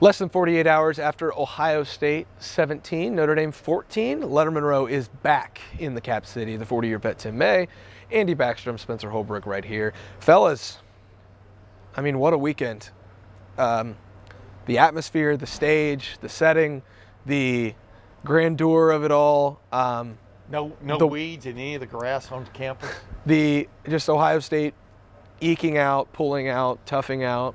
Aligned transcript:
Less 0.00 0.18
than 0.18 0.28
48 0.28 0.66
hours 0.68 1.00
after 1.00 1.36
Ohio 1.36 1.82
State 1.82 2.28
17, 2.38 3.16
Notre 3.16 3.34
Dame 3.34 3.50
14, 3.50 4.20
Lettermen 4.22 4.62
Row 4.62 4.86
is 4.86 5.08
back 5.08 5.60
in 5.80 5.94
the 5.94 6.00
Cap 6.00 6.24
City. 6.24 6.56
The 6.56 6.64
40 6.64 6.86
year 6.88 6.98
vet 7.00 7.18
Tim 7.18 7.36
May, 7.36 7.66
Andy 8.12 8.34
Backstrom, 8.36 8.78
Spencer 8.78 9.10
Holbrook 9.10 9.44
right 9.44 9.64
here. 9.64 9.92
Fellas, 10.20 10.78
I 11.96 12.02
mean, 12.02 12.20
what 12.20 12.32
a 12.32 12.38
weekend. 12.38 12.90
Um, 13.56 13.96
the 14.66 14.78
atmosphere, 14.78 15.36
the 15.36 15.48
stage, 15.48 16.18
the 16.20 16.28
setting, 16.28 16.82
the 17.26 17.74
grandeur 18.24 18.90
of 18.92 19.02
it 19.04 19.10
all. 19.10 19.60
Um, 19.72 20.16
No, 20.50 20.72
no 20.80 20.96
The- 20.96 21.06
weeds 21.08 21.44
in 21.44 21.58
any 21.58 21.74
of 21.74 21.80
the 21.80 21.86
grass 21.86 22.30
on 22.30 22.46
campus. 22.54 22.88
the 23.26 23.68
just 23.88 24.08
Ohio 24.08 24.38
State 24.38 24.74
eking 25.40 25.76
out, 25.76 26.12
pulling 26.12 26.48
out, 26.48 26.78
toughing 26.86 27.24
out 27.24 27.54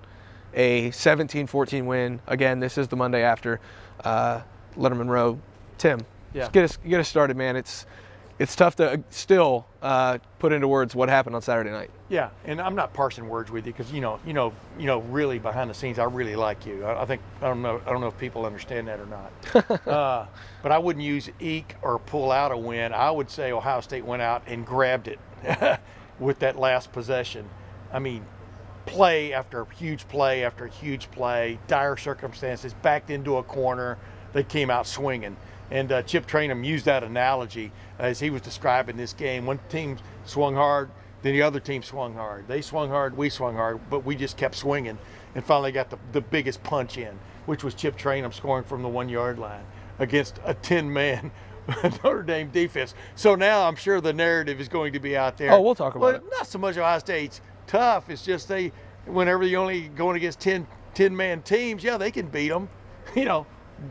a 0.53 0.89
17-14 0.91 1.85
win. 1.85 2.19
Again, 2.27 2.59
this 2.59 2.77
is 2.77 2.87
the 2.87 2.95
Monday 2.95 3.23
after 3.23 3.59
uh, 4.03 4.41
Lettermen 4.77 5.07
Row. 5.09 5.39
Tim, 5.77 5.99
Yeah. 6.33 6.49
get 6.51 6.63
us 6.65 6.77
get 6.77 6.99
us 6.99 7.07
started, 7.09 7.35
man. 7.37 7.55
It's 7.55 7.85
it's 8.39 8.55
tough 8.55 8.75
to 8.77 8.91
uh, 8.93 8.97
still 9.11 9.67
uh, 9.81 10.17
put 10.39 10.51
into 10.51 10.67
words 10.67 10.95
what 10.95 11.07
happened 11.07 11.35
on 11.35 11.41
Saturday 11.43 11.69
night. 11.69 11.91
Yeah, 12.09 12.29
and 12.45 12.59
I'm 12.59 12.73
not 12.75 12.91
parsing 12.93 13.29
words 13.29 13.51
with 13.51 13.65
you 13.67 13.71
because 13.73 13.91
you 13.91 14.01
know, 14.01 14.19
you 14.25 14.33
know, 14.33 14.53
you 14.79 14.87
know, 14.87 14.99
really 15.01 15.37
behind 15.39 15.69
the 15.69 15.73
scenes, 15.73 15.99
I 15.99 16.05
really 16.05 16.35
like 16.35 16.65
you. 16.65 16.83
I, 16.83 17.03
I 17.03 17.05
think 17.05 17.21
I 17.41 17.45
don't 17.47 17.61
know, 17.61 17.79
I 17.85 17.91
don't 17.91 18.01
know 18.01 18.07
if 18.07 18.17
people 18.17 18.45
understand 18.45 18.87
that 18.87 18.99
or 18.99 19.05
not. 19.05 19.87
uh, 19.87 20.25
but 20.63 20.71
I 20.71 20.77
wouldn't 20.79 21.05
use 21.05 21.29
eke 21.39 21.75
or 21.83 21.99
pull 21.99 22.31
out 22.31 22.51
a 22.51 22.57
win. 22.57 22.91
I 22.93 23.11
would 23.11 23.29
say 23.29 23.51
Ohio 23.51 23.81
State 23.81 24.05
went 24.05 24.21
out 24.21 24.43
and 24.47 24.65
grabbed 24.65 25.07
it 25.07 25.19
with 26.19 26.39
that 26.39 26.57
last 26.57 26.91
possession. 26.91 27.47
I 27.91 27.99
mean, 27.99 28.25
play 28.85 29.33
after 29.33 29.65
huge 29.65 30.07
play 30.07 30.43
after 30.43 30.67
huge 30.67 31.09
play, 31.11 31.59
dire 31.67 31.97
circumstances, 31.97 32.73
backed 32.81 33.09
into 33.09 33.37
a 33.37 33.43
corner, 33.43 33.97
they 34.33 34.43
came 34.43 34.69
out 34.69 34.87
swinging. 34.87 35.37
And 35.71 35.91
uh, 35.91 36.01
Chip 36.03 36.27
Trayanum 36.27 36.65
used 36.65 36.85
that 36.85 37.03
analogy 37.03 37.71
as 37.97 38.19
he 38.19 38.29
was 38.29 38.41
describing 38.41 38.97
this 38.97 39.13
game. 39.13 39.45
One 39.45 39.59
team 39.69 39.97
swung 40.25 40.55
hard, 40.55 40.89
then 41.21 41.33
the 41.33 41.41
other 41.41 41.59
team 41.59 41.81
swung 41.83 42.13
hard. 42.15 42.47
They 42.47 42.61
swung 42.61 42.89
hard, 42.89 43.17
we 43.17 43.29
swung 43.29 43.55
hard, 43.55 43.79
but 43.89 44.05
we 44.05 44.15
just 44.15 44.37
kept 44.37 44.55
swinging 44.55 44.97
and 45.35 45.43
finally 45.43 45.71
got 45.71 45.89
the, 45.89 45.97
the 46.11 46.21
biggest 46.21 46.63
punch 46.63 46.97
in, 46.97 47.17
which 47.45 47.63
was 47.63 47.73
Chip 47.73 47.97
Trayanum 47.97 48.33
scoring 48.33 48.63
from 48.65 48.81
the 48.83 48.89
one 48.89 49.09
yard 49.09 49.39
line 49.39 49.63
against 49.99 50.39
a 50.43 50.53
10 50.53 50.91
man 50.91 51.31
Notre 52.03 52.23
Dame 52.23 52.49
defense. 52.49 52.93
So 53.15 53.35
now 53.35 53.67
I'm 53.67 53.75
sure 53.75 54.01
the 54.01 54.13
narrative 54.13 54.59
is 54.59 54.67
going 54.67 54.93
to 54.93 54.99
be 54.99 55.15
out 55.15 55.37
there. 55.37 55.51
Oh, 55.51 55.61
we'll 55.61 55.75
talk 55.75 55.95
about 55.95 56.01
Well, 56.05 56.15
it. 56.15 56.23
Not 56.31 56.47
so 56.47 56.59
much 56.59 56.77
Ohio 56.77 56.99
State's 56.99 57.41
tough. 57.73 58.07
It's 58.07 58.21
just 58.21 58.47
they, 58.47 58.71
whenever 59.07 59.43
you're 59.43 59.59
only 59.59 59.87
going 59.89 60.15
against 60.15 60.39
10, 60.41 60.67
10 60.93 61.15
man 61.15 61.41
teams, 61.41 61.83
yeah, 61.83 61.97
they 61.97 62.11
can 62.11 62.27
beat 62.27 62.49
them. 62.49 62.69
You 63.15 63.25
know, 63.25 63.45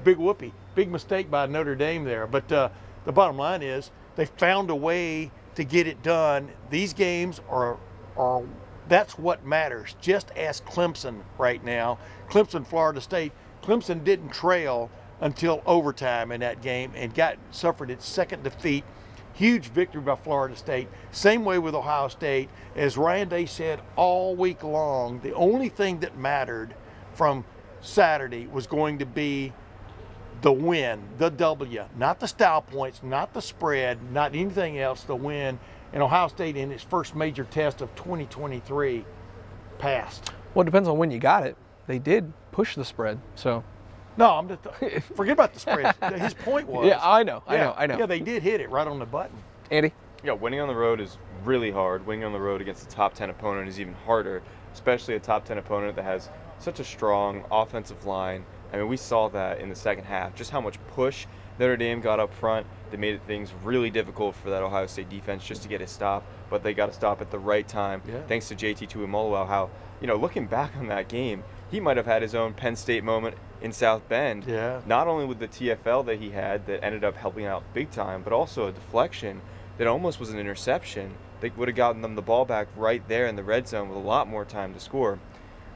big 0.05 0.17
whoopee. 0.17 0.55
Big 0.75 0.91
mistake 0.91 1.31
by 1.31 1.45
Notre 1.45 1.75
Dame 1.75 2.03
there. 2.03 2.27
But 2.27 2.51
uh, 2.51 2.71
the 3.05 3.13
bottom 3.13 3.37
line 3.37 3.61
is 3.61 3.91
they 4.17 4.25
found 4.25 4.71
a 4.71 4.75
way 4.75 5.31
to 5.55 5.65
get 5.65 5.87
it 5.87 6.03
done. 6.03 6.51
These 6.71 6.95
games 6.95 7.41
are, 7.51 7.77
are 8.17 8.43
that's 8.89 9.19
what 9.19 9.45
matters. 9.45 9.95
Just 10.01 10.31
ask 10.35 10.65
Clemson 10.65 11.21
right 11.37 11.63
now. 11.63 11.99
Clemson, 12.31 12.67
Florida 12.67 13.03
State. 13.03 13.33
Clemson 13.63 14.03
didn't 14.03 14.31
trail 14.31 14.91
until 15.21 15.63
overtime 15.67 16.33
in 16.33 16.41
that 16.41 16.63
game 16.63 16.93
and 16.97 17.15
got 17.15 17.37
suffered 17.51 17.91
its 17.91 18.09
second 18.09 18.43
defeat. 18.45 18.83
Huge 19.43 19.71
victory 19.71 20.01
by 20.01 20.15
Florida 20.15 20.55
State. 20.55 20.87
Same 21.11 21.45
way 21.45 21.59
with 21.59 21.75
Ohio 21.75 22.07
State. 22.07 22.49
As 22.77 22.97
Ryan 22.97 23.29
Day 23.29 23.45
said 23.45 23.81
all 23.97 24.37
week 24.37 24.63
long, 24.63 25.19
the 25.19 25.35
only 25.35 25.69
thing 25.69 25.99
that 25.99 26.17
mattered 26.17 26.77
from 27.15 27.45
Saturday 27.81 28.47
was 28.47 28.69
going 28.69 29.01
to 29.01 29.05
be 29.05 29.53
the 30.43 30.53
win, 30.53 31.03
the 31.19 31.29
W, 31.29 31.85
not 31.97 32.21
the 32.21 32.29
style 32.29 32.63
points, 32.63 33.03
not 33.03 33.35
the 33.35 33.43
spread, 33.43 34.13
not 34.13 34.33
anything 34.33 34.79
else, 34.79 35.03
the 35.03 35.17
win. 35.17 35.59
And 35.93 36.05
Ohio 36.05 36.29
State, 36.29 36.57
in 36.57 36.71
its 36.71 36.85
first 36.85 37.17
major 37.17 37.43
test 37.43 37.81
of 37.81 37.93
2023, 37.97 39.05
passed. 39.81 40.31
Well, 40.55 40.63
it 40.63 40.67
depends 40.67 40.89
on 40.89 40.99
when 40.99 41.11
you 41.11 41.19
got 41.19 41.45
it. 41.45 41.57
They 41.89 41.99
did 41.99 42.33
push 42.53 42.77
the 42.77 42.85
spread, 42.85 43.19
so 43.35 43.65
No, 44.17 44.31
I'm 44.31 44.49
just 44.49 44.63
forget 45.15 45.33
about 45.33 45.55
the 45.55 45.61
spread. 45.61 45.95
His 46.21 46.35
point 46.35 46.69
was. 46.69 46.87
yeah, 46.87 46.99
I 47.03 47.23
know, 47.23 47.43
I 47.47 47.55
Yeah, 47.55 47.65
know, 47.65 47.75
I 47.77 47.87
know. 47.87 47.99
Yeah, 47.99 48.07
they 48.07 48.21
did 48.21 48.43
hit 48.43 48.61
it 48.61 48.71
right 48.71 48.87
on 48.87 48.99
the 48.99 49.07
button. 49.07 49.37
Andy, 49.71 49.93
Yeah, 50.23 50.33
winning 50.33 50.61
on 50.61 50.69
the 50.69 50.75
road 50.75 51.01
is 51.01 51.19
really 51.45 51.71
hard. 51.71 52.07
Winning 52.07 52.25
on 52.25 52.33
the 52.33 52.41
road 52.41 52.61
against 52.61 52.85
a 52.87 52.89
top 52.89 53.15
10 53.15 53.31
opponent 53.31 53.69
is 53.69 53.81
even 53.81 53.95
harder, 54.07 54.43
especially 54.75 55.15
a 55.15 55.21
top 55.21 55.45
10 55.45 55.59
opponent 55.59 55.97
that 55.97 56.05
has 56.05 56.29
such 56.59 56.79
a 56.79 56.85
strong 56.85 57.45
offensive 57.51 58.05
line. 58.07 58.45
I 58.73 58.77
mean, 58.77 58.89
we 58.89 58.97
saw 58.97 59.29
that 59.31 59.61
in 59.61 59.69
the 59.69 59.75
second 59.75 60.05
half, 60.05 60.35
just 60.35 60.51
how 60.51 60.61
much 60.61 60.79
push 60.89 61.27
Notre 61.59 61.77
Dame 61.77 62.01
got 62.01 62.21
up 62.21 62.33
front 62.33 62.67
that 62.91 62.99
made 63.01 63.25
things 63.27 63.53
really 63.63 63.91
difficult 63.91 64.35
for 64.35 64.51
that 64.51 64.63
Ohio 64.63 64.87
State 64.87 65.09
defense 65.11 65.45
just 65.45 65.63
to 65.63 65.69
get 65.69 65.81
a 65.81 65.87
stop, 65.87 66.25
but 66.51 66.63
they 66.63 66.73
got 66.73 66.89
a 66.89 66.93
stop 66.93 67.21
at 67.21 67.31
the 67.31 67.39
right 67.39 67.67
time 67.69 68.01
Yeah. 68.07 68.23
thanks 68.29 68.49
to 68.49 68.55
JT 68.55 68.89
Tuimoloau. 68.89 69.47
How, 69.47 69.71
you 70.01 70.07
know, 70.07 70.17
looking 70.17 70.47
back 70.47 70.75
on 70.79 70.87
that 70.89 71.09
game, 71.09 71.45
he 71.73 71.81
might 71.81 71.97
have 71.97 72.07
had 72.07 72.23
his 72.23 72.35
own 72.37 72.53
Penn 72.53 72.77
State 72.77 73.03
moment 73.03 73.35
in 73.63 73.73
South 73.73 74.07
Bend. 74.09 74.45
Yeah. 74.47 74.83
Not 74.87 75.09
only 75.09 75.25
with 75.25 75.39
the 75.41 75.49
TFL 75.49 76.05
that 76.07 76.21
he 76.21 76.31
had 76.31 76.67
that 76.67 76.85
ended 76.85 77.03
up 77.03 77.17
helping 77.17 77.47
out 77.47 77.65
big 77.75 77.91
time, 77.91 78.23
but 78.23 78.33
also 78.33 78.67
a 78.69 78.73
deflection 78.73 79.41
that 79.79 79.87
almost 79.89 80.21
was 80.21 80.31
an 80.31 80.39
interception. 80.39 81.15
They 81.41 81.49
would 81.51 81.67
have 81.69 81.77
gotten 81.77 82.03
them 82.03 82.15
the 82.15 82.23
ball 82.23 82.45
back 82.45 82.69
right 82.77 83.03
there 83.09 83.27
in 83.27 83.35
the 83.35 83.43
red 83.43 83.67
zone 83.67 83.89
with 83.89 83.97
a 83.97 84.01
lot 84.07 84.29
more 84.29 84.45
time 84.45 84.75
to 84.75 84.81
score. 84.81 85.19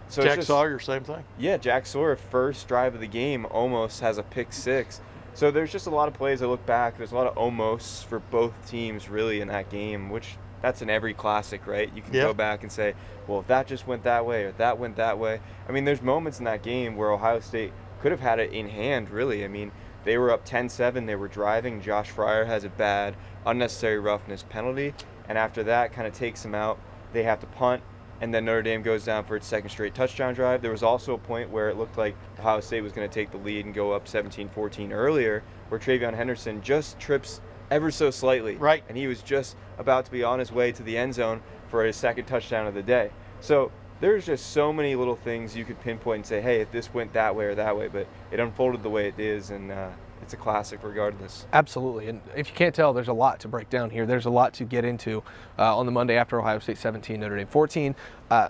So 0.09 0.23
Jack 0.23 0.37
just- 0.37 0.47
Sawyer, 0.49 0.79
same 0.79 1.03
thing. 1.03 1.25
yeah, 1.39 1.57
Jack 1.57 1.87
Sawyer, 1.87 2.15
first 2.15 2.69
drive 2.69 2.95
of 2.95 3.01
the 3.01 3.09
game, 3.09 3.47
almost 3.51 4.01
has 4.01 4.19
a 4.19 4.23
pick 4.23 4.53
six. 4.53 5.01
So 5.35 5.51
there's 5.51 5.73
just 5.73 5.87
a 5.87 5.91
lot 5.91 6.09
of 6.09 6.15
plays. 6.15 6.41
I 6.43 6.47
look 6.47 6.65
back. 6.67 6.97
There's 6.97 7.13
a 7.13 7.15
lot 7.15 7.27
of 7.27 7.37
almosts 7.37 8.03
for 8.05 8.21
both 8.21 8.53
teams, 8.67 9.09
really, 9.09 9.41
in 9.41 9.49
that 9.49 9.69
game. 9.71 10.09
Which 10.11 10.37
that's 10.63 10.83
in 10.83 10.91
every 10.91 11.15
classic, 11.15 11.67
right? 11.67 11.91
You 11.95 12.03
can 12.03 12.15
Yeah. 12.15 12.23
go 12.23 12.35
back 12.35 12.63
and 12.63 12.73
say, 12.73 12.95
well, 13.27 13.41
if 13.41 13.47
that 13.47 13.67
just 13.67 13.87
went 13.87 14.03
that 14.05 14.25
way 14.25 14.45
or 14.45 14.53
that 14.53 14.79
went 14.79 14.97
that 14.97 15.19
way. 15.19 15.41
I 15.69 15.73
mean, 15.73 15.85
there's 15.85 16.03
moments 16.03 16.39
in 16.39 16.45
that 16.45 16.63
game 16.63 16.97
where 16.97 17.11
Ohio 17.11 17.41
State 17.41 17.73
could 18.01 18.13
have 18.13 18.21
had 18.21 18.39
it 18.39 18.53
in 18.53 18.69
hand, 18.69 19.11
really. 19.11 19.45
I 19.45 19.49
mean, 19.49 19.73
they 20.05 20.19
were 20.19 20.31
up 20.31 20.45
10-7. 20.45 21.07
They 21.07 21.17
were 21.17 21.29
driving. 21.29 21.81
Josh 21.81 22.11
Fryar 22.13 22.47
has 22.47 22.65
a 22.65 22.69
bad 22.69 23.17
unnecessary 23.45 23.99
roughness 23.99 24.45
penalty, 24.49 24.95
and 25.29 25.37
after 25.39 25.63
that, 25.65 25.93
kind 25.93 26.07
of 26.07 26.13
takes 26.13 26.43
them 26.43 26.55
out. 26.55 26.79
They 27.13 27.23
have 27.25 27.41
to 27.41 27.47
punt 27.47 27.83
and 28.21 28.33
then 28.33 28.45
Notre 28.47 28.63
Dame 28.63 28.83
goes 28.83 29.05
down 29.05 29.25
for 29.25 29.37
its 29.37 29.47
second 29.47 29.69
straight 29.71 29.95
touchdown 29.95 30.33
drive. 30.35 30.63
There 30.63 30.71
was 30.71 30.83
also 30.83 31.15
a 31.15 31.19
point 31.19 31.51
where 31.51 31.69
it 31.69 31.77
looked 31.77 31.99
like 31.99 32.17
Ohio 32.39 32.61
State 32.61 32.81
was 32.81 32.93
going 32.93 33.09
to 33.09 33.13
take 33.13 33.31
the 33.31 33.37
lead 33.37 33.67
and 33.67 33.75
go 33.75 33.93
up 33.93 34.07
17-14 34.07 34.91
earlier, 34.93 35.43
where 35.69 35.79
TreVeyon 35.79 36.15
Henderson 36.15 36.63
just 36.63 36.99
trips 36.99 37.41
ever 37.71 37.91
so 37.91 38.11
slightly. 38.11 38.57
Right. 38.57 38.85
And 38.89 38.97
he 38.97 39.07
was 39.07 39.23
just 39.23 39.57
about 39.79 40.05
to 40.07 40.11
be 40.11 40.23
on 40.23 40.39
his 40.39 40.53
way 40.53 40.73
to 40.73 40.83
the 40.83 40.97
end 40.97 41.15
zone 41.15 41.43
for 41.69 41.85
his 41.85 41.97
second 41.97 42.27
touchdown 42.27 42.67
of 42.67 42.75
the 42.75 42.83
day. 42.83 43.11
So 43.41 43.71
there's 44.01 44.27
just 44.27 44.53
so 44.53 44.73
many 44.73 44.95
little 44.95 45.17
things 45.17 45.57
you 45.57 45.65
could 45.65 45.81
pinpoint 45.81 46.19
and 46.19 46.27
say, 46.27 46.41
hey, 46.41 46.61
if 46.61 46.71
this 46.71 46.93
went 46.93 47.13
that 47.15 47.35
way 47.35 47.47
or 47.47 47.55
that 47.55 47.77
way, 47.77 47.89
but 47.89 48.07
it 48.31 48.41
unfolded 48.41 48.83
the 48.83 48.91
way 48.91 49.09
it 49.09 49.19
is, 49.19 49.51
and 49.51 49.73
uh, 49.73 49.89
it's 50.23 50.35
a 50.35 50.37
classic 50.37 50.81
regardless. 50.83 51.47
Absolutely. 51.53 52.09
And 52.09 52.21
if 52.37 52.49
you 52.49 52.55
can't 52.55 52.75
tell, 52.75 52.93
there's 52.93 53.09
a 53.09 53.15
lot 53.15 53.41
to 53.41 53.49
break 53.49 53.71
down 53.71 53.91
here. 53.91 54.07
There's 54.07 54.27
a 54.27 54.31
lot 54.31 54.53
to 54.55 54.65
get 54.65 54.85
into 54.85 55.23
uh, 55.59 55.77
on 55.77 55.87
the 55.87 55.93
Monday 55.93 56.17
after 56.17 56.39
Ohio 56.39 56.59
State 56.59 56.79
17, 56.79 57.21
Notre 57.21 57.37
Dame 57.37 57.47
14. 57.47 57.95
Uh, 58.31 58.49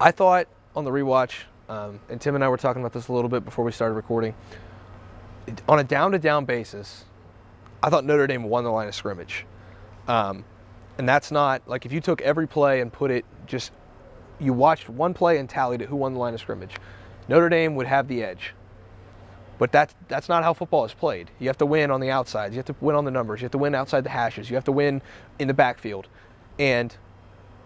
I 0.00 0.10
thought 0.10 0.46
on 0.74 0.84
the 0.84 0.90
rewatch, 0.90 1.32
um, 1.68 2.00
and 2.08 2.20
Tim 2.20 2.34
and 2.34 2.42
I 2.42 2.48
were 2.48 2.56
talking 2.56 2.80
about 2.80 2.92
this 2.92 3.08
a 3.08 3.12
little 3.12 3.28
bit 3.28 3.44
before 3.44 3.64
we 3.64 3.72
started 3.72 3.94
recording, 3.94 4.34
on 5.68 5.78
a 5.78 5.84
down 5.84 6.12
to 6.12 6.18
down 6.18 6.44
basis, 6.44 7.04
I 7.82 7.90
thought 7.90 8.04
Notre 8.04 8.26
Dame 8.26 8.44
won 8.44 8.64
the 8.64 8.70
line 8.70 8.88
of 8.88 8.94
scrimmage. 8.94 9.44
Um, 10.08 10.44
and 10.98 11.08
that's 11.08 11.30
not 11.30 11.62
like 11.66 11.86
if 11.86 11.92
you 11.92 12.00
took 12.00 12.20
every 12.22 12.46
play 12.46 12.80
and 12.80 12.92
put 12.92 13.10
it 13.10 13.24
just, 13.46 13.72
you 14.38 14.52
watched 14.52 14.88
one 14.88 15.14
play 15.14 15.38
and 15.38 15.48
tallied 15.48 15.82
it 15.82 15.88
who 15.88 15.96
won 15.96 16.12
the 16.12 16.20
line 16.20 16.34
of 16.34 16.40
scrimmage. 16.40 16.76
Notre 17.28 17.48
Dame 17.48 17.74
would 17.76 17.86
have 17.86 18.08
the 18.08 18.22
edge. 18.22 18.54
But 19.58 19.70
that's 19.70 19.94
that's 20.08 20.28
not 20.28 20.42
how 20.42 20.54
football 20.54 20.84
is 20.84 20.92
played. 20.92 21.30
You 21.38 21.48
have 21.48 21.58
to 21.58 21.66
win 21.66 21.90
on 21.90 22.00
the 22.00 22.10
outsides. 22.10 22.52
You 22.54 22.58
have 22.58 22.66
to 22.66 22.74
win 22.80 22.96
on 22.96 23.04
the 23.04 23.10
numbers. 23.10 23.40
You 23.40 23.44
have 23.44 23.52
to 23.52 23.58
win 23.58 23.74
outside 23.74 24.02
the 24.02 24.10
hashes. 24.10 24.50
You 24.50 24.56
have 24.56 24.64
to 24.64 24.72
win 24.72 25.02
in 25.38 25.46
the 25.46 25.54
backfield. 25.54 26.08
And 26.58 26.96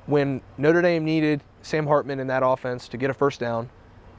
when 0.07 0.43
Notre 0.59 0.83
Dame 0.83 1.05
needed 1.05 1.43
Sam 1.63 1.87
Hartman 1.87 2.21
in 2.21 2.27
that 2.27 2.43
offense 2.45 2.89
to 2.89 2.97
get 2.97 3.09
a 3.11 3.15
first 3.15 3.41
down, 3.41 3.71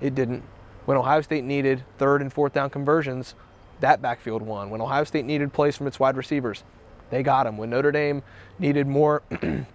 it 0.01 0.15
didn't. 0.15 0.43
When 0.85 0.97
Ohio 0.97 1.21
State 1.21 1.43
needed 1.43 1.83
third 1.97 2.21
and 2.21 2.31
fourth 2.31 2.53
down 2.53 2.69
conversions, 2.69 3.35
that 3.79 4.01
backfield 4.01 4.41
won. 4.41 4.69
When 4.69 4.81
Ohio 4.81 5.03
State 5.03 5.25
needed 5.25 5.53
plays 5.53 5.75
from 5.77 5.87
its 5.87 5.99
wide 5.99 6.17
receivers, 6.17 6.63
they 7.09 7.23
got 7.23 7.43
them. 7.43 7.57
When 7.57 7.69
Notre 7.69 7.91
Dame 7.91 8.23
needed 8.59 8.87
more 8.87 9.21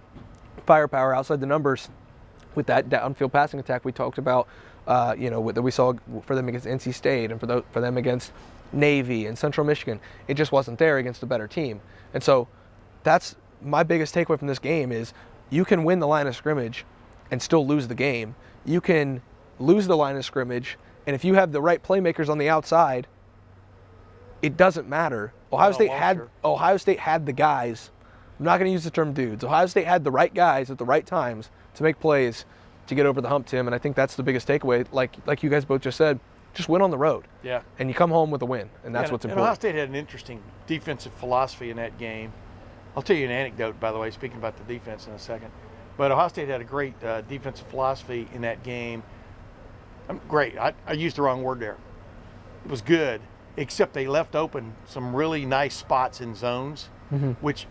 firepower 0.67 1.15
outside 1.15 1.41
the 1.41 1.47
numbers 1.47 1.89
with 2.55 2.67
that 2.67 2.89
downfield 2.89 3.33
passing 3.33 3.61
attack 3.61 3.85
we 3.85 3.93
talked 3.93 4.19
about, 4.19 4.49
uh, 4.87 5.15
you 5.17 5.31
know, 5.31 5.53
that 5.53 5.63
we 5.63 5.71
saw 5.71 5.95
for 6.23 6.35
them 6.35 6.49
against 6.49 6.67
NC 6.67 6.95
State 6.95 7.31
and 7.31 7.41
for, 7.41 7.63
for 7.71 7.81
them 7.81 7.97
against 7.97 8.33
Navy 8.73 9.27
and 9.27 9.39
Central 9.39 9.67
Michigan, 9.67 10.01
it 10.29 10.35
just 10.35 10.53
wasn't 10.53 10.79
there 10.79 10.99
against 10.99 11.23
a 11.23 11.27
better 11.27 11.47
team. 11.47 11.81
And 12.15 12.23
so 12.23 12.49
that's 13.03 13.37
my 13.63 13.83
biggest 13.83 14.15
takeaway 14.15 14.39
from 14.39 14.49
this 14.49 14.59
game 14.59 14.93
is 14.93 15.13
you 15.51 15.65
can 15.65 15.85
win 15.85 16.01
the 16.01 16.07
line 16.07 16.27
of 16.27 16.35
scrimmage 16.35 16.85
and 17.31 17.41
still 17.41 17.67
lose 17.67 17.89
the 17.89 17.95
game. 17.95 18.35
You 18.65 18.81
can 18.81 19.23
lose 19.59 19.87
the 19.87 19.97
line 19.97 20.17
of 20.17 20.25
scrimmage, 20.25 20.79
and 21.07 21.15
if 21.15 21.25
you 21.25 21.35
have 21.35 21.53
the 21.53 21.61
right 21.61 21.83
playmakers 21.83 22.29
on 22.29 22.39
the 22.39 22.49
outside, 22.49 23.07
it 24.43 24.57
doesn't 24.57 24.89
matter. 24.89 25.33
Ohio 25.53 25.69
No, 25.71 25.75
State 25.75 25.91
had 25.91 26.17
sure. 26.17 26.29
Ohio 26.45 26.77
State 26.77 26.99
had 26.99 27.27
the 27.27 27.33
guys. 27.33 27.91
I'm 28.39 28.45
not 28.45 28.59
going 28.59 28.69
to 28.69 28.73
use 28.73 28.85
the 28.85 28.91
term 28.91 29.13
dudes. 29.13 29.45
Ohio 29.45 29.67
State 29.67 29.87
had 29.87 30.03
the 30.05 30.11
right 30.11 30.33
guys 30.35 30.71
at 30.71 30.79
the 30.79 30.85
right 30.85 31.07
times 31.07 31.51
to 31.75 31.83
make 31.83 32.01
plays 32.01 32.45
to 32.89 32.95
get 32.95 33.07
over 33.07 33.21
the 33.21 33.29
hump, 33.29 33.47
Tim. 33.47 33.69
And 33.69 33.75
I 33.75 33.79
think 33.79 33.95
that's 33.95 34.17
the 34.17 34.23
biggest 34.23 34.49
takeaway. 34.49 34.87
Like 34.93 35.17
like 35.27 35.43
you 35.43 35.51
guys 35.51 35.65
both 35.65 35.83
just 35.83 35.97
said, 35.97 36.19
just 36.55 36.69
win 36.69 36.83
on 36.83 36.91
the 36.91 36.99
road, 36.99 37.25
Yeah. 37.43 37.63
and 37.79 37.89
you 37.89 37.95
come 37.95 38.11
home 38.11 38.31
with 38.31 38.43
a 38.43 38.47
win, 38.47 38.69
and 38.85 38.95
that's 38.95 39.05
and, 39.05 39.13
what's 39.13 39.25
and 39.25 39.33
Ohio. 39.35 39.55
State 39.55 39.75
had 39.75 39.89
an 39.89 39.95
interesting 39.95 40.43
defensive 40.67 41.13
philosophy 41.15 41.71
in 41.71 41.77
that 41.79 41.97
game. 41.99 42.33
I'll 42.97 43.03
tell 43.03 43.17
you 43.17 43.25
an 43.25 43.31
anecdote, 43.31 43.81
by 43.81 43.91
the 43.93 43.99
way, 43.99 44.11
speaking 44.11 44.37
about 44.37 44.57
the 44.59 44.65
defense 44.65 45.07
in 45.07 45.13
a 45.15 45.19
second. 45.19 45.51
But 45.97 46.11
Ohio 46.11 46.29
State 46.29 46.49
had 46.49 46.61
a 46.61 46.65
great 46.65 47.03
uh, 47.05 47.23
defensive 47.23 47.67
philosophy 47.69 48.29
in 48.35 48.43
that 48.43 48.63
game. 48.63 49.03
Um, 50.09 50.21
great. 50.29 50.59
I, 50.59 50.75
I 50.87 50.93
used 50.95 51.17
the 51.17 51.23
wrong 51.23 51.43
word 51.43 51.61
there. 51.61 51.77
It 52.65 52.71
was 52.71 52.83
good, 52.83 53.21
except 53.57 53.93
they 53.95 54.07
left 54.07 54.35
open 54.35 54.75
some 54.87 55.15
really 55.15 55.45
nice 55.47 55.75
spots 55.75 56.21
in 56.21 56.35
zones, 56.35 56.89
which, 57.41 57.67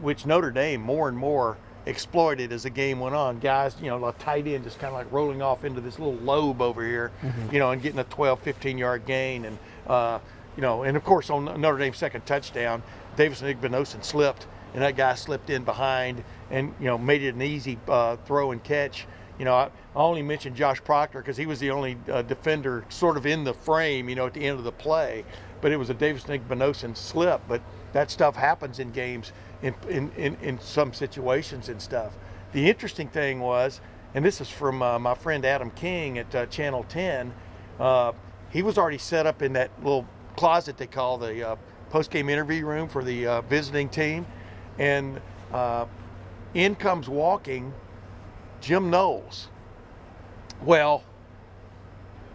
which 0.00 0.24
Notre 0.26 0.50
Dame 0.50 0.80
more 0.80 1.08
and 1.08 1.16
more 1.16 1.56
exploited 1.86 2.52
as 2.52 2.62
the 2.64 2.70
game 2.70 3.00
went 3.00 3.14
on. 3.14 3.38
Guys, 3.38 3.76
you 3.80 3.88
know, 3.88 4.04
a 4.06 4.12
tight 4.14 4.46
end 4.46 4.64
just 4.64 4.78
kind 4.78 4.92
of 4.92 4.98
like 4.98 5.10
rolling 5.12 5.40
off 5.42 5.64
into 5.64 5.80
this 5.80 5.98
little 5.98 6.16
lobe 6.16 6.60
over 6.62 6.84
here, 6.84 7.10
you 7.50 7.58
know, 7.58 7.70
and 7.70 7.80
getting 7.82 7.98
a 7.98 8.04
12, 8.04 8.40
15 8.40 8.78
yard 8.78 9.06
gain. 9.06 9.44
And, 9.44 9.58
uh, 9.86 10.18
you 10.56 10.62
know, 10.62 10.82
and 10.82 10.96
of 10.96 11.04
course 11.04 11.30
on 11.30 11.44
Notre 11.60 11.78
Dame's 11.78 11.96
second 11.98 12.26
touchdown, 12.26 12.82
Davison 13.16 13.54
Igbinosun 13.54 14.04
slipped, 14.04 14.46
and 14.74 14.82
that 14.82 14.96
guy 14.96 15.14
slipped 15.14 15.50
in 15.50 15.64
behind 15.64 16.24
and, 16.50 16.74
you 16.78 16.86
know, 16.86 16.98
made 16.98 17.22
it 17.22 17.34
an 17.34 17.42
easy 17.42 17.78
uh, 17.88 18.16
throw 18.26 18.50
and 18.52 18.62
catch. 18.62 19.06
You 19.38 19.44
know, 19.44 19.54
I, 19.54 19.70
only 19.94 20.22
mentioned 20.22 20.56
Josh 20.56 20.82
Proctor 20.82 21.20
because 21.20 21.36
he 21.36 21.46
was 21.46 21.58
the 21.58 21.70
only 21.70 21.96
uh, 22.10 22.22
defender 22.22 22.84
sort 22.88 23.16
of 23.16 23.26
in 23.26 23.44
the 23.44 23.54
frame, 23.54 24.08
you 24.08 24.14
know, 24.14 24.26
at 24.26 24.34
the 24.34 24.44
end 24.44 24.58
of 24.58 24.64
the 24.64 24.72
play. 24.72 25.24
But 25.60 25.72
it 25.72 25.76
was 25.76 25.90
a 25.90 25.94
Davison 25.94 26.38
Igbinosun 26.38 26.96
slip. 26.96 27.40
But 27.48 27.62
that 27.92 28.10
stuff 28.10 28.36
happens 28.36 28.78
in 28.78 28.90
games 28.90 29.32
in, 29.62 29.74
in, 29.88 30.10
in, 30.12 30.36
in 30.42 30.60
some 30.60 30.92
situations 30.92 31.68
and 31.68 31.80
stuff. 31.80 32.16
The 32.52 32.68
interesting 32.68 33.08
thing 33.08 33.40
was, 33.40 33.80
and 34.14 34.24
this 34.24 34.40
is 34.40 34.48
from 34.48 34.82
uh, 34.82 34.98
my 34.98 35.14
friend 35.14 35.44
Adam 35.44 35.70
King 35.72 36.18
at 36.18 36.34
uh, 36.34 36.46
Channel 36.46 36.84
10, 36.88 37.32
uh, 37.78 38.12
he 38.50 38.62
was 38.62 38.78
already 38.78 38.98
set 38.98 39.26
up 39.26 39.42
in 39.42 39.52
that 39.54 39.70
little 39.82 40.06
closet 40.36 40.76
they 40.78 40.86
call 40.86 41.18
the 41.18 41.50
uh, 41.50 41.56
post-game 41.90 42.28
interview 42.28 42.64
room 42.64 42.88
for 42.88 43.04
the 43.04 43.26
uh, 43.26 43.40
visiting 43.42 43.88
team. 43.88 44.26
And 44.78 45.20
uh, 45.52 45.86
in 46.54 46.74
comes 46.74 47.08
walking 47.08 47.72
Jim 48.60 48.90
Knowles. 48.90 49.48
Well, 50.62 51.04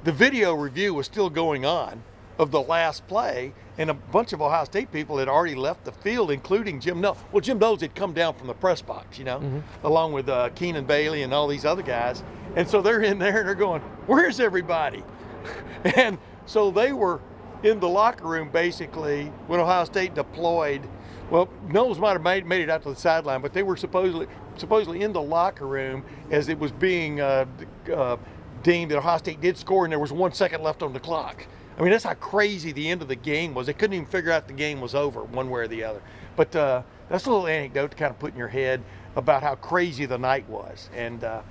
the 0.03 0.11
video 0.11 0.53
review 0.53 0.93
was 0.93 1.05
still 1.05 1.29
going 1.29 1.65
on 1.65 2.03
of 2.39 2.51
the 2.51 2.61
last 2.61 3.07
play, 3.07 3.53
and 3.77 3.89
a 3.89 3.93
bunch 3.93 4.33
of 4.33 4.41
Ohio 4.41 4.65
State 4.65 4.91
people 4.91 5.17
had 5.17 5.27
already 5.27 5.55
left 5.55 5.85
the 5.85 5.91
field, 5.91 6.31
including 6.31 6.79
Jim 6.79 6.99
Knowles. 7.01 7.17
Well, 7.31 7.41
Jim 7.41 7.59
Knowles 7.59 7.81
had 7.81 7.95
come 7.95 8.13
down 8.13 8.33
from 8.35 8.47
the 8.47 8.53
press 8.53 8.81
box, 8.81 9.17
you 9.17 9.25
know, 9.25 9.63
along 9.83 10.13
with 10.13 10.29
uh, 10.29 10.49
Keenan 10.49 10.85
Bailey 10.85 11.21
and 11.23 11.33
all 11.33 11.47
these 11.47 11.65
other 11.65 11.83
guys. 11.83 12.23
And 12.55 12.67
so 12.67 12.81
they're 12.81 13.01
in 13.01 13.19
there 13.19 13.39
and 13.39 13.47
they're 13.47 13.55
going, 13.55 13.81
Where's 14.07 14.39
everybody? 14.39 15.03
and 15.95 16.17
so 16.45 16.71
they 16.71 16.93
were 16.93 17.21
in 17.63 17.79
the 17.79 17.89
locker 17.89 18.27
room 18.27 18.49
basically 18.49 19.25
when 19.47 19.59
Ohio 19.59 19.85
State 19.85 20.13
deployed. 20.13 20.81
Well, 21.29 21.49
Knowles 21.67 21.99
might 21.99 22.11
have 22.11 22.21
made, 22.21 22.45
made 22.45 22.61
it 22.61 22.69
out 22.69 22.83
to 22.83 22.89
the 22.89 22.95
sideline, 22.95 23.41
but 23.41 23.53
they 23.53 23.63
were 23.63 23.77
supposedly 23.77 24.27
supposedly 24.57 25.01
in 25.01 25.13
the 25.13 25.21
locker 25.21 25.67
room 25.67 26.03
as 26.31 26.49
it 26.49 26.59
was 26.59 26.71
being 26.71 27.21
uh, 27.21 27.45
uh, 27.93 28.17
deemed 28.63 28.91
that 28.91 28.97
Ohio 28.97 29.17
State 29.17 29.41
did 29.41 29.57
score, 29.57 29.85
and 29.85 29.91
there 29.91 29.99
was 29.99 30.11
one 30.11 30.33
second 30.33 30.63
left 30.63 30.81
on 30.81 30.93
the 30.93 30.99
clock. 30.99 31.45
I 31.77 31.81
mean, 31.81 31.91
that's 31.91 32.03
how 32.03 32.13
crazy 32.13 32.71
the 32.71 32.89
end 32.89 33.01
of 33.01 33.07
the 33.07 33.15
game 33.15 33.53
was. 33.53 33.67
They 33.67 33.73
couldn't 33.73 33.95
even 33.95 34.05
figure 34.05 34.31
out 34.31 34.47
the 34.47 34.53
game 34.53 34.79
was 34.79 34.93
over 34.93 35.23
one 35.23 35.49
way 35.49 35.61
or 35.61 35.67
the 35.67 35.83
other. 35.83 36.01
But 36.35 36.55
uh, 36.55 36.83
that's 37.09 37.25
a 37.25 37.31
little 37.31 37.47
anecdote 37.47 37.91
to 37.91 37.97
kind 37.97 38.11
of 38.11 38.19
put 38.19 38.33
in 38.33 38.37
your 38.37 38.47
head 38.47 38.83
about 39.15 39.43
how 39.43 39.55
crazy 39.55 40.05
the 40.05 40.17
night 40.17 40.47
was. 40.47 40.89
And 40.95 41.23
uh, 41.23 41.41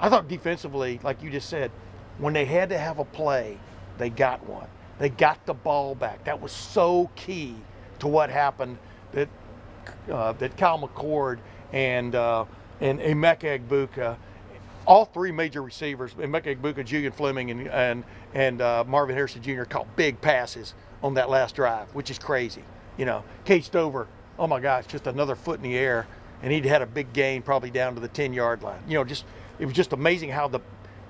I 0.00 0.08
thought 0.08 0.28
defensively, 0.28 1.00
like 1.02 1.22
you 1.22 1.30
just 1.30 1.48
said, 1.48 1.70
when 2.18 2.32
they 2.32 2.44
had 2.44 2.68
to 2.70 2.78
have 2.78 2.98
a 2.98 3.04
play, 3.04 3.58
they 3.98 4.10
got 4.10 4.44
one. 4.46 4.68
They 4.98 5.08
got 5.08 5.44
the 5.46 5.54
ball 5.54 5.94
back. 5.94 6.24
That 6.24 6.40
was 6.40 6.52
so 6.52 7.10
key 7.16 7.56
to 8.00 8.08
what 8.08 8.30
happened. 8.30 8.78
That 9.12 9.28
uh, 10.10 10.32
that 10.32 10.56
Kyle 10.56 10.78
McCord 10.78 11.38
and 11.72 12.14
uh, 12.14 12.44
and 12.80 13.00
Emeka 13.00 13.58
Egbuka, 13.60 14.16
all 14.86 15.04
three 15.04 15.32
major 15.32 15.62
receivers, 15.62 16.12
Emeka 16.14 16.56
Egbuka, 16.56 16.84
Julian 16.84 17.12
Fleming, 17.12 17.50
and 17.50 17.68
and 17.68 18.04
and 18.34 18.60
uh, 18.60 18.84
Marvin 18.86 19.14
Harrison 19.14 19.42
Jr. 19.42 19.64
caught 19.64 19.94
big 19.96 20.20
passes 20.20 20.74
on 21.02 21.14
that 21.14 21.30
last 21.30 21.54
drive, 21.54 21.94
which 21.94 22.10
is 22.10 22.18
crazy. 22.18 22.64
You 22.96 23.04
know, 23.04 23.24
Cade 23.44 23.64
Stover, 23.64 24.06
oh 24.38 24.46
my 24.46 24.60
gosh, 24.60 24.86
just 24.86 25.06
another 25.06 25.34
foot 25.34 25.56
in 25.56 25.62
the 25.62 25.76
air, 25.76 26.06
and 26.42 26.52
he'd 26.52 26.64
had 26.64 26.82
a 26.82 26.86
big 26.86 27.12
gain 27.12 27.42
probably 27.42 27.70
down 27.70 27.94
to 27.94 28.00
the 28.00 28.08
10 28.08 28.32
yard 28.32 28.62
line. 28.62 28.80
You 28.88 28.94
know, 28.94 29.04
just 29.04 29.24
it 29.58 29.66
was 29.66 29.74
just 29.74 29.92
amazing 29.92 30.30
how 30.30 30.48
the 30.48 30.60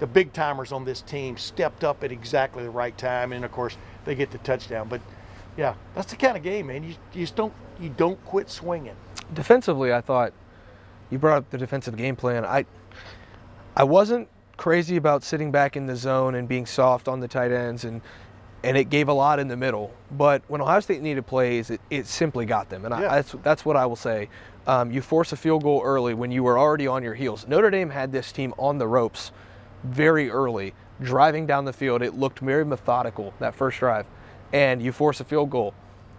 the 0.01 0.07
big 0.07 0.33
timers 0.33 0.73
on 0.73 0.85
this 0.85 1.01
team 1.01 1.37
stepped 1.37 1.85
up 1.85 2.03
at 2.03 2.11
exactly 2.11 2.65
the 2.65 2.71
right 2.71 2.97
time, 2.99 3.33
and 3.33 3.45
of 3.45 3.53
course 3.53 3.77
they 4.05 4.15
get 4.15 4.31
the 4.31 4.39
touchdown. 4.39 4.89
But 4.89 5.01
yeah, 5.57 5.75
that's 5.95 6.11
the 6.11 6.17
kind 6.17 6.37
of 6.37 6.43
game, 6.43 6.67
man. 6.67 6.83
You, 6.83 6.95
you 7.13 7.21
just 7.23 7.37
don't 7.37 7.53
you 7.81 7.89
don't 7.89 8.23
quit 8.25 8.51
swinging. 8.51 8.97
defensively, 9.33 9.93
I 9.93 10.01
thought 10.01 10.33
you 11.11 11.19
brought 11.19 11.39
up 11.39 11.51
the 11.51 11.59
defensive 11.59 11.97
game 11.97 12.17
plan. 12.17 12.45
I 12.45 12.65
I 13.77 13.85
wasn't 13.85 14.29
crazy 14.57 14.97
about 14.97 15.23
sitting 15.25 15.51
back 15.51 15.77
in 15.77 15.87
the 15.87 15.97
zone 15.97 16.37
and 16.37 16.49
being 16.49 16.65
soft 16.67 17.09
on 17.09 17.21
the 17.21 17.29
tight 17.29 17.51
ends 17.53 17.85
and 17.85 18.01
and 18.63 18.79
it 18.79 18.89
gave 18.89 19.09
a 19.09 19.13
lot 19.13 19.39
in 19.39 19.47
the 19.49 19.57
middle. 19.57 19.93
But 20.13 20.43
when 20.49 20.63
Ohio 20.63 20.81
State 20.81 21.03
needed 21.03 21.27
plays, 21.27 21.69
it, 21.69 21.83
it 21.91 22.07
simply 22.07 22.47
got 22.47 22.71
them, 22.71 22.87
and 22.87 22.95
Yeah. 22.99 23.11
I, 23.13 23.17
that's 23.17 23.35
that's 23.43 23.65
what 23.65 23.77
I 23.77 23.87
will 23.87 23.97
say. 23.97 24.29
Um, 24.67 24.91
you 24.91 25.03
force 25.03 25.33
a 25.33 25.37
field 25.37 25.63
goal 25.63 25.83
early 25.85 26.15
when 26.15 26.31
you 26.31 26.43
were 26.43 26.59
already 26.59 26.87
on 26.87 27.03
your 27.03 27.13
heels. 27.15 27.47
Notre 27.47 27.69
Dame 27.71 27.91
had 27.91 28.11
this 28.11 28.33
team 28.33 28.55
on 28.59 28.79
the 28.79 28.87
ropes 28.87 29.33
very 29.83 30.31
early, 30.31 30.73
driving 31.03 31.45
down 31.47 31.67
the 31.67 31.73
field. 31.75 32.01
It 32.01 32.15
looked 32.15 32.39
very 32.39 32.65
methodical 32.65 33.35
that 33.41 33.55
first 33.55 33.79
drive, 33.79 34.07
and 34.55 34.81
you 34.81 34.93
force 34.93 35.21
a 35.21 35.25
field 35.25 35.51
goal. 35.51 35.75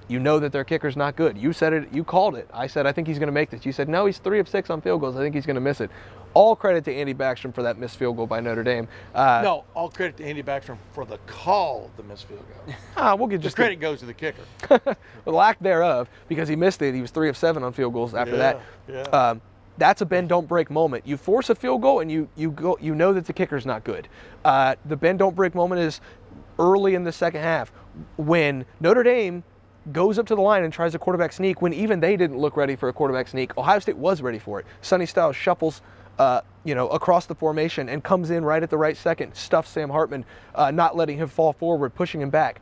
You 0.07 0.19
know 0.19 0.39
that 0.39 0.51
their 0.51 0.63
kicker's 0.63 0.95
not 0.95 1.15
good. 1.15 1.37
You 1.37 1.51
said 1.51 1.73
it. 1.73 1.91
You 1.91 2.03
called 2.03 2.35
it. 2.35 2.47
I 2.53 2.67
said 2.67 2.85
I 2.85 2.91
think 2.91 3.07
he's 3.07 3.17
going 3.19 3.27
to 3.27 3.33
make 3.33 3.49
this. 3.49 3.65
You 3.65 3.71
said 3.71 3.89
no, 3.89 4.05
he's 4.05 4.19
three 4.19 4.39
of 4.39 4.47
six 4.47 4.69
on 4.69 4.81
field 4.81 5.01
goals. 5.01 5.15
I 5.15 5.19
think 5.19 5.33
he's 5.35 5.45
going 5.45 5.55
to 5.55 5.61
miss 5.61 5.81
it. 5.81 5.89
All 6.33 6.55
credit 6.55 6.83
to 6.85 6.93
Andy 6.93 7.13
Backstrom 7.13 7.53
for 7.55 7.63
that 7.63 7.77
missed 7.77 7.97
field 7.97 8.17
goal 8.17 8.27
by 8.27 8.41
Notre 8.41 8.61
Dame. 8.63 8.87
Uh, 9.13 9.39
No, 9.41 9.63
all 9.73 9.89
credit 9.89 10.17
to 10.17 10.25
Andy 10.25 10.43
Backstrom 10.43 10.77
for 10.91 11.05
the 11.05 11.17
call 11.27 11.85
of 11.85 11.95
the 11.97 12.03
missed 12.03 12.25
field 12.25 12.43
goal. 12.65 12.75
ah, 12.97 13.15
we'll 13.15 13.27
get 13.27 13.37
The 13.37 13.43
just 13.43 13.55
credit 13.55 13.79
goes 13.79 13.99
to 14.01 14.05
the 14.05 14.13
kicker. 14.13 14.43
the 14.67 14.97
lack 15.31 15.57
thereof 15.59 16.09
because 16.27 16.49
he 16.49 16.55
missed 16.55 16.81
it. 16.81 16.93
He 16.93 17.01
was 17.01 17.11
three 17.11 17.29
of 17.29 17.37
seven 17.37 17.63
on 17.63 17.71
field 17.73 17.93
goals 17.93 18.13
after 18.13 18.35
that. 18.37 18.61
Yeah, 18.87 18.95
yeah. 19.11 19.17
Um, 19.29 19.41
that's 19.77 20.01
a 20.01 20.05
bend 20.05 20.29
don't 20.29 20.47
break 20.47 20.69
moment. 20.69 21.07
You 21.07 21.17
force 21.17 21.49
a 21.49 21.55
field 21.55 21.81
goal 21.81 21.99
and 21.99 22.09
you 22.11 22.29
you 22.35 22.51
go 22.51 22.77
you 22.79 22.95
know 22.95 23.11
that 23.13 23.25
the 23.25 23.33
kicker's 23.33 23.65
not 23.65 23.83
good. 23.83 24.07
Uh, 24.43 24.75
the 24.85 24.95
bend 24.95 25.19
don't 25.19 25.35
break 25.35 25.55
moment 25.55 25.81
is 25.81 25.99
early 26.59 26.95
in 26.95 27.03
the 27.03 27.11
second 27.11 27.41
half 27.41 27.71
when 28.17 28.65
Notre 28.79 29.03
Dame 29.03 29.43
goes 29.91 30.17
up 30.17 30.25
to 30.27 30.35
the 30.35 30.41
line 30.41 30.63
and 30.63 30.73
tries 30.73 30.95
a 30.95 30.99
quarterback 30.99 31.31
sneak 31.31 31.61
when 31.61 31.73
even 31.73 31.99
they 31.99 32.17
didn't 32.17 32.37
look 32.37 32.57
ready 32.57 32.75
for 32.75 32.89
a 32.89 32.93
quarterback 32.93 33.27
sneak. 33.27 33.57
Ohio 33.57 33.79
State 33.79 33.97
was 33.97 34.21
ready 34.21 34.39
for 34.39 34.59
it. 34.59 34.65
Sonny 34.81 35.05
Styles 35.05 35.35
shuffles. 35.35 35.81
Uh, 36.17 36.39
you 36.63 36.75
know, 36.75 36.87
across 36.89 37.25
the 37.25 37.35
formation 37.35 37.89
and 37.89 38.01
comes 38.01 38.29
in 38.29 38.45
right 38.45 38.63
at 38.63 38.69
the 38.69 38.77
right 38.77 38.95
second, 38.95 39.35
stuffs 39.35 39.69
Sam 39.69 39.89
Hartman, 39.89 40.23
uh, 40.55 40.71
not 40.71 40.95
letting 40.95 41.17
him 41.17 41.27
fall 41.27 41.51
forward, 41.51 41.93
pushing 41.93 42.21
him 42.21 42.29
back 42.29 42.61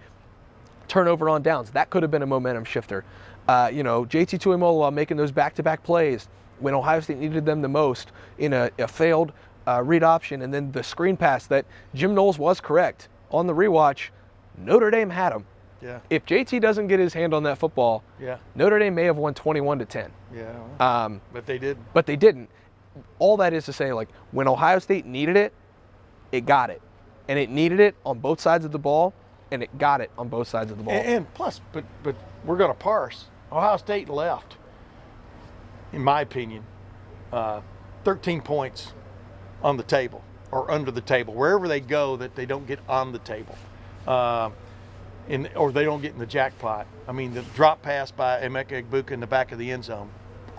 turnover 0.87 1.29
on 1.29 1.41
downs. 1.41 1.71
That 1.71 1.89
could 1.89 2.03
have 2.03 2.11
been 2.11 2.21
a 2.21 2.27
momentum 2.27 2.65
shifter. 2.65 3.03
Uh, 3.47 3.69
you 3.73 3.83
know, 3.83 4.05
JT 4.05 4.39
Tuimoloau 4.39 4.93
making 4.93 5.17
those 5.17 5.31
back-to-back 5.31 5.83
plays 5.83 6.27
when 6.59 6.73
Ohio 6.73 6.99
State 6.99 7.17
needed 7.17 7.45
them 7.45 7.61
the 7.61 7.67
most 7.67 8.11
in 8.37 8.53
a, 8.53 8.69
a 8.79 8.87
failed 8.87 9.33
uh, 9.67 9.81
read 9.83 10.03
option, 10.03 10.41
and 10.41 10.53
then 10.53 10.71
the 10.71 10.83
screen 10.83 11.17
pass 11.17 11.47
that 11.47 11.65
Jim 11.93 12.13
Knowles 12.13 12.37
was 12.37 12.61
correct 12.61 13.09
on 13.31 13.47
the 13.47 13.53
rewatch. 13.53 14.09
Notre 14.57 14.91
Dame 14.91 15.09
had 15.09 15.33
him. 15.33 15.45
Yeah, 15.83 15.99
If 16.09 16.25
JT 16.25 16.61
doesn't 16.61 16.87
get 16.87 16.99
his 16.99 17.13
hand 17.13 17.33
on 17.33 17.43
that 17.43 17.57
football, 17.57 18.03
yeah, 18.19 18.37
Notre 18.55 18.79
Dame 18.79 18.95
may 18.95 19.03
have 19.03 19.17
won 19.17 19.33
21 19.33 19.79
to 19.79 19.85
10. 19.85 20.11
yeah. 20.33 20.53
Um, 20.79 21.19
but 21.33 21.45
they 21.45 21.57
did. 21.57 21.77
but 21.93 22.05
they 22.05 22.15
didn't. 22.15 22.49
All 23.19 23.37
that 23.37 23.53
is 23.53 23.65
to 23.65 23.73
say, 23.73 23.91
like 23.91 24.07
when 24.31 24.47
Ohio 24.47 24.79
State 24.79 25.05
needed 25.05 25.35
it, 25.35 25.51
it 26.31 26.45
got 26.45 26.69
it. 26.69 26.81
and 27.27 27.37
it 27.39 27.49
needed 27.49 27.79
it 27.79 27.95
on 28.05 28.19
both 28.19 28.39
sides 28.39 28.63
of 28.65 28.71
the 28.71 28.79
ball, 28.79 29.13
and 29.51 29.61
it 29.63 29.77
got 29.77 29.99
it 30.01 30.09
on 30.17 30.27
both 30.29 30.47
sides 30.47 30.71
of 30.71 30.77
the 30.77 30.83
ball. 30.83 30.93
And, 30.93 31.07
and 31.07 31.33
plus, 31.33 31.59
but 31.73 31.83
but 32.01 32.15
we're 32.45 32.57
going 32.57 32.71
to 32.71 32.77
parse. 32.77 33.25
Ohio 33.51 33.77
State 33.77 34.09
left, 34.09 34.57
in 35.91 36.03
my 36.03 36.21
opinion, 36.21 36.63
uh, 37.31 37.61
13 38.03 38.41
points 38.41 38.93
on 39.63 39.77
the 39.77 39.83
table 39.83 40.23
or 40.51 40.69
under 40.71 40.91
the 40.91 41.01
table, 41.01 41.33
wherever 41.33 41.67
they 41.67 41.79
go, 41.79 42.15
that 42.17 42.35
they 42.35 42.45
don't 42.45 42.67
get 42.67 42.79
on 42.87 43.11
the 43.11 43.19
table, 43.19 43.55
uh, 44.07 44.49
in 45.27 45.49
or 45.55 45.71
they 45.71 45.83
don't 45.83 46.01
get 46.01 46.13
in 46.13 46.19
the 46.19 46.25
jackpot. 46.25 46.87
I 47.07 47.11
mean, 47.11 47.33
the 47.33 47.41
drop 47.55 47.81
pass 47.81 48.11
by 48.11 48.41
Emeka 48.41 48.83
Egbuka 48.83 49.11
in 49.11 49.19
the 49.19 49.27
back 49.27 49.51
of 49.51 49.59
the 49.59 49.71
end 49.71 49.85
zone, 49.85 50.09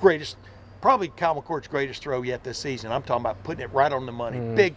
greatest, 0.00 0.36
probably 0.80 1.08
Kyle 1.08 1.40
McCord's 1.40 1.68
greatest 1.68 2.02
throw 2.02 2.22
yet 2.22 2.44
this 2.44 2.58
season. 2.58 2.92
I'm 2.92 3.02
talking 3.02 3.22
about 3.22 3.42
putting 3.44 3.62
it 3.64 3.72
right 3.72 3.92
on 3.92 4.06
the 4.06 4.12
money, 4.12 4.38
big, 4.54 4.74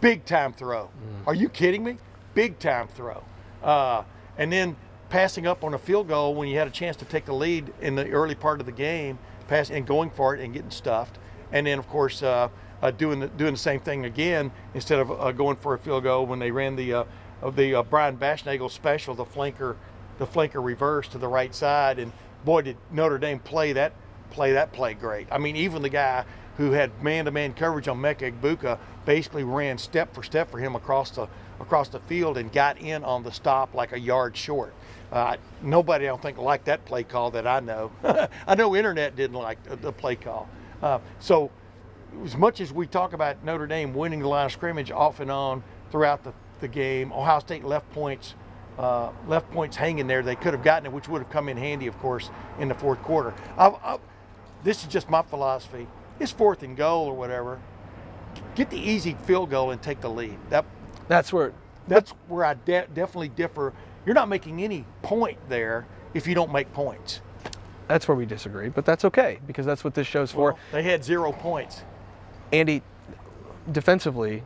big 0.00 0.24
time 0.24 0.52
throw. 0.52 0.90
Are 1.26 1.34
you 1.34 1.48
kidding 1.48 1.82
me? 1.84 1.98
Big 2.34 2.58
time 2.58 2.88
throw, 2.88 3.22
uh, 3.62 4.02
and 4.38 4.52
then 4.52 4.76
passing 5.08 5.46
up 5.46 5.62
on 5.62 5.74
a 5.74 5.78
field 5.78 6.08
goal 6.08 6.34
when 6.34 6.48
you 6.48 6.58
had 6.58 6.66
a 6.66 6.70
chance 6.72 6.96
to 6.96 7.04
take 7.04 7.24
the 7.24 7.32
lead 7.34 7.72
in 7.80 7.94
the 7.94 8.10
early 8.10 8.34
part 8.34 8.58
of 8.58 8.66
the 8.66 8.72
game, 8.72 9.18
pass 9.46 9.70
and 9.70 9.86
going 9.86 10.10
for 10.10 10.34
it 10.34 10.40
and 10.40 10.52
getting 10.52 10.70
stuffed, 10.70 11.18
and 11.52 11.66
then 11.66 11.78
of 11.78 11.88
course 11.88 12.22
uh, 12.24 12.48
uh, 12.82 12.90
doing 12.90 13.20
the, 13.20 13.28
doing 13.28 13.52
the 13.52 13.58
same 13.58 13.78
thing 13.78 14.04
again 14.04 14.50
instead 14.74 14.98
of 14.98 15.10
uh, 15.12 15.30
going 15.30 15.56
for 15.56 15.74
a 15.74 15.78
field 15.78 16.02
goal 16.02 16.26
when 16.26 16.40
they 16.40 16.50
ran 16.50 16.74
the 16.74 16.92
uh, 16.92 17.04
of 17.44 17.56
the 17.56 17.74
uh, 17.74 17.82
Brian 17.82 18.16
Baschnagel 18.16 18.70
special, 18.70 19.14
the 19.14 19.24
flanker, 19.24 19.76
the 20.18 20.26
flanker 20.26 20.64
reverse 20.64 21.06
to 21.08 21.18
the 21.18 21.28
right 21.28 21.54
side, 21.54 21.98
and 21.98 22.10
boy 22.44 22.62
did 22.62 22.76
Notre 22.90 23.18
Dame 23.18 23.38
play 23.38 23.74
that 23.74 23.92
play 24.30 24.52
that 24.52 24.72
play 24.72 24.94
great. 24.94 25.28
I 25.30 25.38
mean, 25.38 25.54
even 25.54 25.82
the 25.82 25.90
guy 25.90 26.24
who 26.56 26.72
had 26.72 27.02
man-to-man 27.02 27.52
coverage 27.54 27.86
on 27.86 27.98
Emeka 27.98 28.32
Egbuka 28.32 28.78
basically 29.04 29.44
ran 29.44 29.76
step 29.76 30.14
for 30.14 30.22
step 30.22 30.50
for 30.50 30.58
him 30.58 30.74
across 30.74 31.10
the 31.10 31.28
across 31.60 31.88
the 31.88 32.00
field 32.00 32.38
and 32.38 32.50
got 32.52 32.78
in 32.78 33.04
on 33.04 33.22
the 33.22 33.30
stop 33.30 33.74
like 33.74 33.92
a 33.92 34.00
yard 34.00 34.36
short. 34.36 34.74
Uh, 35.12 35.36
nobody, 35.62 36.06
I 36.06 36.08
don't 36.08 36.22
think, 36.22 36.38
liked 36.38 36.64
that 36.64 36.84
play 36.84 37.04
call 37.04 37.30
that 37.32 37.46
I 37.46 37.60
know. 37.60 37.92
I 38.46 38.54
know 38.54 38.74
internet 38.74 39.14
didn't 39.14 39.36
like 39.36 39.62
the, 39.62 39.76
the 39.76 39.92
play 39.92 40.16
call. 40.16 40.48
Uh, 40.82 40.98
so, 41.20 41.50
as 42.24 42.36
much 42.36 42.60
as 42.60 42.72
we 42.72 42.86
talk 42.86 43.12
about 43.12 43.44
Notre 43.44 43.66
Dame 43.66 43.94
winning 43.94 44.20
the 44.20 44.28
line 44.28 44.46
of 44.46 44.52
scrimmage 44.52 44.90
off 44.90 45.20
and 45.20 45.30
on 45.30 45.62
throughout 45.90 46.24
the, 46.24 46.32
the 46.64 46.68
game, 46.68 47.12
Ohio 47.12 47.40
State 47.40 47.62
left 47.62 47.90
points, 47.92 48.34
uh, 48.78 49.10
left 49.28 49.50
points 49.52 49.76
hanging 49.76 50.06
there. 50.06 50.22
They 50.22 50.34
could 50.34 50.54
have 50.54 50.64
gotten 50.64 50.86
it, 50.86 50.92
which 50.92 51.08
would 51.08 51.22
have 51.22 51.30
come 51.30 51.48
in 51.48 51.56
handy, 51.58 51.86
of 51.86 51.98
course, 51.98 52.30
in 52.58 52.68
the 52.68 52.74
fourth 52.74 53.00
quarter. 53.02 53.34
I, 53.58 53.68
I, 53.68 53.98
this 54.64 54.82
is 54.82 54.88
just 54.88 55.10
my 55.10 55.22
philosophy. 55.22 55.86
It's 56.18 56.32
fourth 56.32 56.62
and 56.62 56.76
goal 56.76 57.06
or 57.06 57.14
whatever. 57.14 57.60
Get 58.54 58.70
the 58.70 58.78
easy 58.78 59.14
field 59.24 59.50
goal 59.50 59.70
and 59.70 59.80
take 59.82 60.00
the 60.00 60.08
lead. 60.10 60.38
That 60.50 60.64
That's 61.06 61.32
where 61.32 61.52
that's 61.86 62.10
where 62.28 62.44
I 62.44 62.54
de- 62.54 62.86
definitely 62.94 63.28
differ. 63.28 63.74
You're 64.06 64.14
not 64.14 64.28
making 64.28 64.62
any 64.62 64.86
point 65.02 65.38
there 65.50 65.86
if 66.14 66.26
you 66.26 66.34
don't 66.34 66.50
make 66.52 66.72
points. 66.72 67.20
that's 67.88 68.08
where 68.08 68.16
we 68.16 68.24
disagree, 68.24 68.70
but 68.70 68.86
that's 68.86 69.04
okay 69.04 69.38
because 69.46 69.66
that's 69.66 69.84
what 69.84 69.94
this 69.94 70.06
show's 70.06 70.32
for. 70.32 70.52
Well, 70.52 70.58
they 70.72 70.82
had 70.82 71.04
zero 71.04 71.30
points. 71.32 71.82
Andy, 72.52 72.82
defensively, 73.70 74.42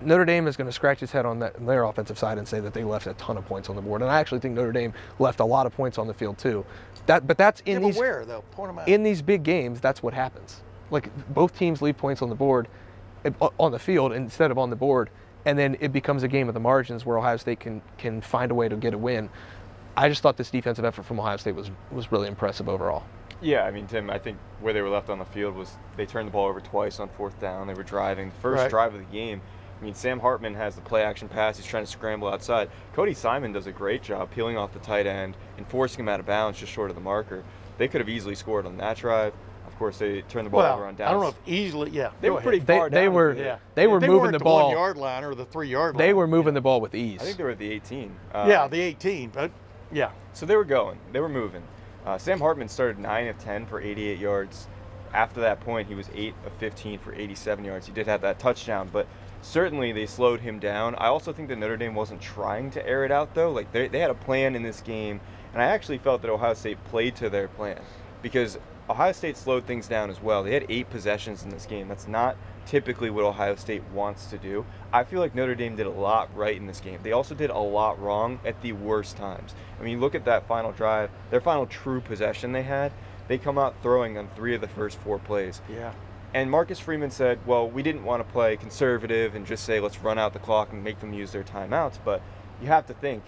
Notre 0.00 0.24
Dame 0.24 0.46
is 0.46 0.56
going 0.56 0.66
to 0.68 0.72
scratch 0.72 1.02
its 1.02 1.10
head 1.12 1.26
on 1.26 1.40
that, 1.40 1.64
their 1.66 1.84
offensive 1.84 2.18
side 2.18 2.38
and 2.38 2.46
say 2.46 2.60
that 2.60 2.72
they 2.72 2.84
left 2.84 3.06
a 3.06 3.14
ton 3.14 3.36
of 3.36 3.44
points 3.46 3.68
on 3.68 3.76
the 3.76 3.82
board, 3.82 4.00
and 4.02 4.10
I 4.10 4.20
actually 4.20 4.38
think 4.40 4.54
Notre 4.54 4.72
Dame 4.72 4.92
left 5.18 5.40
a 5.40 5.44
lot 5.44 5.66
of 5.66 5.74
points 5.74 5.98
on 5.98 6.06
the 6.06 6.14
field 6.14 6.38
too. 6.38 6.64
That, 7.06 7.26
but 7.26 7.36
that's 7.38 7.60
in 7.66 7.80
Yeah, 7.82 7.88
these 7.88 7.98
where 7.98 8.24
though? 8.24 8.42
Point 8.52 8.70
them 8.70 8.78
out. 8.78 8.88
in 8.88 9.02
these 9.02 9.22
big 9.22 9.42
games. 9.42 9.80
That's 9.80 10.02
what 10.02 10.14
happens. 10.14 10.60
Like 10.90 11.10
both 11.34 11.56
teams 11.58 11.82
leave 11.82 11.96
points 11.96 12.22
on 12.22 12.28
the 12.28 12.34
board, 12.34 12.68
eh, 13.24 13.30
on 13.58 13.72
the 13.72 13.78
field 13.78 14.12
instead 14.12 14.50
of 14.50 14.58
on 14.58 14.70
the 14.70 14.76
board, 14.76 15.10
and 15.44 15.58
then 15.58 15.76
it 15.80 15.92
becomes 15.92 16.22
a 16.22 16.28
game 16.28 16.48
of 16.48 16.54
the 16.54 16.60
margins 16.60 17.04
where 17.04 17.18
Ohio 17.18 17.36
State 17.36 17.60
can 17.60 17.82
can 17.96 18.20
find 18.20 18.50
a 18.50 18.54
way 18.54 18.68
to 18.68 18.76
get 18.76 18.94
a 18.94 18.98
win. 18.98 19.28
I 19.96 20.08
just 20.08 20.22
thought 20.22 20.36
this 20.36 20.50
defensive 20.50 20.84
effort 20.84 21.04
from 21.04 21.18
Ohio 21.18 21.36
State 21.38 21.56
was 21.56 21.70
was 21.90 22.12
really 22.12 22.28
impressive 22.28 22.68
overall. 22.68 23.02
Yeah, 23.40 23.64
I 23.64 23.70
mean, 23.70 23.86
Tim, 23.86 24.10
I 24.10 24.18
think 24.18 24.36
where 24.60 24.72
they 24.72 24.82
were 24.82 24.88
left 24.88 25.10
on 25.10 25.18
the 25.18 25.24
field 25.24 25.54
was 25.54 25.70
they 25.96 26.06
turned 26.06 26.26
the 26.28 26.32
ball 26.32 26.46
over 26.48 26.60
twice 26.60 26.98
on 27.00 27.08
fourth 27.10 27.38
down. 27.40 27.66
They 27.68 27.74
were 27.74 27.84
driving. 27.84 28.30
The 28.30 28.40
first 28.40 28.62
Right. 28.62 28.70
drive 28.70 28.94
of 28.94 29.00
the 29.00 29.06
game, 29.12 29.40
I 29.80 29.84
mean, 29.84 29.94
Sam 29.94 30.18
Hartman 30.18 30.54
has 30.54 30.74
the 30.74 30.80
play 30.80 31.02
action 31.02 31.28
pass. 31.28 31.56
He's 31.56 31.66
trying 31.66 31.84
to 31.84 31.90
scramble 31.90 32.28
outside. 32.28 32.68
Cody 32.94 33.14
Simon 33.14 33.52
does 33.52 33.66
a 33.66 33.72
great 33.72 34.02
job 34.02 34.30
peeling 34.30 34.56
off 34.56 34.72
the 34.72 34.80
tight 34.80 35.06
end 35.06 35.36
and 35.56 35.66
forcing 35.68 36.00
him 36.00 36.08
out 36.08 36.18
of 36.20 36.26
bounds 36.26 36.58
just 36.58 36.72
short 36.72 36.90
of 36.90 36.96
the 36.96 37.02
marker. 37.02 37.44
They 37.78 37.86
could 37.86 38.00
have 38.00 38.08
easily 38.08 38.34
scored 38.34 38.66
on 38.66 38.76
that 38.78 38.96
drive. 38.96 39.32
Of 39.68 39.78
course, 39.78 39.98
they 39.98 40.22
turned 40.22 40.46
the 40.46 40.50
ball 40.50 40.60
well, 40.62 40.74
over 40.74 40.86
on 40.86 40.94
I 40.94 41.12
don't 41.12 41.20
know 41.20 41.28
if 41.28 41.36
easily. 41.46 41.90
Yeah, 41.90 42.10
They 42.20 42.28
go 42.28 42.34
were 42.34 42.40
pretty 42.40 42.58
They- 42.58 42.76
far 42.76 42.90
they 42.90 43.04
down. 43.04 43.14
were- 43.14 43.34
Yeah, 43.34 43.58
They 43.76 43.86
were 43.86 44.00
moving 44.00 44.16
weren't 44.18 44.32
the 44.32 44.38
the 44.38 44.44
ball. 44.44 44.68
one 44.68 44.76
yard 44.76 44.96
line 44.96 45.22
or 45.22 45.36
the 45.36 45.44
three 45.44 45.68
yard 45.68 45.94
line. 45.94 46.04
They 46.04 46.12
were 46.14 46.26
moving 46.26 46.54
the 46.54 46.60
ball 46.60 46.80
with 46.80 46.94
ease. 46.96 47.20
I 47.20 47.24
think 47.24 47.36
they 47.36 47.44
were 47.44 47.50
at 47.50 47.58
the 47.58 47.70
18. 47.70 48.16
Uh, 48.34 48.46
Yeah, 48.48 48.66
the 48.66 48.80
18. 48.80 49.30
But 49.30 49.52
yeah, 49.92 50.10
So 50.32 50.44
they 50.46 50.56
were 50.56 50.64
going. 50.64 50.98
They 51.12 51.20
were 51.20 51.28
moving. 51.28 51.62
Uh, 52.04 52.18
Sam 52.18 52.40
Hartman 52.40 52.68
started 52.68 52.98
9 52.98 53.28
of 53.28 53.38
10 53.38 53.66
for 53.66 53.80
88 53.80 54.18
yards. 54.18 54.66
After 55.14 55.40
that 55.42 55.60
point, 55.60 55.86
he 55.88 55.94
was 55.94 56.10
8 56.14 56.34
of 56.44 56.52
15 56.54 56.98
for 56.98 57.14
87 57.14 57.64
yards. 57.64 57.86
He 57.86 57.92
did 57.92 58.06
have 58.08 58.20
that 58.22 58.38
touchdown, 58.40 58.88
but 58.92 59.06
certainly 59.48 59.92
they 59.92 60.06
slowed 60.06 60.40
him 60.40 60.58
down. 60.58 60.94
I 60.96 61.06
also 61.06 61.32
think 61.32 61.48
that 61.48 61.58
Notre 61.58 61.76
Dame 61.76 61.94
wasn't 61.94 62.20
trying 62.20 62.70
to 62.72 62.86
air 62.86 63.04
it 63.04 63.10
out, 63.10 63.34
though. 63.34 63.50
Like, 63.50 63.72
they, 63.72 63.88
they 63.88 64.00
had 64.00 64.10
a 64.10 64.14
plan 64.14 64.54
in 64.54 64.62
this 64.62 64.80
game, 64.80 65.20
and 65.52 65.62
I 65.62 65.66
actually 65.66 65.98
felt 65.98 66.22
that 66.22 66.30
Ohio 66.30 66.54
State 66.54 66.82
played 66.84 67.16
to 67.16 67.30
their 67.30 67.48
plan 67.48 67.80
because 68.20 68.58
Ohio 68.90 69.12
State 69.12 69.36
slowed 69.36 69.64
things 69.64 69.88
down 69.88 70.10
as 70.10 70.22
well. 70.22 70.42
They 70.42 70.54
had 70.54 70.66
eight 70.68 70.90
possessions 70.90 71.42
in 71.42 71.50
this 71.50 71.66
game. 71.66 71.88
That's 71.88 72.08
not 72.08 72.36
typically 72.66 73.10
what 73.10 73.24
Ohio 73.24 73.54
State 73.54 73.82
wants 73.92 74.26
to 74.26 74.38
do. 74.38 74.66
I 74.92 75.04
feel 75.04 75.20
like 75.20 75.34
Notre 75.34 75.54
Dame 75.54 75.76
did 75.76 75.86
a 75.86 75.90
lot 75.90 76.34
right 76.36 76.56
in 76.56 76.66
this 76.66 76.80
game. 76.80 77.00
They 77.02 77.12
also 77.12 77.34
did 77.34 77.50
a 77.50 77.58
lot 77.58 78.00
wrong 78.00 78.40
at 78.44 78.60
the 78.60 78.72
worst 78.72 79.16
times. 79.16 79.54
I 79.80 79.82
mean, 79.82 80.00
look 80.00 80.14
at 80.14 80.26
that 80.26 80.46
final 80.46 80.72
drive, 80.72 81.10
their 81.30 81.40
final 81.40 81.66
true 81.66 82.00
possession 82.00 82.52
they 82.52 82.62
had, 82.62 82.92
they 83.28 83.38
come 83.38 83.58
out 83.58 83.74
throwing 83.82 84.18
on 84.18 84.28
three 84.36 84.54
of 84.54 84.60
the 84.60 84.68
first 84.68 84.98
four 84.98 85.18
plays. 85.18 85.60
yeah. 85.70 85.92
And 86.34 86.50
Marcus 86.50 86.78
Freeman 86.78 87.10
said, 87.10 87.38
well, 87.46 87.68
we 87.68 87.82
didn't 87.82 88.04
want 88.04 88.26
to 88.26 88.32
play 88.32 88.56
conservative 88.56 89.34
and 89.34 89.46
just 89.46 89.64
say, 89.64 89.80
let's 89.80 89.98
run 90.00 90.18
out 90.18 90.32
the 90.34 90.38
clock 90.38 90.72
and 90.72 90.84
make 90.84 91.00
them 91.00 91.12
use 91.12 91.32
their 91.32 91.42
timeouts. 91.42 91.98
But 92.04 92.20
you 92.60 92.66
have 92.68 92.86
to 92.86 92.94
think, 92.94 93.22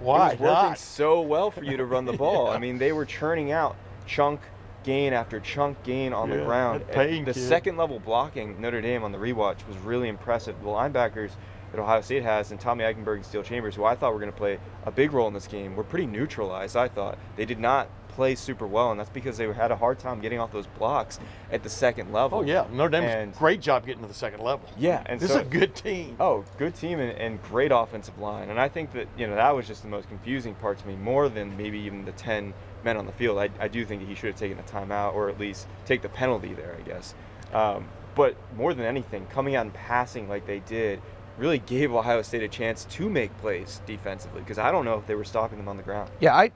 Why 0.00 0.32
it 0.32 0.40
was 0.40 0.40
working 0.40 0.68
not? 0.70 0.78
so 0.78 1.22
well 1.22 1.50
for 1.50 1.64
you 1.64 1.76
to 1.78 1.84
run 1.86 2.04
the 2.04 2.12
ball. 2.12 2.48
I 2.48 2.58
mean, 2.58 2.76
they 2.78 2.92
were 2.92 3.06
churning 3.06 3.52
out 3.52 3.76
chunk 4.06 4.40
gain 4.84 5.12
after 5.12 5.40
chunk 5.40 5.82
gain 5.84 6.12
on 6.12 6.28
Yeah, 6.28 6.36
the 6.38 6.44
ground. 6.44 6.84
the 6.88 7.24
kid. 7.24 7.34
second 7.36 7.76
level 7.76 8.00
blocking 8.00 8.60
Notre 8.60 8.80
Dame 8.82 9.02
on 9.04 9.12
the 9.12 9.18
rewatch 9.18 9.66
was 9.66 9.76
really 9.78 10.08
impressive. 10.08 10.60
The 10.60 10.66
linebackers 10.68 11.30
that 11.70 11.80
Ohio 11.80 12.02
State 12.02 12.22
has 12.22 12.50
and 12.50 12.60
Tommy 12.60 12.84
Eichenberg 12.84 13.14
and 13.16 13.24
Steele 13.24 13.42
Chambers, 13.44 13.74
who 13.76 13.84
I 13.84 13.94
thought 13.94 14.12
were 14.12 14.18
going 14.20 14.32
to 14.32 14.36
play 14.36 14.58
a 14.84 14.90
big 14.90 15.12
role 15.12 15.26
in 15.28 15.32
this 15.32 15.46
game, 15.46 15.74
were 15.74 15.84
pretty 15.84 16.06
neutralized. 16.06 16.76
I 16.76 16.88
thought 16.88 17.16
they 17.36 17.46
did 17.46 17.58
not 17.60 17.88
play 18.12 18.34
super 18.34 18.66
well, 18.66 18.90
and 18.90 19.00
that's 19.00 19.10
because 19.10 19.36
they 19.36 19.50
had 19.52 19.70
a 19.70 19.76
hard 19.76 19.98
time 19.98 20.20
getting 20.20 20.38
off 20.38 20.52
those 20.52 20.66
blocks 20.66 21.18
at 21.50 21.62
the 21.62 21.68
second 21.68 22.12
level. 22.12 22.38
Oh 22.38 22.42
yeah, 22.42 22.66
Notre 22.72 22.90
Dame 22.90 23.04
And- 23.04 23.34
great 23.34 23.60
job 23.60 23.84
getting 23.86 24.02
to 24.02 24.08
the 24.08 24.14
second 24.14 24.40
level. 24.42 24.68
Yeah, 24.78 25.02
and 25.06 25.18
this 25.20 25.30
so- 25.32 25.40
is 25.40 25.46
a 25.46 25.50
good 25.50 25.74
team. 25.74 26.16
Oh, 26.20 26.44
good 26.58 26.74
team 26.74 27.00
and, 27.00 27.12
and 27.18 27.42
great 27.42 27.72
offensive 27.72 28.18
line. 28.18 28.50
And 28.50 28.60
I 28.60 28.68
think 28.68 28.92
that, 28.92 29.08
you 29.16 29.26
know, 29.26 29.34
that 29.34 29.50
was 29.54 29.66
just 29.66 29.82
the 29.82 29.88
most 29.88 30.08
confusing 30.08 30.54
part 30.56 30.78
to 30.78 30.86
me, 30.86 30.96
more 30.96 31.28
than 31.28 31.56
maybe 31.56 31.78
even 31.80 32.04
the 32.04 32.12
10 32.12 32.54
men 32.84 32.96
on 32.96 33.06
the 33.06 33.12
field. 33.12 33.38
I, 33.38 33.48
I 33.60 33.68
do 33.68 33.84
think 33.84 34.00
that 34.02 34.08
he 34.08 34.14
should 34.14 34.28
have 34.30 34.36
taken 34.38 34.58
a 34.58 34.62
timeout 34.62 35.14
or 35.14 35.28
at 35.28 35.38
least 35.38 35.66
take 35.86 36.02
the 36.02 36.08
penalty 36.08 36.54
there, 36.54 36.76
I 36.78 36.82
guess. 36.82 37.14
Um, 37.52 37.88
but 38.14 38.36
more 38.56 38.74
than 38.74 38.84
anything, 38.84 39.26
coming 39.26 39.56
out 39.56 39.64
and 39.66 39.74
passing 39.74 40.28
like 40.28 40.46
they 40.46 40.60
did 40.60 41.00
really 41.38 41.58
gave 41.60 41.94
Ohio 41.94 42.20
State 42.20 42.42
a 42.42 42.48
chance 42.48 42.84
to 42.84 43.08
make 43.08 43.34
plays 43.38 43.80
defensively 43.86 44.40
because 44.42 44.58
I 44.58 44.70
don't 44.70 44.84
know 44.84 44.98
if 44.98 45.06
they 45.06 45.14
were 45.14 45.24
stopping 45.24 45.56
them 45.56 45.66
on 45.66 45.78
the 45.78 45.82
ground. 45.82 46.10
Yeah, 46.20 46.34
I 46.36 46.50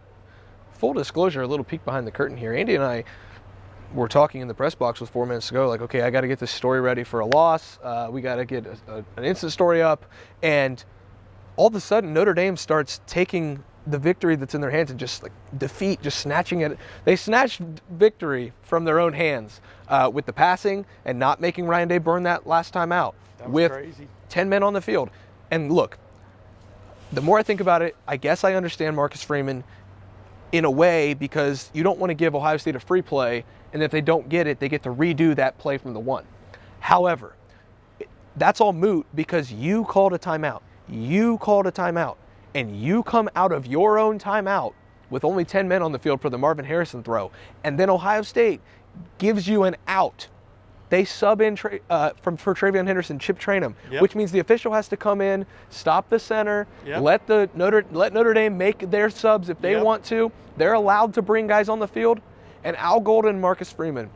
full 0.77 0.93
disclosure, 0.93 1.43
a 1.43 1.47
little 1.47 1.65
peek 1.65 1.85
behind 1.85 2.07
the 2.07 2.11
curtain 2.11 2.37
here. 2.37 2.55
Andy 2.55 2.75
and 2.75 2.85
I 2.85 3.05
were 3.95 4.09
talking 4.09 4.41
in 4.41 4.49
the 4.49 4.55
press 4.55 4.75
box 4.75 5.01
with 5.01 5.11
four 5.11 5.27
minutes 5.27 5.51
ago, 5.51 5.69
like, 5.69 5.81
okay, 5.81 6.03
I 6.03 6.11
got 6.11 6.21
to 6.23 6.29
get 6.29 6.39
this 6.39 6.51
story 6.51 6.81
ready 6.81 7.05
for 7.05 7.21
a 7.21 7.27
loss. 7.27 7.79
Uh, 7.83 8.09
we 8.11 8.21
got 8.21 8.37
to 8.37 8.45
get 8.45 8.67
a, 8.67 8.77
a, 8.89 9.05
an 9.17 9.25
instant 9.25 9.53
story 9.53 9.83
up, 9.83 10.05
and 10.43 10.85
all 11.57 11.67
of 11.67 11.75
a 11.75 11.81
sudden 11.81 12.13
Notre 12.13 12.35
Dame 12.35 12.57
starts 12.57 13.01
taking 13.07 13.63
the 13.87 13.99
victory 13.99 14.35
that's 14.37 14.55
in 14.55 14.61
their 14.61 14.71
hands 14.71 14.91
and 14.91 14.99
just 14.99 15.23
like 15.23 15.33
defeat, 15.59 16.03
just 16.03 16.19
snatching 16.21 16.61
it. 16.61 16.77
They 17.05 17.17
snatched 17.17 17.61
victory 17.91 18.53
from 18.63 18.85
their 18.85 18.99
own 18.99 19.13
hands 19.13 19.61
uh, 19.89 20.11
with 20.13 20.27
the 20.27 20.33
passing 20.33 20.85
and 21.05 21.19
not 21.19 21.41
making 21.41 21.67
Ryan 21.67 21.89
Day 21.89 21.99
burn 21.99 22.25
that 22.25 22.47
last 22.47 22.73
time 22.73 22.91
out. 22.91 23.15
That 23.39 23.49
was 23.49 23.55
with 23.55 23.73
crazy. 23.73 24.09
10 24.29 24.49
men 24.49 24.63
on 24.63 24.73
the 24.73 24.81
field. 24.81 25.11
And 25.51 25.71
look, 25.71 25.99
the 27.13 27.21
more 27.21 27.39
I 27.39 27.45
think 27.45 27.61
about 27.61 27.83
it, 27.83 27.95
I 28.09 28.17
guess 28.17 28.43
I 28.43 28.55
understand 28.55 28.97
Marcus 28.97 29.23
Freeman 29.23 29.63
in 30.53 30.65
a 30.65 30.71
way 30.71 31.15
because 31.15 31.71
you 31.75 31.83
don't 31.83 31.99
want 31.99 32.11
to 32.11 32.15
give 32.15 32.35
Ohio 32.35 32.57
State 32.57 32.77
a 32.77 32.81
free 32.81 33.03
play, 33.03 33.45
and 33.73 33.83
if 33.83 33.91
they 33.91 34.01
don't 34.01 34.29
get 34.29 34.47
it, 34.47 34.61
they 34.61 34.69
get 34.69 34.83
to 34.85 34.91
redo 34.91 35.35
that 35.37 35.59
play 35.59 35.79
from 35.79 35.93
the 35.93 36.01
one. 36.01 36.25
However, 36.81 37.35
that's 38.37 38.61
all 38.61 38.73
moot 38.73 39.07
because 39.15 39.53
you 39.53 39.85
called 39.85 40.13
a 40.13 40.19
timeout. 40.19 40.61
You 40.89 41.39
called 41.39 41.67
a 41.67 41.73
timeout, 41.73 42.17
and 42.55 42.77
you 42.81 43.03
come 43.03 43.29
out 43.35 43.53
of 43.53 43.67
your 43.67 43.99
own 43.99 44.19
timeout 44.19 44.73
with 45.11 45.25
only 45.25 45.45
10 45.45 45.69
men 45.69 45.83
on 45.83 45.93
the 45.93 45.99
field 45.99 46.21
for 46.21 46.31
the 46.31 46.39
Marvin 46.39 46.65
Harrison 46.65 47.03
throw, 47.03 47.31
and 47.65 47.79
then 47.79 47.91
Ohio 47.91 48.23
State 48.23 48.61
gives 49.19 49.47
you 49.49 49.65
an 49.65 49.77
out 49.87 50.29
They 50.89 51.05
sub 51.05 51.41
in 51.41 51.57
tra- 51.57 51.81
uh, 51.91 52.11
from 52.23 52.37
for 52.37 52.55
TreVeyon 52.55 52.87
Henderson, 52.87 53.19
Chip 53.19 53.39
Trayanum, 53.41 53.75
Yep. 53.91 54.03
which 54.03 54.15
means 54.15 54.31
the 54.31 54.39
official 54.39 54.73
has 54.73 54.87
to 54.89 54.97
come 54.97 55.21
in, 55.21 55.45
stop 55.69 56.09
the 56.09 56.19
center, 56.19 56.67
Yep. 56.85 57.03
let 57.03 57.27
the 57.27 57.51
Notre 57.55 57.85
let 57.93 58.13
Notre 58.13 58.33
Dame 58.35 58.57
make 58.57 58.89
their 58.91 59.11
subs 59.11 59.49
if 59.49 59.61
they 59.61 59.73
Yep. 59.73 59.83
want 59.85 60.05
to. 60.05 60.31
They're 60.57 60.75
allowed 60.75 61.13
to 61.15 61.23
bring 61.23 61.47
guys 61.49 61.69
on 61.69 61.81
the 61.81 61.89
field. 61.89 62.21
And 62.65 62.77
Al 62.77 63.01
Golden, 63.01 63.41
Marcus 63.41 63.73
Freeman, 63.73 64.11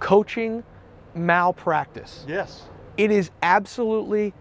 coaching 0.00 0.62
malpractice. 1.14 2.24
Yes. 2.28 2.64
It 2.96 3.10
is 3.10 3.30
absolutely 3.42 4.32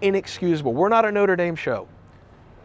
inexcusable. 0.00 0.72
We're 0.72 0.88
not 0.88 1.04
a 1.04 1.12
Notre 1.12 1.36
Dame 1.36 1.56
show. 1.56 1.88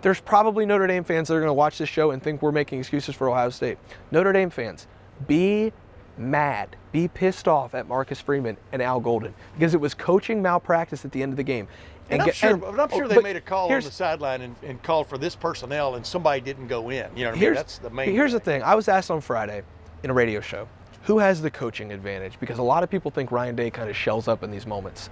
There's 0.02 0.20
probably 0.20 0.66
Notre 0.66 0.88
Dame 0.88 1.04
fans 1.04 1.28
that 1.28 1.36
are 1.36 1.40
going 1.40 1.50
to 1.50 1.54
watch 1.54 1.78
this 1.80 1.90
show 1.90 2.12
and 2.12 2.22
think 2.22 2.42
we're 2.42 2.52
making 2.52 2.80
excuses 2.80 3.16
for 3.16 3.30
Ohio 3.30 3.50
State. 3.50 3.78
Notre 4.12 4.32
Dame 4.32 4.50
fans, 4.50 4.88
be 5.28 5.74
mad, 6.18 6.76
be 6.92 7.08
pissed 7.08 7.48
off 7.48 7.76
at 7.76 7.88
Marcus 7.88 8.20
Freeman 8.20 8.58
and 8.72 8.82
Al 8.82 9.00
Golden 9.00 9.34
because 9.54 9.74
it 9.74 9.80
was 9.82 9.94
coaching 9.94 10.42
malpractice 10.42 11.06
at 11.06 11.12
the 11.12 11.22
end 11.24 11.34
of 11.34 11.38
the 11.38 11.44
game. 11.44 11.68
And, 12.10 12.22
I'm 12.22 12.28
get- 12.28 12.36
sure, 12.36 12.52
and- 12.52 12.62
but 12.62 12.80
I'm 12.80 12.90
sure 12.90 13.06
oh, 13.06 13.08
they 13.08 13.22
made 13.22 13.36
a 13.36 13.42
call 13.42 13.72
on 13.72 13.82
the 13.82 13.92
sideline 13.92 14.42
and, 14.42 14.56
and 14.64 14.82
called 14.82 15.08
for 15.08 15.18
this 15.18 15.36
personnel, 15.36 15.96
and 15.96 16.06
somebody 16.06 16.40
didn't 16.42 16.68
go 16.68 16.90
in. 16.90 17.10
You 17.16 17.26
know 17.26 17.32
what 17.32 17.38
I 17.38 17.42
mean? 17.42 17.54
That's 17.54 17.78
the 17.80 17.90
main. 17.90 18.12
here's 18.12 18.32
the 18.32 18.40
thing. 18.40 18.62
thing. 18.62 18.64
I 18.64 18.76
was 18.76 18.88
asked 18.88 19.12
on 19.12 19.20
Friday 19.22 19.62
in 20.04 20.10
a 20.10 20.14
radio 20.14 20.40
show, 20.40 20.68
who 21.04 21.20
has 21.20 21.42
the 21.42 21.52
coaching 21.52 21.92
advantage? 21.92 22.40
Because 22.40 22.60
a 22.60 22.64
lot 22.64 22.84
of 22.84 22.90
people 22.90 23.12
think 23.12 23.32
Ryan 23.32 23.56
Day 23.56 23.70
kind 23.70 23.90
of 23.90 23.96
shells 23.96 24.28
up 24.28 24.44
in 24.44 24.52
these 24.52 24.66
moments. 24.66 25.10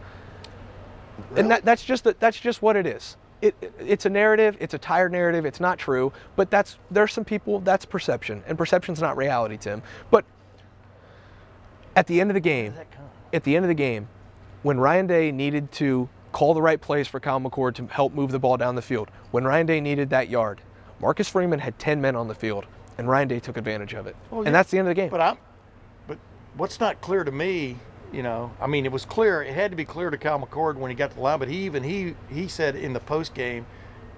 And 1.36 1.50
that, 1.52 1.64
that's 1.64 1.84
just 1.84 2.04
the, 2.04 2.16
that's 2.20 2.40
just 2.40 2.62
what 2.62 2.76
it 2.76 2.86
is. 2.86 3.18
It, 3.42 3.56
it- 3.62 3.74
it's 3.80 4.06
a 4.06 4.10
narrative. 4.10 4.58
It's 4.60 4.74
a 4.74 4.78
tired 4.78 5.12
narrative. 5.12 5.46
It's 5.46 5.60
not 5.60 5.78
true. 5.78 6.12
But 6.36 6.50
that's 6.50 6.78
there's 6.92 7.12
some 7.14 7.26
people 7.26 7.60
that's 7.60 7.86
perception, 7.86 8.44
and 8.48 8.58
perception's 8.58 9.02
not 9.02 9.18
reality, 9.18 9.58
Tim. 9.58 9.82
But 10.12 10.24
at 11.96 12.08
the 12.08 12.20
end 12.22 12.30
of 12.30 12.34
the 12.34 12.40
game, 12.40 12.74
at 13.34 13.44
the 13.44 13.56
end 13.56 13.66
of 13.66 13.70
the 13.70 13.76
game, 13.76 14.08
when 14.64 14.80
Ryan 14.80 15.08
Day 15.08 15.32
needed 15.32 15.72
to 15.74 16.10
call 16.32 16.54
the 16.54 16.62
right 16.62 16.80
plays 16.80 17.08
for 17.08 17.20
Kyle 17.20 17.40
McCord 17.40 17.76
to 17.76 17.88
help 17.88 18.14
move 18.14 18.32
the 18.32 18.40
ball 18.40 18.58
down 18.58 18.76
the 18.76 18.82
field, 18.82 19.10
when 19.32 19.44
Ryan 19.46 19.66
Day 19.66 19.82
needed 19.82 20.10
that 20.10 20.30
yard, 20.30 20.62
Marcus 21.00 21.30
Freeman 21.30 21.60
had 21.60 21.78
10 21.80 22.02
men 22.02 22.16
on 22.16 22.28
the 22.28 22.36
field, 22.36 22.66
and 22.98 23.08
Ryan 23.08 23.28
Day 23.28 23.40
took 23.40 23.58
advantage 23.58 23.94
of 23.94 24.08
it. 24.08 24.16
Well, 24.32 24.42
yeah, 24.42 24.48
and 24.48 24.56
that's 24.56 24.72
the 24.72 24.78
end 24.80 24.88
of 24.88 24.96
the 24.96 25.02
game. 25.02 25.10
But 25.10 25.22
I'm, 25.22 25.38
but 26.08 26.18
what's 26.58 26.80
not 26.80 27.02
clear 27.02 27.24
to 27.24 27.32
me, 27.32 27.78
you 28.12 28.24
know, 28.24 28.52
I 28.62 28.68
mean, 28.68 28.86
it 28.86 28.92
was 28.92 29.06
clear. 29.06 29.42
It 29.44 29.54
had 29.54 29.72
to 29.72 29.78
be 29.78 29.86
clear 29.86 30.10
to 30.10 30.18
Kyle 30.18 30.40
McCord 30.40 30.76
when 30.76 30.90
he 30.90 30.96
got 30.96 31.10
to 31.12 31.16
the 31.16 31.22
line. 31.22 31.40
But 31.40 31.50
he 31.50 31.58
even 31.66 31.84
he 31.84 32.16
he 32.30 32.48
said 32.48 32.76
in 32.76 32.94
the 32.94 33.00
post 33.00 33.34
game, 33.34 33.66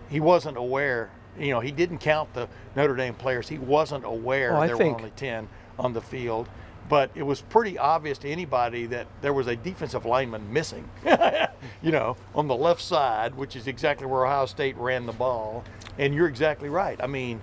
he 0.09 0.19
wasn't 0.19 0.57
aware. 0.57 1.09
You 1.39 1.51
know, 1.51 1.59
he 1.59 1.71
didn't 1.71 1.99
count 1.99 2.33
the 2.33 2.47
Notre 2.75 2.95
Dame 2.95 3.13
players. 3.15 3.47
He 3.47 3.57
wasn't 3.57 4.05
aware 4.05 4.55
I 4.55 4.67
there 4.67 4.77
think- 4.77 4.97
were 4.97 5.03
only 5.05 5.13
ten 5.15 5.47
on 5.79 5.93
the 5.93 6.01
field. 6.01 6.47
But 6.89 7.11
it 7.15 7.23
was 7.23 7.41
pretty 7.41 7.77
obvious 7.77 8.17
to 8.19 8.29
anybody 8.29 8.85
that 8.87 9.07
there 9.21 9.33
was 9.33 9.47
a 9.47 9.55
defensive 9.55 10.05
lineman 10.05 10.51
missing. 10.53 10.89
you 11.81 11.91
know, 11.91 12.15
on 12.33 12.47
the 12.47 12.55
left 12.55 12.81
side, 12.81 13.35
which 13.35 13.55
is 13.55 13.67
exactly 13.67 14.07
where 14.07 14.25
Ohio 14.25 14.45
State 14.45 14.77
ran 14.77 15.05
the 15.05 15.11
ball. 15.13 15.63
And 15.97 16.13
you're 16.13 16.27
exactly 16.27 16.69
right. 16.69 16.97
I 17.03 17.07
mean, 17.07 17.41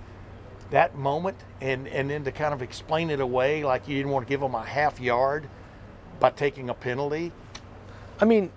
that 0.71 0.95
moment 0.95 1.37
and 1.61 1.87
and 1.87 2.09
then 2.09 2.23
to 2.23 2.31
kind 2.31 2.53
of 2.53 2.61
explain 2.63 3.11
it 3.11 3.19
away 3.19 3.63
like 3.63 3.87
you 3.87 3.95
didn't 3.97 4.11
want 4.11 4.25
to 4.25 4.29
give 4.29 4.41
them 4.41 4.55
a 4.55 4.63
half 4.63 4.99
yard 4.99 5.47
by 6.19 6.31
taking 6.31 6.69
a 6.69 6.73
penalty 6.73 7.31
I 8.19 8.25
mean, 8.25 8.51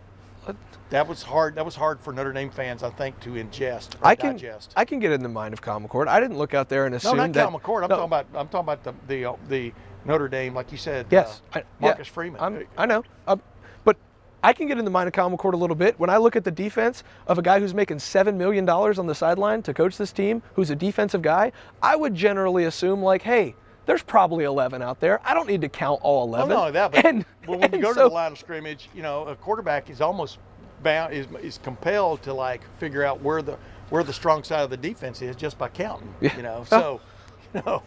that 0.91 1.07
was 1.07 1.23
hard 1.23 1.57
that 1.57 1.65
was 1.65 1.75
hard 1.75 2.01
for 2.01 2.13
Notre 2.13 2.33
Dame 2.33 2.51
fans 2.51 2.83
I 2.83 2.91
think 2.91 3.19
to 3.21 3.31
ingest 3.31 3.95
or 3.97 4.07
I 4.07 4.15
can 4.15 4.33
digest. 4.33 4.73
I 4.77 4.85
can 4.85 5.01
get 5.01 5.13
in 5.13 5.23
the 5.23 5.29
mind 5.29 5.53
of 5.53 5.61
Kyle 5.61 5.81
McCord. 5.81 6.09
I 6.09 6.21
didn't 6.21 6.39
look 6.39 6.55
out 6.55 6.69
there 6.69 6.87
and 6.87 6.95
assume 6.95 7.17
no, 7.17 7.27
not 7.27 7.33
that. 7.35 7.49
McCord. 7.51 7.83
I'm 7.83 7.91
no, 7.91 7.97
talking 7.97 8.05
about 8.05 8.27
I'm 8.35 8.49
talking 8.49 8.61
about 8.61 8.85
the 8.85 8.95
the 9.07 9.25
uh, 9.27 9.35
the 9.49 9.73
Notre 10.09 10.27
Dame 10.29 10.55
like 10.55 10.73
you 10.73 10.79
said. 10.79 11.07
Yes, 11.11 11.43
uh, 11.55 11.59
I- 11.59 11.61
yeah, 11.61 11.65
Marcus 11.81 12.09
Freeman. 12.09 12.41
I'm, 12.41 12.67
I 12.77 12.87
know, 12.87 13.05
um, 13.29 13.41
but 13.85 13.97
I 14.43 14.53
can 14.53 14.67
get 14.67 14.79
in 14.79 14.85
the 14.85 14.91
mind 14.91 15.07
of 15.07 15.13
Kyle 15.13 15.31
McCord 15.31 15.53
a 15.53 15.57
little 15.57 15.77
bit. 15.77 15.99
When 16.01 16.11
I 16.11 16.17
look 16.17 16.35
at 16.35 16.45
the 16.45 16.51
defense 16.51 17.05
of 17.27 17.39
a 17.39 17.43
guy 17.43 17.61
who's 17.61 17.75
making 17.75 17.99
seven 18.01 18.37
million 18.39 18.65
dollars 18.65 18.99
on 18.99 19.07
the 19.07 19.15
sideline 19.15 19.63
to 19.63 19.75
coach 19.75 19.97
this 19.99 20.11
team, 20.11 20.43
who's 20.55 20.71
a 20.71 20.77
defensive 20.77 21.23
guy, 21.23 21.53
I 21.83 21.95
would 21.95 22.15
generally 22.15 22.65
assume 22.65 23.03
like, 23.03 23.23
hey, 23.23 23.55
there's 23.87 24.03
probably 24.03 24.45
11 24.45 24.83
out 24.83 25.01
there. 25.01 25.19
I 25.25 25.33
don't 25.33 25.49
need 25.49 25.61
to 25.63 25.69
count 25.69 26.01
all 26.03 26.25
11. 26.27 26.49
Well, 26.49 26.59
11. 26.59 26.59
not 26.59 26.61
only 26.61 26.73
that, 26.73 26.93
but 26.93 27.07
And- 27.07 27.25
well, 27.47 27.59
when 27.71 27.73
you 27.73 27.79
go 27.83 27.89
to 27.89 28.01
so- 28.01 28.09
the 28.09 28.15
line 28.15 28.33
of 28.33 28.39
scrimmage, 28.39 28.89
you 28.95 29.03
know, 29.03 29.25
a 29.27 29.37
quarterback 29.37 29.91
is 29.91 30.01
almost 30.01 30.39
bound 30.83 31.13
is, 31.13 31.27
is 31.43 31.59
compelled 31.59 32.23
to 32.23 32.33
like 32.33 32.63
figure 32.79 33.05
out 33.05 33.21
where 33.21 33.43
the 33.43 33.57
where 33.91 34.05
the 34.05 34.13
strong 34.13 34.45
side 34.45 34.61
of 34.61 34.71
the 34.71 34.77
defense 34.77 35.23
is 35.23 35.35
just 35.35 35.59
by 35.59 35.69
counting. 35.69 36.15
Yeah. 36.21 36.37
You 36.37 36.43
know, 36.43 36.65
so 36.69 37.01
you 37.55 37.63
know. 37.67 37.83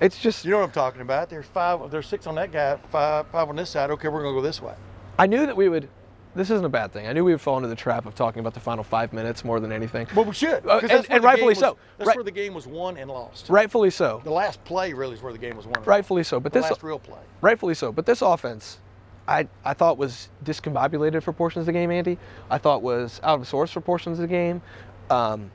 It's 0.00 0.18
just 0.18 0.44
You 0.44 0.52
know 0.52 0.58
what 0.58 0.64
I'm 0.66 0.70
talking 0.72 1.00
about? 1.00 1.28
There's 1.30 1.46
five. 1.46 1.90
There's 1.90 2.06
six 2.06 2.26
on 2.26 2.34
that 2.36 2.52
guy. 2.52 2.76
Five. 2.90 3.26
Five 3.28 3.48
on 3.48 3.56
this 3.56 3.70
side. 3.70 3.90
Okay, 3.90 4.08
we're 4.08 4.22
gonna 4.22 4.34
go 4.34 4.42
this 4.42 4.60
way. 4.62 4.74
I 5.18 5.26
knew 5.26 5.46
that 5.46 5.56
we 5.56 5.68
would. 5.68 5.88
This 6.34 6.50
isn't 6.50 6.64
a 6.64 6.68
bad 6.68 6.92
thing. 6.92 7.08
I 7.08 7.12
knew 7.12 7.24
we 7.24 7.32
would 7.32 7.40
fall 7.40 7.56
into 7.56 7.68
the 7.68 7.74
trap 7.74 8.06
of 8.06 8.14
talking 8.14 8.38
about 8.40 8.54
the 8.54 8.60
final 8.60 8.84
five 8.84 9.12
minutes 9.12 9.44
more 9.44 9.58
than 9.58 9.72
anything. 9.72 10.06
Well, 10.14 10.24
we 10.26 10.34
should, 10.34 10.64
Uh, 10.66 10.78
and- 10.88 11.06
and 11.10 11.24
rightfully 11.24 11.48
was- 11.52 11.58
so. 11.58 11.76
That's 11.96 12.06
Right- 12.06 12.16
where 12.16 12.22
the 12.22 12.30
game 12.30 12.54
was 12.54 12.66
won 12.66 12.96
and 12.96 13.10
lost. 13.10 13.48
Rightfully 13.48 13.90
so. 13.90 14.20
The 14.22 14.30
last 14.30 14.62
play 14.64 14.92
really 14.92 15.14
is 15.14 15.22
where 15.22 15.32
the 15.32 15.38
game 15.38 15.56
was 15.56 15.66
won. 15.66 15.76
and 15.78 15.86
Rightfully 15.86 16.22
so. 16.22 16.38
But 16.38 16.54
lost. 16.54 16.68
this 16.68 16.70
last 16.76 16.82
real 16.84 16.98
play. 17.00 17.18
rightfully 17.40 17.74
so. 17.74 17.90
But 17.90 18.06
this 18.06 18.22
offense, 18.22 18.78
I 19.26 19.48
I 19.64 19.74
thought 19.74 19.98
was 19.98 20.28
discombobulated 20.44 21.22
for 21.22 21.32
portions 21.32 21.62
of 21.62 21.66
the 21.66 21.72
game. 21.72 21.90
Andy, 21.90 22.18
I 22.50 22.58
thought 22.58 22.82
was 22.82 23.20
out 23.24 23.40
of 23.40 23.48
sorts 23.48 23.72
for 23.72 23.80
portions 23.80 24.18
of 24.18 24.22
the 24.22 24.28
game. 24.32 24.62
Um, 25.10 25.50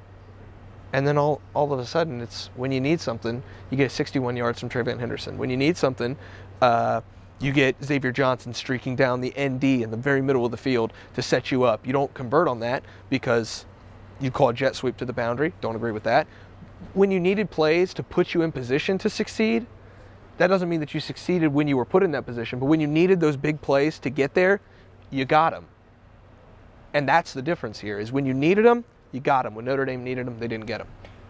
and 0.93 1.07
then 1.07 1.17
all, 1.17 1.41
all 1.55 1.73
of 1.73 1.79
a 1.79 1.85
sudden, 1.85 2.21
it's 2.21 2.51
when 2.55 2.71
you 2.71 2.79
need 2.79 3.01
something, 3.01 3.41
you 3.71 3.77
get 3.77 3.91
61 3.91 4.37
yards 4.37 4.59
from 4.59 4.69
TreVeyon 4.69 4.99
Henderson. 4.99 5.39
When 5.39 5.49
you 5.49 5.57
need 5.57 5.75
something, 5.75 6.15
uh, 6.61 7.01
you 7.39 7.51
get 7.51 7.75
Xavier 7.83 8.11
Johnson 8.11 8.53
streaking 8.53 8.95
down 8.95 9.19
the 9.19 9.33
ND 9.37 9.81
in 9.81 9.89
the 9.89 9.97
very 9.97 10.21
middle 10.21 10.45
of 10.45 10.51
the 10.51 10.57
field 10.57 10.93
to 11.15 11.23
set 11.23 11.51
you 11.51 11.63
up. 11.63 11.85
You 11.85 11.93
don't 11.93 12.13
convert 12.13 12.47
on 12.47 12.59
that 12.59 12.83
because 13.09 13.65
you 14.21 14.29
call 14.29 14.49
a 14.49 14.53
jet 14.53 14.75
sweep 14.75 14.95
to 14.97 15.05
the 15.05 15.13
boundary. 15.13 15.51
Don't 15.61 15.75
agree 15.75 15.91
with 15.91 16.03
that. 16.03 16.27
When 16.93 17.09
you 17.09 17.19
needed 17.19 17.49
plays 17.49 17.93
to 17.95 18.03
put 18.03 18.35
you 18.35 18.43
in 18.43 18.51
position 18.51 18.99
to 18.99 19.09
succeed, 19.09 19.65
that 20.37 20.47
doesn't 20.47 20.69
mean 20.69 20.79
that 20.79 20.93
you 20.93 20.99
succeeded 20.99 21.47
when 21.47 21.67
you 21.67 21.75
were 21.75 21.85
put 21.85 22.03
in 22.03 22.11
that 22.11 22.25
position, 22.25 22.59
but 22.59 22.65
when 22.65 22.79
you 22.79 22.87
needed 22.87 23.19
those 23.19 23.35
big 23.35 23.61
plays 23.61 23.97
to 23.99 24.09
get 24.09 24.35
there, 24.35 24.61
you 25.09 25.25
got 25.25 25.53
them. 25.53 25.65
And 26.93 27.09
that's 27.09 27.33
the 27.33 27.41
difference 27.41 27.79
here 27.79 27.99
is 27.99 28.11
when 28.11 28.25
you 28.25 28.33
needed 28.33 28.65
them, 28.65 28.85
you 29.13 29.21
got 29.21 29.43
them. 29.43 29.55
When 29.55 29.63
Notre 29.63 29.85
Dame 29.85 30.03
needed 30.03 30.27
them, 30.27 30.37
they 30.39 30.49
didn't 30.49 30.65
get 30.65 30.79
them. 30.79 30.87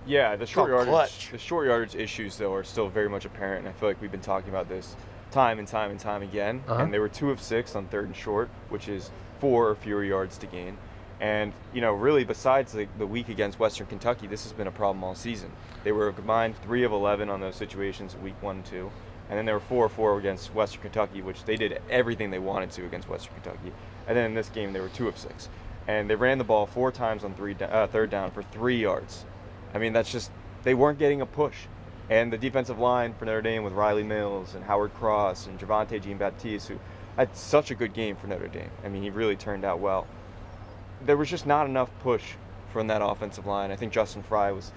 Yeah, 0.07 0.35
the 0.35 0.45
short 0.45 0.69
called 0.71 0.87
yardage, 0.87 0.91
clutch. 0.91 1.31
the 1.31 1.37
short 1.37 1.67
yardage 1.67 1.95
issues 1.95 2.37
though 2.37 2.53
are 2.53 2.63
still 2.63 2.89
very 2.89 3.07
much 3.07 3.25
apparent, 3.25 3.59
and 3.59 3.69
I 3.69 3.71
feel 3.79 3.87
like 3.87 4.01
we've 4.01 4.11
been 4.11 4.19
talking 4.19 4.49
about 4.49 4.67
this 4.67 4.95
time 5.31 5.59
and 5.59 5.67
time 5.67 5.91
and 5.91 5.99
time 5.99 6.21
again. 6.23 6.63
Uh-huh. 6.67 6.83
And 6.83 6.93
they 6.93 6.99
were 6.99 7.09
two 7.09 7.29
of 7.29 7.41
six 7.41 7.75
on 7.75 7.87
third 7.87 8.05
and 8.05 8.15
short, 8.15 8.49
which 8.69 8.87
is 8.87 9.11
four 9.39 9.69
or 9.69 9.75
fewer 9.75 10.03
yards 10.03 10.37
to 10.39 10.47
gain. 10.47 10.77
And 11.21 11.53
you 11.73 11.81
know, 11.81 11.93
really, 11.93 12.23
besides 12.25 12.73
the, 12.73 12.87
the 12.97 13.07
week 13.07 13.29
against 13.29 13.59
Western 13.59 13.87
Kentucky, 13.87 14.27
this 14.27 14.43
has 14.43 14.51
been 14.51 14.67
a 14.67 14.71
problem 14.71 15.03
all 15.03 15.15
season. 15.15 15.51
They 15.83 15.91
were 15.91 16.09
a 16.09 16.13
combined 16.13 16.55
three 16.63 16.83
of 16.83 16.91
eleven 16.91 17.29
on 17.29 17.39
those 17.39 17.55
situations, 17.55 18.15
week 18.17 18.35
one, 18.41 18.57
and 18.57 18.65
two, 18.65 18.91
and 19.29 19.37
then 19.37 19.45
they 19.45 19.53
were 19.53 19.61
four 19.61 19.85
or 19.85 19.89
four 19.89 20.17
against 20.19 20.53
Western 20.53 20.81
Kentucky, 20.81 21.21
which 21.21 21.45
they 21.45 21.55
did 21.55 21.81
everything 21.89 22.29
they 22.29 22.39
wanted 22.39 22.71
to 22.71 22.85
against 22.85 23.07
Western 23.07 23.33
Kentucky. 23.35 23.71
And 24.05 24.17
then 24.17 24.25
in 24.25 24.33
this 24.33 24.49
game, 24.49 24.73
they 24.73 24.81
were 24.81 24.89
two 24.89 25.07
of 25.07 25.17
six, 25.17 25.47
and 25.87 26.09
they 26.09 26.15
ran 26.15 26.37
the 26.37 26.43
ball 26.43 26.65
four 26.65 26.91
times 26.91 27.23
on 27.23 27.33
three, 27.33 27.55
uh, 27.59 27.87
third 27.87 28.09
down 28.09 28.31
for 28.31 28.43
three 28.43 28.77
yards. 28.77 29.25
I 29.73 29.77
mean, 29.77 29.93
that's 29.93 30.11
just 30.11 30.31
they 30.63 30.73
weren't 30.73 30.99
getting 30.99 31.21
a 31.21 31.25
push. 31.25 31.55
And 32.09 32.31
the 32.31 32.37
defensive 32.37 32.79
line 32.79 33.13
for 33.13 33.25
Notre 33.25 33.41
Dame 33.41 33.63
with 33.63 33.73
Rylie 33.73 34.05
Mills 34.05 34.55
and 34.55 34.63
Howard 34.63 34.93
Cross 34.93 35.47
and 35.47 35.59
Javontae 35.59 36.01
Jean 36.01 36.17
Baptiste, 36.17 36.67
who 36.67 36.79
had 37.15 37.35
such 37.35 37.71
a 37.71 37.75
good 37.75 37.93
game 37.93 38.15
for 38.15 38.27
Notre 38.27 38.47
Dame. 38.47 38.69
I 38.83 38.89
mean, 38.89 39.03
he 39.03 39.09
really 39.09 39.35
turned 39.35 39.63
out 39.63 39.79
well. 39.79 40.05
There 41.05 41.17
was 41.17 41.29
just 41.29 41.45
not 41.45 41.65
enough 41.65 41.89
push 41.99 42.33
from 42.71 42.87
that 42.87 43.01
offensive 43.01 43.45
line. 43.45 43.71
I 43.71 43.75
think 43.75 43.93
Justin 43.93 44.23
Frye 44.23 44.51
was 44.51 44.71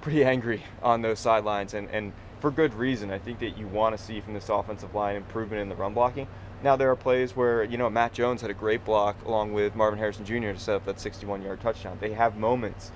pretty 0.00 0.24
angry 0.24 0.62
on 0.82 1.02
those 1.02 1.18
sidelines, 1.18 1.74
and, 1.74 1.88
and 1.90 2.12
for 2.40 2.50
good 2.50 2.72
reason. 2.74 3.10
I 3.10 3.18
think 3.18 3.38
that 3.40 3.58
you 3.58 3.66
want 3.66 3.96
to 3.96 4.02
see 4.02 4.20
from 4.20 4.34
this 4.34 4.48
offensive 4.48 4.94
line 4.94 5.16
improvement 5.16 5.60
in 5.60 5.68
the 5.68 5.74
run 5.74 5.92
blocking. 5.92 6.26
Now, 6.62 6.76
there 6.76 6.90
are 6.90 6.96
plays 6.96 7.34
where, 7.34 7.64
you 7.64 7.78
know, 7.78 7.88
Matt 7.88 8.12
Jones 8.12 8.42
had 8.42 8.50
a 8.50 8.54
great 8.54 8.84
block 8.84 9.16
along 9.24 9.52
with 9.54 9.74
Marvin 9.74 9.98
Harrison 9.98 10.24
Jr. 10.24 10.52
to 10.52 10.58
set 10.58 10.76
up 10.76 10.84
that 10.84 11.00
61 11.00 11.42
yard 11.42 11.60
touchdown. 11.60 11.96
They 12.00 12.12
have 12.12 12.36
moments 12.36 12.92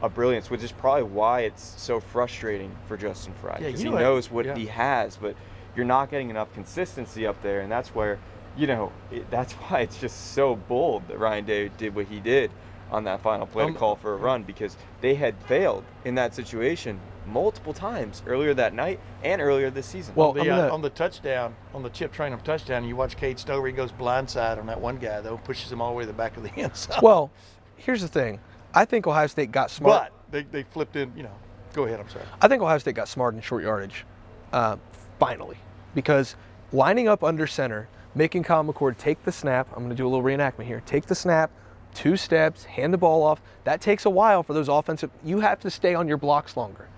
of 0.00 0.14
brilliance, 0.14 0.50
which 0.50 0.62
is 0.62 0.72
probably 0.72 1.04
why 1.04 1.42
it's 1.42 1.74
so 1.76 2.00
frustrating 2.00 2.74
for 2.86 2.96
Justin 2.96 3.32
Frye 3.34 3.58
Yeah, 3.60 3.66
because 3.68 3.84
you 3.84 3.90
he 3.90 3.96
knows 3.96 4.30
what 4.30 4.46
yeah. 4.46 4.56
he 4.56 4.66
has, 4.66 5.16
but 5.16 5.36
you're 5.76 5.84
not 5.84 6.10
getting 6.10 6.30
enough 6.30 6.52
consistency 6.52 7.26
up 7.26 7.40
there, 7.42 7.60
and 7.60 7.70
that's 7.70 7.94
where, 7.94 8.18
you 8.56 8.66
know, 8.66 8.92
it, 9.12 9.30
that's 9.30 9.52
why 9.68 9.80
it's 9.80 9.98
just 10.00 10.32
so 10.32 10.56
bold 10.56 11.06
that 11.08 11.18
Ryan 11.18 11.44
Day 11.44 11.68
did 11.68 11.94
what 11.94 12.06
he 12.06 12.18
did 12.18 12.50
on 12.90 13.04
that 13.04 13.22
final 13.22 13.46
play 13.46 13.64
Um, 13.64 13.72
to 13.72 13.78
call 13.78 13.96
for 13.96 14.12
a 14.12 14.16
run 14.16 14.42
because 14.42 14.76
they 15.00 15.14
had 15.14 15.40
failed 15.44 15.84
in 16.04 16.16
that 16.16 16.34
situation 16.34 17.00
multiple 17.26 17.72
times 17.72 18.22
earlier 18.26 18.54
that 18.54 18.74
night 18.74 19.00
and 19.22 19.40
earlier 19.40 19.70
this 19.70 19.86
season. 19.86 20.14
Well, 20.14 20.32
the, 20.32 20.42
I'm 20.42 20.70
uh, 20.70 20.74
on 20.74 20.82
the 20.82 20.90
touchdown, 20.90 21.54
on 21.74 21.82
the 21.82 21.90
chip 21.90 22.14
Trayanum 22.14 22.42
touchdown, 22.42 22.84
you 22.84 22.96
watch 22.96 23.16
Cade 23.16 23.38
Stover. 23.38 23.66
He 23.66 23.72
goes 23.72 23.92
blindside 23.92 24.58
on 24.58 24.66
that 24.66 24.80
one 24.80 24.96
guy 24.96 25.20
though, 25.20 25.38
pushes 25.38 25.70
him 25.70 25.80
all 25.80 25.90
the 25.90 25.96
way 25.96 26.02
to 26.04 26.06
the 26.08 26.12
back 26.12 26.36
of 26.36 26.42
the 26.42 26.50
end 26.56 26.76
zone. 26.76 26.98
Well, 27.02 27.30
here's 27.76 28.02
the 28.02 28.08
thing. 28.08 28.40
I 28.74 28.84
think 28.84 29.06
Ohio 29.06 29.26
State 29.26 29.52
got 29.52 29.70
smart. 29.70 30.10
but 30.10 30.32
they, 30.32 30.42
they 30.42 30.62
flipped 30.64 30.96
in. 30.96 31.12
You 31.16 31.24
know, 31.24 31.34
go 31.72 31.84
ahead. 31.84 32.00
I'm 32.00 32.08
sorry. 32.08 32.24
I 32.40 32.48
think 32.48 32.62
Ohio 32.62 32.78
State 32.78 32.94
got 32.94 33.08
smart 33.08 33.34
in 33.34 33.40
short 33.40 33.62
yardage, 33.62 34.04
uh, 34.52 34.76
finally, 35.18 35.58
because 35.94 36.36
lining 36.72 37.08
up 37.08 37.22
under 37.22 37.46
center 37.46 37.88
making 38.14 38.42
Kyle 38.44 38.64
McCord 38.64 38.96
take 38.96 39.22
the 39.24 39.32
snap. 39.32 39.68
I'm 39.72 39.78
going 39.78 39.90
to 39.90 39.96
do 39.96 40.06
a 40.06 40.08
little 40.08 40.24
reenactment 40.24 40.64
here. 40.64 40.82
Take 40.86 41.06
the 41.06 41.14
snap, 41.14 41.50
two 41.94 42.16
steps, 42.16 42.64
hand 42.64 42.92
the 42.92 42.98
ball 42.98 43.22
off. 43.22 43.42
That 43.64 43.80
takes 43.80 44.04
a 44.04 44.10
while 44.10 44.42
for 44.42 44.54
those 44.54 44.68
offensive. 44.68 45.10
You 45.24 45.40
have 45.40 45.60
to 45.60 45.70
stay 45.70 45.94
on 45.94 46.08
your 46.08 46.16
blocks 46.16 46.56
longer. 46.56 46.88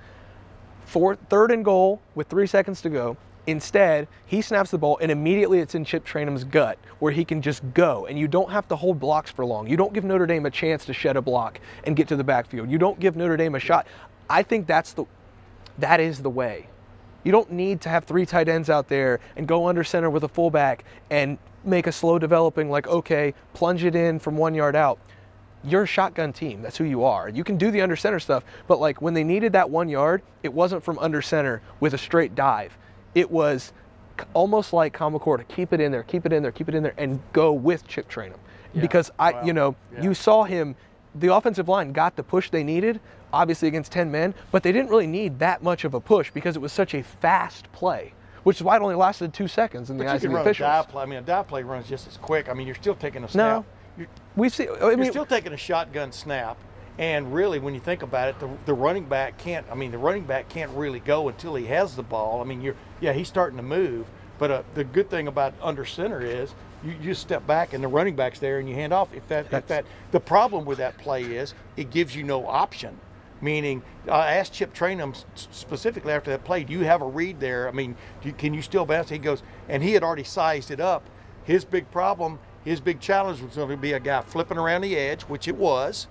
Fourth, 0.86 1.18
third 1.28 1.50
and 1.50 1.64
goal 1.64 2.00
with 2.14 2.28
three 2.28 2.46
seconds 2.46 2.80
to 2.82 2.88
go. 2.88 3.16
Instead, 3.48 4.08
he 4.26 4.40
snaps 4.40 4.70
the 4.70 4.78
ball 4.78 4.98
and 5.00 5.10
immediately 5.10 5.58
it's 5.58 5.74
in 5.74 5.84
Chip 5.84 6.04
Trayanum's 6.04 6.44
gut 6.44 6.78
where 7.00 7.12
he 7.12 7.24
can 7.24 7.42
just 7.42 7.62
go 7.74 8.06
and 8.06 8.18
you 8.18 8.26
don't 8.26 8.50
have 8.50 8.66
to 8.68 8.76
hold 8.76 8.98
blocks 8.98 9.30
for 9.30 9.44
long. 9.44 9.68
You 9.68 9.76
don't 9.76 9.92
give 9.92 10.04
Notre 10.04 10.26
Dame 10.26 10.46
a 10.46 10.50
chance 10.50 10.84
to 10.86 10.92
shed 10.92 11.16
a 11.16 11.22
block 11.22 11.60
and 11.84 11.96
get 11.96 12.08
to 12.08 12.16
the 12.16 12.24
backfield. 12.24 12.70
You 12.70 12.78
don't 12.78 12.98
give 12.98 13.16
Notre 13.16 13.36
Dame 13.36 13.54
a 13.56 13.60
shot. 13.60 13.86
I 14.30 14.42
think 14.42 14.66
that's 14.66 14.92
the 14.92 15.04
that 15.78 16.00
is 16.00 16.22
the 16.22 16.30
way. 16.30 16.68
You 17.24 17.32
don't 17.32 17.50
need 17.50 17.80
to 17.82 17.88
have 17.88 18.04
three 18.04 18.24
tight 18.24 18.48
ends 18.48 18.70
out 18.70 18.88
there 18.88 19.20
and 19.36 19.46
go 19.46 19.66
under 19.66 19.84
center 19.84 20.08
with 20.08 20.24
a 20.24 20.28
fullback 20.28 20.84
and 21.10 21.38
make 21.64 21.88
a 21.88 21.92
slow 21.92 22.18
developing 22.18 22.70
like 22.70 22.86
okay, 22.86 23.34
plunge 23.54 23.84
it 23.84 23.96
in 23.96 24.18
from 24.20 24.36
1 24.36 24.54
yard 24.54 24.76
out 24.76 24.98
you're 25.66 25.82
a 25.82 25.86
shotgun 25.86 26.32
team. 26.32 26.62
That's 26.62 26.76
who 26.76 26.84
you 26.84 27.04
are. 27.04 27.28
You 27.28 27.44
can 27.44 27.56
do 27.56 27.70
the 27.70 27.80
under 27.82 27.96
center 27.96 28.20
stuff, 28.20 28.44
but 28.66 28.80
like 28.80 29.02
when 29.02 29.14
they 29.14 29.24
needed 29.24 29.52
that 29.54 29.68
one 29.68 29.88
yard, 29.88 30.22
it 30.42 30.52
wasn't 30.52 30.82
from 30.82 30.98
under 30.98 31.20
center 31.20 31.60
with 31.80 31.94
a 31.94 31.98
straight 31.98 32.34
dive. 32.34 32.76
It 33.14 33.30
was 33.30 33.72
almost 34.34 34.72
like 34.72 34.96
McCord 34.96 35.38
to 35.38 35.44
keep 35.44 35.72
it 35.72 35.80
in 35.80 35.92
there, 35.92 36.02
keep 36.02 36.24
it 36.26 36.32
in 36.32 36.42
there, 36.42 36.52
keep 36.52 36.68
it 36.68 36.74
in 36.74 36.82
there, 36.82 36.94
and 36.96 37.20
go 37.32 37.52
with 37.52 37.86
Chip 37.86 38.08
Trayanum. 38.08 38.38
Because 38.78 39.10
I, 39.18 39.32
Wow. 39.32 39.42
you 39.44 39.52
know, 39.52 39.74
Yeah. 39.94 40.02
you 40.02 40.14
saw 40.14 40.44
him. 40.44 40.76
The 41.14 41.34
offensive 41.34 41.66
line 41.68 41.92
got 41.92 42.14
the 42.16 42.22
push 42.22 42.50
they 42.50 42.62
needed, 42.62 43.00
obviously 43.32 43.68
against 43.68 43.90
10 43.90 44.10
men, 44.10 44.34
but 44.52 44.62
they 44.62 44.70
didn't 44.70 44.90
really 44.90 45.06
need 45.06 45.38
that 45.38 45.62
much 45.62 45.84
of 45.84 45.94
a 45.94 46.00
push 46.00 46.30
because 46.30 46.56
it 46.56 46.60
was 46.60 46.72
such 46.72 46.94
a 46.94 47.02
fast 47.02 47.72
play, 47.72 48.12
which 48.42 48.58
is 48.58 48.62
why 48.62 48.76
it 48.76 48.82
only 48.82 48.94
lasted 48.94 49.32
two 49.32 49.48
seconds 49.48 49.88
in 49.88 49.96
But 49.96 50.04
you 50.04 50.10
eyes 50.10 50.16
of 50.16 50.20
can 50.22 50.30
the 50.30 50.36
run 50.36 50.46
a 50.46 50.50
officials. 50.50 50.66
dive 50.68 50.88
play. 50.88 51.02
I 51.02 51.06
mean, 51.06 51.18
a 51.18 51.22
dive 51.22 51.48
play 51.48 51.62
runs 51.62 51.88
just 51.88 52.06
as 52.06 52.18
quick. 52.18 52.50
I 52.50 52.52
mean, 52.52 52.66
you're 52.66 52.76
still 52.76 52.94
taking 52.94 53.24
a 53.24 53.28
snap. 53.28 53.64
You're, 53.64 53.64
We 54.36 54.48
see. 54.48 54.68
I 54.68 54.92
you're 54.92 55.04
still 55.06 55.26
taking 55.26 55.52
a 55.52 55.56
shotgun 55.56 56.12
snap. 56.12 56.56
And 56.98 57.34
really, 57.34 57.58
when 57.58 57.74
you 57.74 57.80
think 57.80 58.02
about 58.02 58.28
it, 58.28 58.40
the, 58.40 58.48
the 58.64 58.72
running 58.72 59.04
back 59.04 59.36
can't. 59.36 59.66
I 59.70 59.74
mean, 59.74 59.90
the 59.90 59.98
running 59.98 60.24
back 60.24 60.48
can't 60.48 60.70
really 60.72 61.00
go 61.00 61.28
until 61.28 61.54
he 61.54 61.66
has 61.66 61.94
the 61.94 62.02
ball. 62.02 62.40
I 62.40 62.44
mean, 62.44 62.62
you're 62.62 62.76
yeah, 63.00 63.12
he's 63.12 63.28
starting 63.28 63.58
to 63.58 63.62
move. 63.62 64.06
But 64.38 64.50
uh, 64.50 64.62
the 64.74 64.84
good 64.84 65.08
thing 65.10 65.28
about 65.28 65.54
under 65.62 65.84
center 65.84 66.20
is 66.20 66.54
you, 66.84 66.94
just 67.02 67.22
step 67.22 67.46
back 67.46 67.72
and 67.72 67.82
the 67.82 67.88
running 67.88 68.16
back's 68.16 68.38
there 68.38 68.58
and 68.58 68.68
you 68.68 68.74
hand 68.74 68.92
off. 68.92 69.12
If 69.14 69.26
that, 69.28 69.52
if 69.52 69.66
that, 69.68 69.84
the 70.10 70.20
problem 70.20 70.64
with 70.64 70.78
that 70.78 70.98
play 70.98 71.22
is 71.22 71.54
it 71.76 71.90
gives 71.90 72.14
you 72.14 72.22
no 72.22 72.46
option. 72.46 72.98
Meaning, 73.40 73.82
I 74.10 74.36
asked 74.36 74.54
Chip 74.54 74.74
Trayanum 74.74 75.14
specifically 75.34 76.12
after 76.12 76.30
that 76.30 76.44
play, 76.44 76.64
do 76.64 76.72
you 76.72 76.84
have 76.84 77.02
a 77.02 77.06
read 77.06 77.38
there? 77.38 77.68
I 77.68 77.72
mean, 77.72 77.94
do 78.22 78.28
you, 78.28 78.34
can 78.34 78.54
you 78.54 78.62
still 78.62 78.86
bounce? 78.86 79.10
He 79.10 79.18
goes, 79.18 79.42
and 79.68 79.82
he 79.82 79.92
had 79.92 80.02
already 80.02 80.24
sized 80.24 80.70
it 80.70 80.80
up. 80.80 81.04
His 81.44 81.64
big 81.64 81.90
problem, 81.90 82.38
his 82.66 82.80
big 82.80 82.98
challenge 83.00 83.40
was 83.40 83.54
going 83.54 83.68
to 83.70 83.76
be 83.76 83.92
a 83.92 84.00
guy 84.00 84.20
flipping 84.22 84.58
around 84.58 84.80
the 84.82 84.96
edge, 84.96 85.22
which 85.22 85.46
it 85.46 85.54
was, 85.56 86.08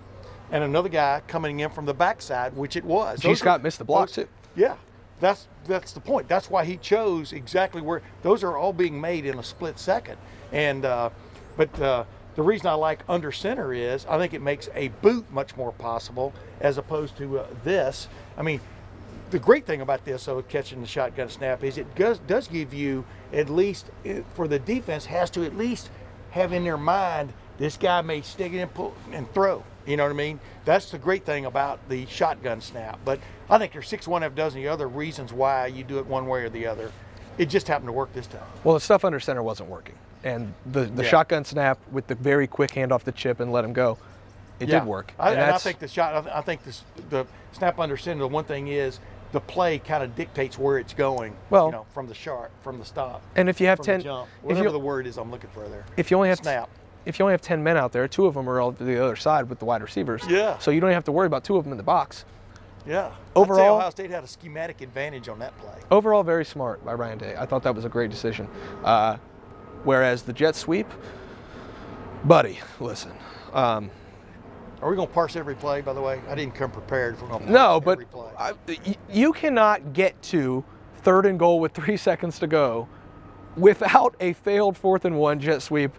and 0.51 0.63
another 0.63 0.87
guy 0.89 1.21
coming 1.27 1.59
in 1.59 1.69
from 1.69 1.85
the 1.85 1.93
backside, 1.93 2.55
which 2.55 2.77
it 2.77 2.85
was. 2.85 3.19
G. 3.19 3.27
Those 3.27 3.39
Scott 3.39 3.59
are- 3.59 3.63
missed 3.63 3.77
the 3.77 3.83
block, 3.85 4.07
those- 4.07 4.15
too. 4.25 4.27
Yeah, 4.55 4.75
that's 5.19 5.47
that's 5.65 5.91
the 5.91 5.99
point. 5.99 6.29
That's 6.29 6.49
why 6.49 6.63
he 6.63 6.77
chose 6.77 7.33
exactly 7.33 7.81
where 7.81 8.01
those 8.21 8.41
are 8.41 8.55
all 8.55 8.71
being 8.71 8.99
made 9.01 9.25
in 9.25 9.37
a 9.37 9.43
split 9.43 9.77
second. 9.77 10.17
And 10.53 10.85
uh, 10.85 11.09
but 11.57 11.77
uh, 11.81 12.05
the 12.35 12.41
reason 12.41 12.67
I 12.67 12.73
like 12.73 12.99
under 13.09 13.33
center 13.33 13.73
is 13.73 14.05
I 14.05 14.17
think 14.17 14.33
it 14.33 14.41
makes 14.41 14.69
a 14.73 14.87
boot 15.01 15.29
much 15.31 15.57
more 15.57 15.73
possible 15.73 16.33
as 16.61 16.77
opposed 16.77 17.17
to 17.17 17.39
uh, 17.39 17.47
this. 17.65 18.07
I 18.37 18.43
mean, 18.43 18.61
the 19.31 19.39
great 19.39 19.65
thing 19.65 19.81
about 19.81 20.05
this, 20.05 20.23
though, 20.23 20.41
catching 20.43 20.79
the 20.79 20.87
shotgun 20.87 21.27
snap, 21.27 21.65
is 21.65 21.77
it 21.77 21.93
does 21.95 22.19
does 22.19 22.47
give 22.47 22.73
you 22.73 23.03
at 23.33 23.49
least 23.49 23.87
for 24.35 24.47
the 24.47 24.59
defense 24.59 25.05
has 25.07 25.29
to 25.31 25.43
at 25.43 25.57
least 25.57 25.89
have 26.35 26.51
in 26.53 26.63
their 26.65 26.77
mind 26.77 27.31
this 27.57 27.77
guy 27.77 28.01
may 28.01 28.21
stick 28.21 28.51
it 28.53 28.59
and 28.59 28.71
pull 28.73 28.93
and 29.13 29.31
throw. 29.33 29.63
You 29.87 29.95
know 29.97 30.03
what 30.03 30.09
I 30.11 30.15
mean? 30.15 30.39
That's 30.65 30.91
the 30.91 30.97
great 30.97 31.25
thing 31.25 31.45
about 31.45 31.79
the 31.89 32.05
shotgun 32.07 32.59
snap. 32.59 32.99
But 33.05 33.19
I 33.49 33.57
think 33.57 33.71
there's 33.71 33.87
six 33.87 34.07
one 34.07 34.21
half 34.21 34.35
dozen 34.35 34.61
the 34.61 34.67
other 34.67 34.87
reasons 34.89 35.31
why 35.31 35.67
you 35.67 35.83
do 35.83 35.97
it 35.99 36.05
one 36.05 36.27
way 36.27 36.41
or 36.43 36.49
the 36.49 36.67
other. 36.67 36.91
It 37.37 37.45
just 37.45 37.67
happened 37.67 37.87
to 37.87 37.93
work 37.93 38.11
this 38.13 38.27
time. 38.27 38.41
Well, 38.63 38.73
the 38.73 38.79
stuff 38.81 39.05
under 39.05 39.19
center 39.19 39.43
wasn't 39.43 39.69
working, 39.69 39.95
and 40.23 40.53
the, 40.65 40.81
the 40.81 41.03
Yeah. 41.03 41.09
shotgun 41.09 41.45
snap 41.45 41.77
with 41.91 42.07
the 42.07 42.15
very 42.15 42.47
quick 42.47 42.71
hand 42.71 42.91
off 42.91 43.03
the 43.05 43.11
chip 43.11 43.39
and 43.39 43.51
let 43.51 43.63
him 43.63 43.73
go, 43.73 43.97
it 44.59 44.67
Yeah. 44.67 44.79
did 44.79 44.87
work. 44.87 45.13
I, 45.19 45.31
and 45.33 45.41
I 45.41 45.57
think 45.57 45.79
the 45.79 45.87
shot. 45.87 46.27
I 46.27 46.39
I 46.39 46.41
think 46.41 46.63
this, 46.65 46.83
the 47.09 47.25
snap 47.53 47.79
under 47.79 47.95
center. 47.95 48.19
The 48.19 48.27
one 48.27 48.45
thing 48.45 48.67
is 48.67 48.99
the 49.35 49.41
play 49.41 49.77
kind 49.77 50.01
of 50.01 50.15
dictates 50.15 50.57
where 50.57 50.79
it's 50.79 50.93
going. 50.93 51.35
Well- 51.49 51.65
you 51.67 51.71
know, 51.73 51.85
from 51.93 52.07
the 52.07 52.13
sharp, 52.15 52.51
from 52.63 52.79
the 52.79 52.85
stop. 52.85 53.21
And 53.35 53.49
if 53.49 53.59
you 53.61 53.67
have 53.67 53.81
ten, 53.81 53.99
the 53.99 54.05
jump, 54.05 54.27
if 54.39 54.43
whatever 54.45 54.71
the 54.71 54.79
word 54.79 55.05
is, 55.05 55.17
I'm 55.17 55.29
looking 55.29 55.49
for 55.51 55.67
there. 55.67 55.85
if 55.97 56.09
you 56.09 56.15
only 56.17 56.29
have 56.29 56.39
snap. 56.39 56.69
if 57.05 57.19
you 57.19 57.23
only 57.25 57.33
have 57.33 57.41
ten 57.41 57.61
men 57.61 57.75
out 57.77 57.91
there, 57.91 58.07
two 58.07 58.25
of 58.25 58.33
them 58.33 58.49
are 58.49 58.59
all 58.61 58.71
to 58.71 58.83
the 58.83 59.03
other 59.03 59.17
side 59.17 59.49
with 59.49 59.59
the 59.59 59.65
wide 59.65 59.81
receivers. 59.81 60.23
Yeah. 60.29 60.57
So 60.59 60.71
you 60.71 60.79
don't 60.79 60.91
have 60.91 61.03
to 61.03 61.11
worry 61.11 61.27
about 61.27 61.43
two 61.43 61.57
of 61.57 61.65
them 61.65 61.73
in 61.73 61.77
the 61.77 61.83
box. 61.83 62.23
Yeah. 62.87 63.11
Overall- 63.35 63.77
Ohio 63.77 63.89
State 63.89 64.09
had 64.09 64.23
a 64.23 64.27
schematic 64.27 64.79
advantage 64.81 65.27
on 65.27 65.39
that 65.39 65.55
play. 65.57 65.75
Overall, 65.91 66.23
very 66.23 66.45
smart 66.45 66.83
by 66.85 66.93
Ryan 66.93 67.17
Day. 67.17 67.35
I 67.37 67.45
thought 67.45 67.63
that 67.63 67.75
was 67.75 67.83
a 67.83 67.89
great 67.89 68.09
decision. 68.11 68.47
Uh, 68.83 69.17
whereas 69.83 70.21
the 70.23 70.31
jet 70.33 70.55
sweep, 70.55 70.87
buddy, 72.23 72.59
listen. 72.79 73.11
Um, 73.53 73.89
Are 74.85 74.89
we 74.89 74.95
going 74.95 75.07
to 75.07 75.13
parse 75.15 75.35
every 75.35 75.55
play? 75.55 75.81
By 75.81 75.93
the 75.93 76.01
way, 76.01 76.21
I 76.29 76.35
didn't 76.35 76.53
come 76.53 76.69
prepared. 76.69 77.17
for 77.17 77.25
going 77.25 77.51
No, 77.51 77.81
but 77.81 77.93
every 77.93 78.05
play. 78.05 78.29
I, 78.37 78.53
you 79.11 79.33
cannot 79.33 79.93
get 79.93 80.21
to 80.23 80.63
third 80.97 81.25
and 81.25 81.39
goal 81.39 81.59
with 81.59 81.71
three 81.71 81.97
seconds 82.09 82.37
to 82.37 82.45
go 82.45 82.87
without 83.57 84.15
a 84.19 84.33
failed 84.33 84.77
fourth 84.77 85.05
and 85.05 85.17
one 85.17 85.39
jet 85.39 85.63
sweep 85.63 85.91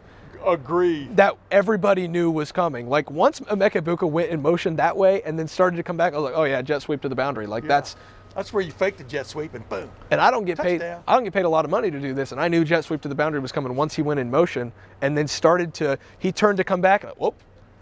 Agreed. 0.47 1.17
that 1.17 1.37
everybody 1.51 2.07
knew 2.07 2.31
was 2.31 2.53
coming. 2.53 2.89
Like 2.89 3.11
once 3.11 3.41
Emeka 3.41 3.81
Buka 3.83 4.09
went 4.09 4.31
in 4.31 4.41
motion 4.41 4.77
that 4.77 4.97
way 4.97 5.21
and 5.23 5.37
then 5.37 5.49
started 5.49 5.79
to 5.79 5.83
come 5.83 5.97
back, 5.97 6.15
I 6.15 6.19
was 6.19 6.31
like, 6.31 6.39
oh 6.39 6.45
yeah, 6.45 6.63
jet 6.63 6.81
sweep 6.81 7.01
to 7.03 7.09
the 7.09 7.17
boundary. 7.17 7.49
Like 7.49 7.67
that's, 7.67 7.97
That's 8.37 8.53
where 8.53 8.63
you 8.63 8.71
fake 8.71 8.99
the 8.99 9.05
jet 9.05 9.27
sweep 9.27 9.55
and 9.55 9.69
boom. 9.69 9.91
and 10.13 10.21
I 10.21 10.31
don't 10.31 10.45
get 10.45 10.61
paid. 10.61 10.81
I 10.81 11.13
don't 11.13 11.25
get 11.25 11.33
paid 11.33 11.45
a 11.45 11.49
lot 11.49 11.65
of 11.65 11.73
money 11.73 11.91
to 11.91 11.99
do 11.99 12.15
this, 12.15 12.31
and 12.31 12.41
I 12.41 12.47
knew 12.47 12.65
jet 12.65 12.85
sweep 12.85 13.01
to 13.01 13.09
the 13.09 13.17
boundary 13.17 13.41
was 13.41 13.51
coming 13.51 13.75
once 13.75 13.97
he 13.97 14.03
went 14.03 14.21
in 14.21 14.31
motion 14.31 14.73
and 15.01 15.19
then 15.19 15.27
started 15.27 15.75
to. 15.75 15.99
He 16.21 16.31
turned 16.31 16.59
to 16.59 16.65
come 16.65 16.81
back. 16.81 17.03
And, 17.03 17.13
whoop, 17.17 17.35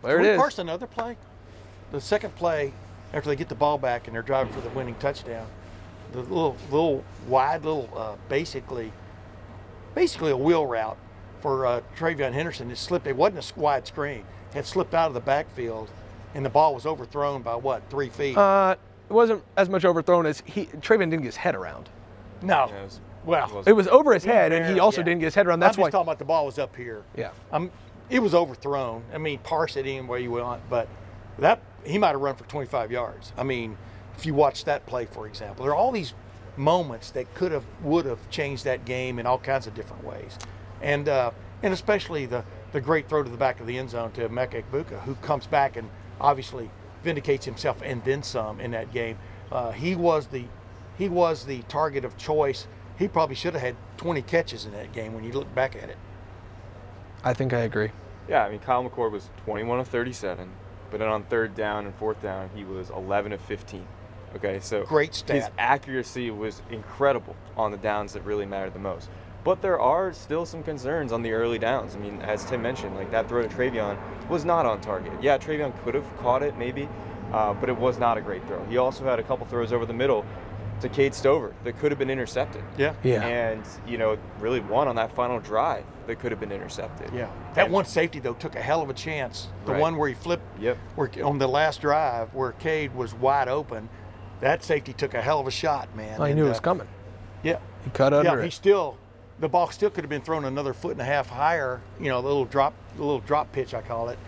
there 0.05 0.17
Can 0.19 0.25
it 0.25 0.29
we 0.29 0.35
is. 0.35 0.39
parse 0.39 0.59
another 0.59 0.87
play? 0.87 1.17
The 1.93 2.01
second 2.01 2.35
play, 2.37 2.73
after 3.13 3.29
they 3.29 3.37
get 3.37 3.49
the 3.49 3.55
ball 3.55 3.79
back 3.79 4.07
and 4.07 4.15
they're 4.15 4.23
driving 4.23 4.53
for 4.53 4.61
the 4.61 4.69
winning 4.71 4.95
touchdown, 4.97 5.47
the 6.13 6.21
little, 6.21 6.57
little 6.71 7.05
wide, 7.29 7.65
little, 7.65 7.89
uh, 7.97 8.15
basically, 8.29 8.93
basically 9.95 10.31
a 10.31 10.37
wheel 10.37 10.67
route 10.67 10.97
for 11.41 11.67
uh, 11.67 11.81
TreVeyon 11.97 12.33
Henderson. 12.33 12.71
It 12.71 12.79
slipped. 12.79 13.07
It 13.07 13.17
wasn't 13.17 13.53
a 13.57 13.61
wide 13.61 13.87
screen. 13.87 14.25
It 14.51 14.55
had 14.55 14.67
slipped 14.67 14.95
out 14.95 15.09
of 15.09 15.15
the 15.15 15.21
backfield, 15.21 15.91
and 16.35 16.45
the 16.45 16.51
ball 16.51 16.75
was 16.75 16.87
overthrown 16.87 17.43
by 17.43 17.55
what 17.57 17.83
three 17.91 18.09
feet? 18.09 18.37
Uh, 18.37 18.77
it 19.11 19.13
wasn't 19.13 19.43
as 19.57 19.69
much 19.69 19.85
overthrown 19.85 20.27
as 20.27 20.43
he. 20.47 20.67
Traven 20.67 21.11
didn't 21.11 21.19
get 21.23 21.25
his 21.27 21.37
head 21.37 21.55
around. 21.55 21.89
no. 22.43 22.67
Yeah, 22.71 22.81
it 22.81 22.85
was- 22.85 23.01
well, 23.25 23.49
it 23.49 23.55
was- 23.55 23.67
It 23.69 23.73
was 23.73 23.89
over 23.89 24.13
his 24.13 24.25
head, 24.25 24.53
and 24.53 24.73
he 24.75 24.79
also 24.81 25.01
yeah. 25.01 25.05
didn't 25.07 25.21
get 25.21 25.27
his 25.29 25.35
head 25.35 25.47
around. 25.47 25.61
That's 25.61 25.79
I'm 25.79 25.81
why. 25.83 25.87
just 25.89 25.93
talking 25.93 26.07
about 26.09 26.19
the 26.19 26.27
ball 26.27 26.45
was 26.47 26.59
up 26.59 26.77
here. 26.77 27.03
Yeah. 27.17 27.31
Um, 27.53 27.71
it 28.11 28.21
was 28.21 28.35
overthrown. 28.35 29.05
I 29.13 29.19
mean, 29.19 29.39
parse 29.39 29.77
it 29.77 29.87
any 29.87 30.01
way 30.01 30.23
you 30.23 30.31
want, 30.31 30.63
but 30.69 30.89
that 31.39 31.61
he 31.85 31.99
might 31.99 32.11
have 32.11 32.21
run 32.21 32.37
for 32.37 32.45
25 32.45 32.91
yards. 32.91 33.33
I 33.37 33.43
mean, 33.43 33.77
if 34.17 34.25
you 34.27 34.35
watch 34.35 34.65
that 34.65 34.87
play, 34.87 35.07
for 35.07 35.27
example, 35.27 35.65
there 35.65 35.73
are 35.73 35.77
all 35.77 35.93
these 35.93 36.15
moments 36.57 37.11
that 37.11 37.33
could 37.35 37.53
have, 37.53 37.65
would 37.83 38.07
have 38.07 38.31
changed 38.31 38.65
that 38.65 38.85
game 38.85 39.19
in 39.19 39.27
all 39.27 39.39
kinds 39.39 39.67
of 39.67 39.75
different 39.75 40.05
ways, 40.05 40.39
and 40.81 41.09
uh, 41.09 41.31
and 41.63 41.73
especially 41.73 42.27
the 42.27 42.45
the 42.73 42.81
great 42.81 43.09
throw 43.09 43.23
to 43.23 43.31
the 43.31 43.37
back 43.37 43.61
of 43.61 43.67
the 43.67 43.79
end 43.79 43.91
zone 43.91 44.13
to 44.13 44.29
Mecca 44.29 44.63
Buka, 44.73 45.01
who 45.03 45.15
comes 45.17 45.47
back 45.47 45.77
and 45.77 45.89
obviously 46.21 46.71
vindicates 47.03 47.45
himself 47.45 47.81
and 47.85 48.05
then 48.05 48.23
some 48.23 48.61
in 48.61 48.73
that 48.73 48.93
game. 48.93 49.19
Uh, 49.53 49.71
he 49.71 49.95
was 49.95 50.27
the 50.29 50.45
he 50.97 51.09
was 51.09 51.45
the 51.45 51.63
target 51.63 52.05
of 52.05 52.17
choice. 52.17 52.67
He 52.99 53.09
probably 53.09 53.35
should 53.35 53.55
have 53.55 53.63
had 53.63 53.77
20 53.97 54.23
catches 54.23 54.65
in 54.65 54.73
that 54.73 54.93
game 54.93 55.15
when 55.15 55.25
you 55.25 55.33
look 55.33 55.53
back 55.55 55.75
at 55.75 55.89
it. 55.89 55.97
I 57.25 57.33
think 57.33 57.55
I 57.55 57.61
agree. 57.61 57.91
Yeah, 58.29 58.45
I 58.45 58.51
mean, 58.51 58.61
Kyle 58.61 58.89
McCord 58.89 59.11
was 59.11 59.31
21 59.45 59.81
of 59.81 59.89
37, 59.89 60.51
but 60.91 60.99
then 61.01 61.09
on 61.09 61.25
third 61.25 61.55
down 61.55 61.87
and 61.87 61.95
fourth 61.95 62.23
down, 62.23 62.51
he 62.55 62.65
was 62.65 62.91
11 62.91 63.33
of 63.33 63.41
15. 63.41 63.87
Okay, 64.37 64.61
so 64.61 64.85
Great 64.85 65.15
stat. 65.15 65.37
His 65.37 65.51
accuracy 65.59 66.31
was 66.31 66.61
incredible 66.71 67.37
on 67.57 67.71
the 67.71 67.77
downs 67.77 68.13
that 68.13 68.23
really 68.25 68.47
mattered 68.47 68.75
the 68.75 68.79
most. 68.79 69.09
But 69.43 69.63
there 69.63 69.79
are 69.79 70.13
still 70.13 70.45
some 70.47 70.63
concerns 70.63 71.13
on 71.13 71.23
the 71.23 71.33
early 71.33 71.59
downs. 71.59 71.95
I 71.95 71.99
mean, 71.99 72.21
as 72.23 72.45
Tim 72.45 72.63
mentioned, 72.63 72.95
like 72.97 73.11
that 73.11 73.29
throw 73.29 73.43
to 73.43 73.49
TreVeyon 73.49 73.97
was 74.29 74.45
not 74.45 74.67
on 74.67 74.81
target. 74.81 75.13
Yeah, 75.23 75.39
TreVeyon 75.39 75.83
could 75.85 75.95
have 75.95 76.17
caught 76.19 76.43
it 76.43 76.57
maybe, 76.57 76.89
uh, 77.33 77.55
but 77.55 77.69
it 77.69 77.77
was 77.77 77.99
not 77.99 78.17
a 78.19 78.21
great 78.21 78.47
throw. 78.47 78.65
He 78.67 78.79
also 78.79 79.05
had 79.05 79.19
a 79.19 79.23
couple 79.23 79.47
throws 79.47 79.73
over 79.73 79.87
the 79.87 79.93
middle 79.93 80.25
to 80.85 80.89
Cade 80.95 81.15
Stover 81.15 81.55
that 81.65 81.79
could 81.79 81.91
have 81.91 81.99
been 81.99 82.11
intercepted. 82.11 82.63
Yeah. 82.77 82.95
Yeah. 83.03 83.23
And, 83.25 83.63
you 83.87 83.97
know, 83.99 84.19
really 84.39 84.61
one 84.61 84.87
on 84.87 84.97
that 84.97 85.15
final 85.15 85.41
drive 85.41 85.85
that 86.07 86.21
could 86.21 86.31
have 86.31 86.39
been 86.41 86.53
intercepted. 86.53 87.11
Yeah. 87.15 87.29
That 87.55 87.65
And- 87.67 87.73
one 87.75 87.87
safety 87.87 88.21
though 88.21 88.35
took 88.35 88.55
a 88.55 88.61
hell 88.61 88.83
of 88.83 88.91
a 88.91 88.95
chance. 88.95 89.49
The 89.65 89.73
Right. 89.73 89.81
one 89.81 89.97
where 89.97 90.09
he 90.09 90.15
flipped 90.15 90.45
Yep. 90.61 90.77
where 90.95 91.11
on 91.25 91.39
the 91.39 91.49
last 91.49 91.81
drive 91.81 92.29
where 92.35 92.53
Cade 92.53 92.95
was 92.95 93.15
wide 93.15 93.49
open, 93.49 93.89
that 94.41 94.63
safety 94.63 94.93
took 94.93 95.15
a 95.15 95.23
hell 95.23 95.41
of 95.41 95.47
a 95.47 95.51
shot, 95.51 95.89
man. 95.97 96.19
Well, 96.19 96.27
he 96.27 96.33
And, 96.33 96.39
knew 96.39 96.45
it 96.45 96.49
uh, 96.49 96.51
was 96.51 96.61
coming. 96.61 96.87
Yeah. 97.43 97.57
He 97.85 97.91
cut 97.91 98.13
under 98.13 98.39
yeah, 98.39 98.45
he 98.45 98.51
still 98.51 98.97
the 99.41 99.49
ball 99.49 99.69
still 99.71 99.91
could 99.91 100.05
have 100.05 100.11
been 100.11 100.21
thrown 100.23 100.45
another 100.45 100.73
foot 100.73 100.93
and 100.93 101.01
a 101.01 101.05
half 101.05 101.29
higher. 101.29 101.81
You 101.99 102.09
know, 102.09 102.21
the 102.23 102.29
little 102.29 102.45
drop, 102.45 102.73
the 102.97 103.03
little 103.03 103.19
drop 103.21 103.51
pitch 103.51 103.75
I 103.75 103.81
call 103.81 104.09
it, 104.11 104.19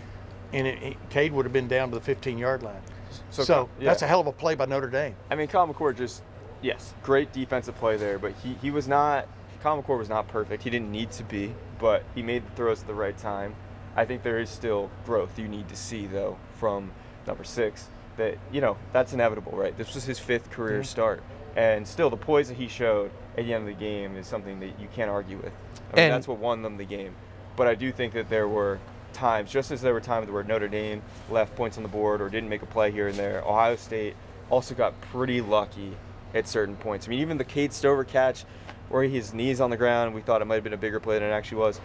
and 0.51 0.67
it, 0.67 0.83
it, 0.83 0.97
Cade 1.09 1.31
would 1.31 1.45
have 1.45 1.53
been 1.53 1.67
down 1.69 1.89
to 1.91 1.95
the 1.95 2.01
15 2.01 2.37
yard 2.37 2.61
line. 2.63 2.81
So, 3.29 3.43
So, 3.43 3.69
yeah. 3.79 3.85
that's 3.85 4.01
a 4.01 4.07
hell 4.07 4.19
of 4.19 4.27
a 4.27 4.31
play 4.33 4.55
by 4.55 4.65
Notre 4.65 4.89
Dame. 4.89 5.15
I 5.31 5.35
mean, 5.35 5.47
Kyle 5.47 5.65
McCord 5.67 5.95
just, 5.97 6.23
yes, 6.61 6.93
great 7.03 7.31
defensive 7.33 7.75
play 7.75 7.97
there, 7.97 8.19
but 8.19 8.33
he, 8.43 8.53
he 8.61 8.71
was 8.71 8.87
not, 8.87 9.27
Kyle 9.61 9.81
McCord 9.81 9.99
was 9.99 10.09
not 10.09 10.27
perfect. 10.27 10.63
He 10.63 10.69
didn't 10.69 10.91
need 10.91 11.11
to 11.11 11.23
be, 11.23 11.53
but 11.79 12.03
he 12.15 12.21
made 12.23 12.45
the 12.45 12.51
throws 12.51 12.81
at 12.81 12.87
the 12.87 12.93
right 12.93 13.17
time. 13.17 13.55
I 13.95 14.05
think 14.05 14.23
there 14.23 14.39
is 14.39 14.49
still 14.49 14.89
growth 15.05 15.39
you 15.39 15.47
need 15.47 15.67
to 15.69 15.75
see, 15.75 16.05
though, 16.05 16.37
from 16.59 16.91
number 17.25 17.43
six. 17.43 17.87
That, 18.17 18.37
you 18.51 18.61
know, 18.61 18.77
that's 18.93 19.13
inevitable, 19.13 19.51
right? 19.53 19.75
This 19.77 19.93
was 19.93 20.03
his 20.03 20.17
fifth 20.19 20.49
career 20.49 20.83
start. 20.83 21.21
And 21.55 21.87
still, 21.87 22.09
the 22.09 22.17
poise 22.17 22.47
that 22.49 22.57
he 22.57 22.67
showed 22.67 23.09
at 23.37 23.45
the 23.45 23.53
end 23.53 23.67
of 23.67 23.75
the 23.75 23.79
game 23.83 24.15
is 24.15 24.27
something 24.27 24.59
that 24.59 24.79
you 24.79 24.87
can't 24.93 25.09
argue 25.09 25.37
with. 25.37 25.53
I 25.91 25.95
mean, 25.95 26.05
And- 26.05 26.13
that's 26.13 26.27
what 26.27 26.37
won 26.37 26.61
them 26.61 26.77
the 26.77 26.85
game. 26.85 27.15
But 27.55 27.67
I 27.67 27.73
do 27.75 27.91
think 27.91 28.13
that 28.13 28.29
there 28.29 28.47
were 28.47 28.79
times, 29.13 29.51
just 29.51 29.71
as 29.71 29.81
there 29.81 29.93
were 29.93 30.01
times 30.01 30.29
where 30.29 30.43
Notre 30.43 30.67
Dame 30.67 31.01
left 31.31 31.55
points 31.55 31.77
on 31.77 31.83
the 31.83 31.89
board 31.89 32.21
or 32.21 32.29
didn't 32.29 32.49
make 32.49 32.61
a 32.61 32.67
play 32.67 32.91
here 32.91 33.07
and 33.07 33.15
there, 33.17 33.41
Ohio 33.41 33.75
State 33.75 34.15
also 34.51 34.75
got 34.75 34.99
pretty 35.11 35.41
lucky 35.41 35.95
at 36.33 36.47
certain 36.47 36.75
points. 36.75 37.07
I 37.07 37.09
mean, 37.09 37.19
even 37.19 37.37
the 37.37 37.43
Cade 37.43 37.73
Stover 37.73 38.03
catch 38.03 38.45
where 38.89 39.03
his 39.03 39.33
knees 39.33 39.59
on 39.59 39.69
the 39.69 39.77
ground, 39.77 40.13
we 40.13 40.21
thought 40.21 40.41
it 40.41 40.45
might 40.45 40.55
have 40.55 40.63
been 40.63 40.73
a 40.73 40.77
bigger 40.77 40.99
play 40.99 41.19
than 41.19 41.29
it 41.29 41.33
actually 41.33 41.57
was. 41.57 41.81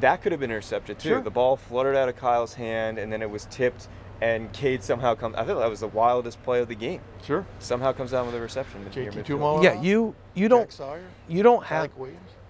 That 0.00 0.22
could 0.22 0.32
have 0.32 0.40
been 0.40 0.50
intercepted 0.50 0.98
too. 0.98 1.08
Sure. 1.08 1.20
The 1.20 1.30
ball 1.30 1.56
fluttered 1.56 1.96
out 1.96 2.08
of 2.08 2.16
Kyle's 2.16 2.54
hand 2.54 2.98
and 2.98 3.12
then 3.12 3.20
it 3.20 3.30
was 3.30 3.46
tipped 3.50 3.88
and 4.20 4.52
Cade 4.52 4.82
somehow 4.82 5.14
comes 5.14 5.36
I 5.36 5.44
thought 5.44 5.58
that 5.58 5.70
was 5.70 5.80
the 5.80 5.88
wildest 5.88 6.42
play 6.42 6.60
of 6.60 6.68
the 6.68 6.74
game. 6.74 7.00
Sure. 7.24 7.46
Somehow 7.58 7.92
comes 7.92 8.12
down 8.12 8.26
with 8.26 8.34
a 8.34 8.40
reception. 8.40 8.84
in 8.86 9.02
near 9.02 9.12
JT 9.12 9.62
Yeah, 9.62 9.80
you 9.80 10.14
you 10.34 10.48
don't 10.48 10.80
you 11.28 11.42
don't 11.42 11.64
have 11.64 11.90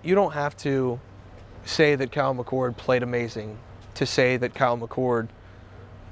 you 0.02 0.14
don't 0.14 0.32
have 0.32 0.56
to 0.58 1.00
say 1.64 1.94
that 1.94 2.12
Kyle 2.12 2.34
McCord 2.34 2.76
played 2.76 3.02
amazing 3.02 3.58
to 3.94 4.06
say 4.06 4.36
that 4.36 4.54
Kyle 4.54 4.78
McCord 4.78 5.28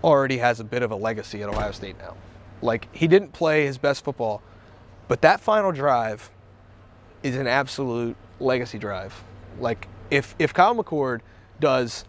already 0.05 0.39
has 0.39 0.61
a 0.61 0.65
bit 0.65 0.83
of 0.83 0.91
a 0.91 0.97
legacy 0.97 1.43
at 1.43 1.49
Ohio 1.49 1.73
State 1.73 1.99
now. 1.99 2.17
Like 2.63 2.89
he 2.95 3.07
didn't 3.07 3.33
play 3.33 3.65
his 3.65 3.79
best 3.79 4.05
football, 4.05 4.43
but 5.09 5.21
that 5.23 5.41
final 5.41 5.73
drive 5.73 6.31
is 7.23 7.37
an 7.37 7.47
absolute 7.47 8.17
legacy 8.41 8.79
drive. 8.79 9.23
Like 9.59 9.89
if 10.11 10.35
if 10.39 10.53
Kyle 10.55 10.75
McCord 10.75 11.21
does 11.61 12.05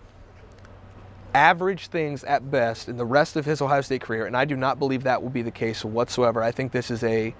average 1.33 1.87
things 1.87 2.23
at 2.23 2.49
best 2.49 2.89
in 2.89 2.97
the 2.97 3.05
rest 3.05 3.35
of 3.35 3.45
his 3.45 3.61
Ohio 3.61 3.81
State 3.81 4.01
career, 4.01 4.25
and 4.25 4.35
I 4.35 4.45
do 4.45 4.55
not 4.55 4.79
believe 4.79 5.03
that 5.03 5.21
will 5.21 5.29
be 5.29 5.41
the 5.41 5.51
case 5.51 5.85
whatsoever. 5.85 6.41
I 6.41 6.51
think 6.51 6.71
this 6.71 6.89
is 6.91 7.03
a 7.03 7.33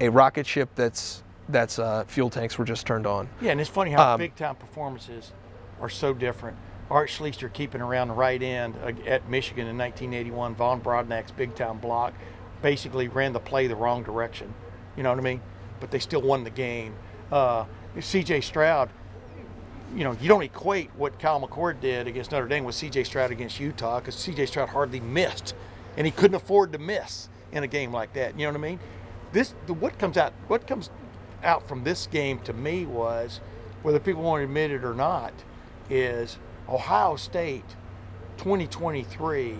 a 0.00 0.08
rocket 0.08 0.46
ship 0.46 0.70
that's 0.74 1.22
that's 1.48 1.78
uh, 1.78 2.04
fuel 2.06 2.30
tanks 2.30 2.58
were 2.58 2.64
just 2.64 2.86
turned 2.86 3.06
on. 3.06 3.28
Yeah, 3.40 3.52
and 3.52 3.60
it's 3.60 3.70
funny 3.70 3.90
how 3.90 4.14
Um, 4.14 4.18
big 4.18 4.36
time 4.36 4.56
performances 4.56 5.32
are 5.80 5.88
so 5.88 6.12
different. 6.12 6.56
Art 6.90 7.10
Schlichter 7.10 7.52
keeping 7.52 7.80
around 7.82 8.08
the 8.08 8.14
right 8.14 8.42
end 8.42 8.74
at 9.06 9.28
Michigan 9.28 9.66
in 9.66 9.76
1981. 9.76 10.54
Vaughn 10.54 10.80
Broadnax's 10.80 11.32
big 11.32 11.54
time 11.54 11.78
block 11.78 12.14
basically 12.62 13.08
ran 13.08 13.32
the 13.32 13.40
play 13.40 13.66
the 13.66 13.76
wrong 13.76 14.02
direction. 14.02 14.52
You 14.96 15.02
know 15.02 15.10
what 15.10 15.18
I 15.18 15.22
mean? 15.22 15.40
But 15.80 15.90
they 15.90 15.98
still 15.98 16.22
won 16.22 16.44
the 16.44 16.50
game. 16.50 16.94
Uh, 17.30 17.66
C.J. 18.00 18.40
Stroud, 18.42 18.90
you 19.94 20.04
know, 20.04 20.16
you 20.20 20.28
don't 20.28 20.42
equate 20.42 20.90
what 20.96 21.18
Kyle 21.18 21.40
McCord 21.40 21.80
did 21.80 22.06
against 22.06 22.32
Notre 22.32 22.48
Dame 22.48 22.64
with 22.64 22.74
C.J. 22.74 23.04
Stroud 23.04 23.30
against 23.30 23.58
Utah 23.60 24.00
because 24.00 24.14
C.J. 24.16 24.46
Stroud 24.46 24.70
hardly 24.70 25.00
missed, 25.00 25.54
and 25.96 26.06
he 26.06 26.10
couldn't 26.10 26.34
afford 26.34 26.72
to 26.72 26.78
miss 26.78 27.28
in 27.52 27.62
a 27.62 27.66
game 27.66 27.92
like 27.92 28.12
that. 28.14 28.38
You 28.38 28.46
know 28.46 28.52
what 28.52 28.58
I 28.58 28.70
mean? 28.70 28.80
This 29.32 29.54
the, 29.66 29.74
what 29.74 29.98
comes 29.98 30.16
out 30.16 30.32
what 30.46 30.66
comes 30.66 30.90
out 31.42 31.68
from 31.68 31.84
this 31.84 32.06
game 32.06 32.40
to 32.40 32.52
me 32.52 32.86
was, 32.86 33.40
whether 33.82 33.98
people 33.98 34.22
want 34.22 34.40
to 34.40 34.44
admit 34.44 34.70
it 34.70 34.84
or 34.84 34.94
not, 34.94 35.32
is 35.90 36.38
Ohio 36.68 37.16
State 37.16 37.76
2023, 38.38 39.56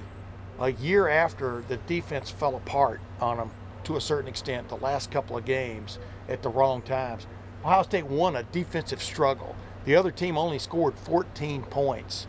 a 0.61 0.73
year 0.73 1.09
after 1.09 1.63
the 1.69 1.77
defense 1.77 2.31
fell 2.31 2.57
apart 2.57 3.01
on 3.21 3.37
them 3.37 3.51
to 3.85 3.97
a 3.97 4.01
certain 4.01 4.29
extent, 4.29 4.69
the 4.69 4.77
last 4.77 5.11
couple 5.11 5.37
of 5.37 5.45
games 5.45 5.99
at 6.29 6.43
the 6.43 6.49
wrong 6.49 6.83
times. 6.83 7.27
Ohio 7.65 7.83
State 7.83 8.07
won 8.07 8.37
a 8.37 8.43
defensive 8.43 9.03
struggle. 9.03 9.57
The 9.85 9.97
other 9.97 10.11
team 10.11 10.37
only 10.37 10.59
scored 10.59 10.95
14 10.99 11.63
points. 11.63 12.27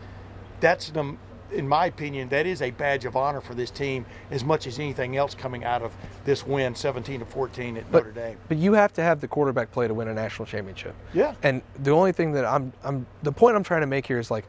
That's 0.60 0.90
the, 0.90 1.16
in 1.52 1.68
my 1.68 1.86
opinion, 1.86 2.28
that 2.30 2.46
is 2.46 2.62
a 2.62 2.70
badge 2.70 3.04
of 3.04 3.16
honor 3.16 3.40
for 3.40 3.54
this 3.54 3.70
team 3.70 4.06
as 4.30 4.42
much 4.42 4.66
as 4.66 4.78
anything 4.78 5.16
else 5.16 5.34
coming 5.34 5.64
out 5.64 5.82
of 5.82 5.92
this 6.24 6.46
win, 6.46 6.74
17 6.74 7.20
to 7.20 7.26
14 7.26 7.76
at 7.76 7.92
Notre 7.92 8.12
Dame. 8.12 8.38
But 8.48 8.56
you 8.56 8.72
have 8.72 8.92
to 8.94 9.02
have 9.02 9.20
the 9.20 9.28
quarterback 9.28 9.70
play 9.70 9.86
to 9.86 9.94
win 9.94 10.08
a 10.08 10.14
national 10.14 10.46
championship. 10.46 10.94
Yeah. 11.12 11.34
And 11.42 11.62
the 11.78 11.90
only 11.90 12.12
thing 12.12 12.32
that 12.32 12.44
I'm, 12.44 12.72
I'm 12.82 13.06
the 13.22 13.32
point 13.32 13.56
I'm 13.56 13.64
trying 13.64 13.82
to 13.82 13.86
make 13.86 14.06
here 14.06 14.18
is 14.18 14.30
like 14.30 14.46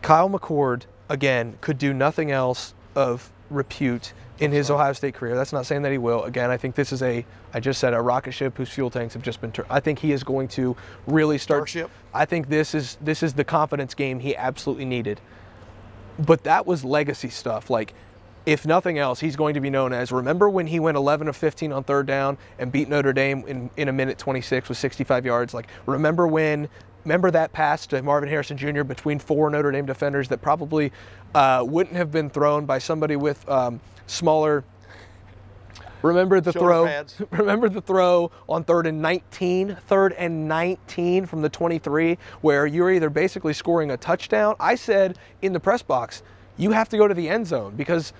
Kyle 0.00 0.30
McCord 0.30 0.84
again 1.08 1.58
could 1.60 1.76
do 1.76 1.92
nothing 1.92 2.30
else 2.30 2.74
of 2.96 3.30
repute 3.50 4.12
in 4.38 4.50
his 4.50 4.70
Ohio 4.70 4.92
State 4.92 5.14
career. 5.14 5.34
That's 5.34 5.52
not 5.52 5.66
saying 5.66 5.82
that 5.82 5.92
he 5.92 5.98
will. 5.98 6.24
Again, 6.24 6.50
I 6.50 6.56
think 6.56 6.74
this 6.74 6.92
is 6.92 7.02
a 7.02 7.24
I 7.52 7.60
just 7.60 7.78
said 7.80 7.94
a 7.94 8.00
rocket 8.00 8.32
ship 8.32 8.56
whose 8.56 8.70
fuel 8.70 8.90
tanks 8.90 9.14
have 9.14 9.22
just 9.22 9.40
been 9.40 9.52
turned. 9.52 9.68
I 9.70 9.80
think 9.80 9.98
he 9.98 10.12
is 10.12 10.24
going 10.24 10.48
to 10.48 10.76
really 11.06 11.38
start. 11.38 11.68
Starship. 11.68 11.90
I 12.12 12.24
think 12.24 12.48
this 12.48 12.74
is 12.74 12.98
this 13.00 13.22
is 13.22 13.34
the 13.34 13.44
confidence 13.44 13.94
game 13.94 14.18
he 14.20 14.34
absolutely 14.36 14.84
needed. 14.84 15.20
But 16.18 16.44
that 16.44 16.66
was 16.66 16.84
legacy 16.84 17.28
stuff. 17.28 17.70
Like, 17.70 17.92
if 18.46 18.66
nothing 18.66 18.98
else, 18.98 19.20
he's 19.20 19.36
going 19.36 19.54
to 19.54 19.60
be 19.60 19.70
known 19.70 19.92
as 19.92 20.12
remember 20.12 20.48
when 20.48 20.66
he 20.66 20.78
went 20.78 20.96
11 20.96 21.28
of 21.28 21.36
15 21.36 21.72
on 21.72 21.84
third 21.84 22.06
down 22.06 22.38
and 22.58 22.70
beat 22.70 22.88
Notre 22.88 23.12
Dame 23.12 23.44
in, 23.46 23.70
in 23.76 23.88
a 23.88 23.92
minute 23.92 24.18
26 24.18 24.68
with 24.68 24.78
65 24.78 25.24
yards? 25.24 25.54
Like, 25.54 25.68
remember 25.86 26.26
when, 26.26 26.68
remember 27.04 27.30
that 27.30 27.52
pass 27.52 27.86
to 27.88 28.02
Marvin 28.02 28.28
Harrison 28.28 28.56
Jr. 28.56 28.82
between 28.82 29.18
four 29.18 29.50
Notre 29.50 29.70
Dame 29.70 29.86
defenders 29.86 30.28
that 30.28 30.40
probably 30.42 30.92
uh, 31.34 31.64
wouldn't 31.66 31.96
have 31.96 32.10
been 32.10 32.30
thrown 32.30 32.66
by 32.66 32.78
somebody 32.78 33.16
with 33.16 33.48
um, 33.48 33.80
smaller. 34.06 34.64
Remember 36.02 36.40
the 36.40 36.52
Shoulder 36.52 36.68
throw. 36.68 36.86
pads. 36.86 37.22
Remember 37.30 37.68
the 37.68 37.80
throw 37.80 38.30
on 38.48 38.64
third 38.64 38.86
and 38.86 39.00
19, 39.00 39.76
third 39.86 40.12
and 40.14 40.46
19 40.46 41.24
from 41.24 41.40
the 41.40 41.48
23, 41.48 42.18
where 42.42 42.66
you're 42.66 42.90
either 42.90 43.08
basically 43.08 43.54
scoring 43.54 43.90
a 43.90 43.96
touchdown. 43.96 44.54
I 44.60 44.74
said 44.74 45.18
in 45.40 45.52
the 45.52 45.60
press 45.60 45.82
box, 45.82 46.22
you 46.56 46.72
have 46.72 46.88
to 46.90 46.98
go 46.98 47.08
to 47.08 47.14
the 47.14 47.28
end 47.28 47.46
zone 47.46 47.74
because 47.74 48.12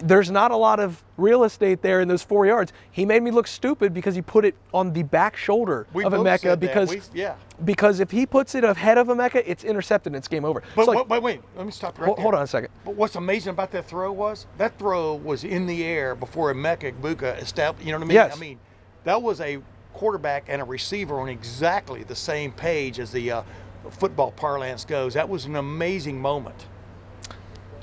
there's 0.00 0.30
not 0.30 0.50
a 0.50 0.56
lot 0.56 0.80
of 0.80 1.02
real 1.16 1.44
estate 1.44 1.82
there 1.82 2.00
in 2.00 2.08
those 2.08 2.22
four 2.22 2.46
yards. 2.46 2.72
He 2.90 3.04
made 3.04 3.22
me 3.22 3.30
look 3.30 3.46
stupid 3.46 3.92
because 3.92 4.14
he 4.14 4.22
put 4.22 4.44
it 4.44 4.54
on 4.72 4.92
the 4.92 5.02
back 5.02 5.36
shoulder 5.36 5.86
We 5.92 6.04
of 6.04 6.12
Emeka 6.12 6.58
because 6.58 6.90
We- 6.90 7.02
yeah. 7.14 7.34
because 7.64 8.00
if 8.00 8.10
he 8.10 8.26
puts 8.26 8.54
it 8.54 8.64
ahead 8.64 8.98
of 8.98 9.08
Emeka, 9.08 9.42
it's 9.46 9.64
intercepted 9.64 10.10
and 10.12 10.16
it's 10.16 10.28
game 10.28 10.44
over. 10.44 10.62
But 10.76 10.86
like, 10.86 11.08
wait, 11.08 11.22
wait, 11.22 11.40
let 11.56 11.66
me 11.66 11.72
stop 11.72 11.96
you 11.98 12.02
right 12.02 12.06
hold, 12.06 12.18
there. 12.18 12.22
hold 12.22 12.34
on 12.34 12.42
a 12.42 12.46
second. 12.46 12.70
But 12.84 12.94
what's 12.94 13.16
amazing 13.16 13.50
about 13.50 13.70
that 13.72 13.86
throw 13.86 14.12
was 14.12 14.46
that 14.56 14.78
throw 14.78 15.14
was 15.14 15.44
in 15.44 15.66
the 15.66 15.84
air 15.84 16.14
before 16.14 16.52
Emeka 16.52 16.92
Buka 17.00 17.40
established. 17.42 17.84
You 17.86 17.92
know 17.92 17.98
what 17.98 18.04
I 18.04 18.08
mean? 18.08 18.14
Yes. 18.14 18.36
I 18.36 18.38
mean, 18.38 18.58
that 19.04 19.20
was 19.20 19.40
a 19.40 19.58
quarterback 19.94 20.44
and 20.48 20.62
a 20.62 20.64
receiver 20.64 21.18
on 21.18 21.28
exactly 21.28 22.04
the 22.04 22.14
same 22.14 22.52
page 22.52 23.00
as 23.00 23.10
the 23.10 23.30
uh, 23.32 23.42
football 23.90 24.30
parlance 24.30 24.84
goes. 24.84 25.14
That 25.14 25.28
was 25.28 25.44
an 25.44 25.56
amazing 25.56 26.20
moment. 26.20 26.66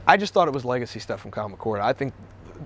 I 0.08 0.18
just 0.18 0.34
thought 0.34 0.48
it 0.48 0.54
was 0.54 0.66
legacy 0.66 1.00
stuff 1.00 1.22
from 1.22 1.32
Kyle 1.32 1.50
McCord. 1.50 1.82
I 1.82 1.94
think 1.94 2.14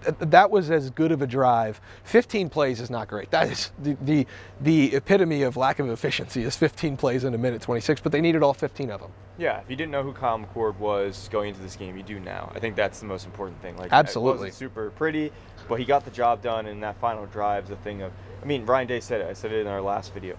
th- 0.04 0.16
that 0.20 0.52
was 0.52 0.72
as 0.72 0.90
good 0.90 1.12
of 1.12 1.22
a 1.22 1.28
drive. 1.28 1.80
15 2.04 2.50
plays 2.50 2.80
is 2.80 2.90
not 2.90 3.08
great. 3.08 3.32
That 3.32 3.50
is 3.50 3.72
the, 3.80 3.98
the 4.02 4.28
the 4.62 4.96
epitome 4.96 5.44
of 5.44 5.58
lack 5.58 5.80
of 5.80 5.90
efficiency 5.90 6.44
is 6.44 6.56
15 6.56 6.98
plays 6.98 7.24
in 7.24 7.34
a 7.34 7.38
minute 7.38 7.62
26, 7.62 8.02
but 8.02 8.12
they 8.12 8.22
needed 8.22 8.44
all 8.44 8.54
15 8.54 8.92
of 8.92 9.02
them. 9.02 9.12
Yeah, 9.38 9.60
if 9.60 9.70
you 9.70 9.76
didn't 9.76 9.92
know 9.92 10.04
who 10.04 10.12
Kyle 10.12 10.38
McCord 10.38 10.78
was 10.78 11.30
going 11.32 11.50
into 11.50 11.62
this 11.62 11.76
game, 11.78 11.96
you 11.96 12.04
do 12.04 12.20
now. 12.20 12.52
I 12.54 12.60
think 12.60 12.76
that's 12.76 13.00
the 13.00 13.06
most 13.06 13.26
important 13.26 13.62
thing. 13.62 13.78
Like, 13.78 13.94
Absolutely. 13.94 14.52
super 14.52 14.90
pretty, 14.92 15.32
but 15.70 15.80
he 15.80 15.86
got 15.86 16.04
the 16.04 16.12
job 16.12 16.42
done, 16.42 16.66
and 16.66 16.84
that 16.84 17.00
final 17.00 17.26
drive 17.28 17.66
is 17.66 17.70
a 17.72 17.78
thing 17.78 18.02
of. 18.02 18.12
I 18.42 18.46
mean, 18.46 18.66
Ryan 18.66 18.88
Day 18.88 19.00
said 19.00 19.22
it. 19.22 19.28
I 19.28 19.34
said 19.34 19.52
it 19.54 19.62
in 19.62 19.68
our 19.68 19.82
last 19.82 20.14
video. 20.14 20.38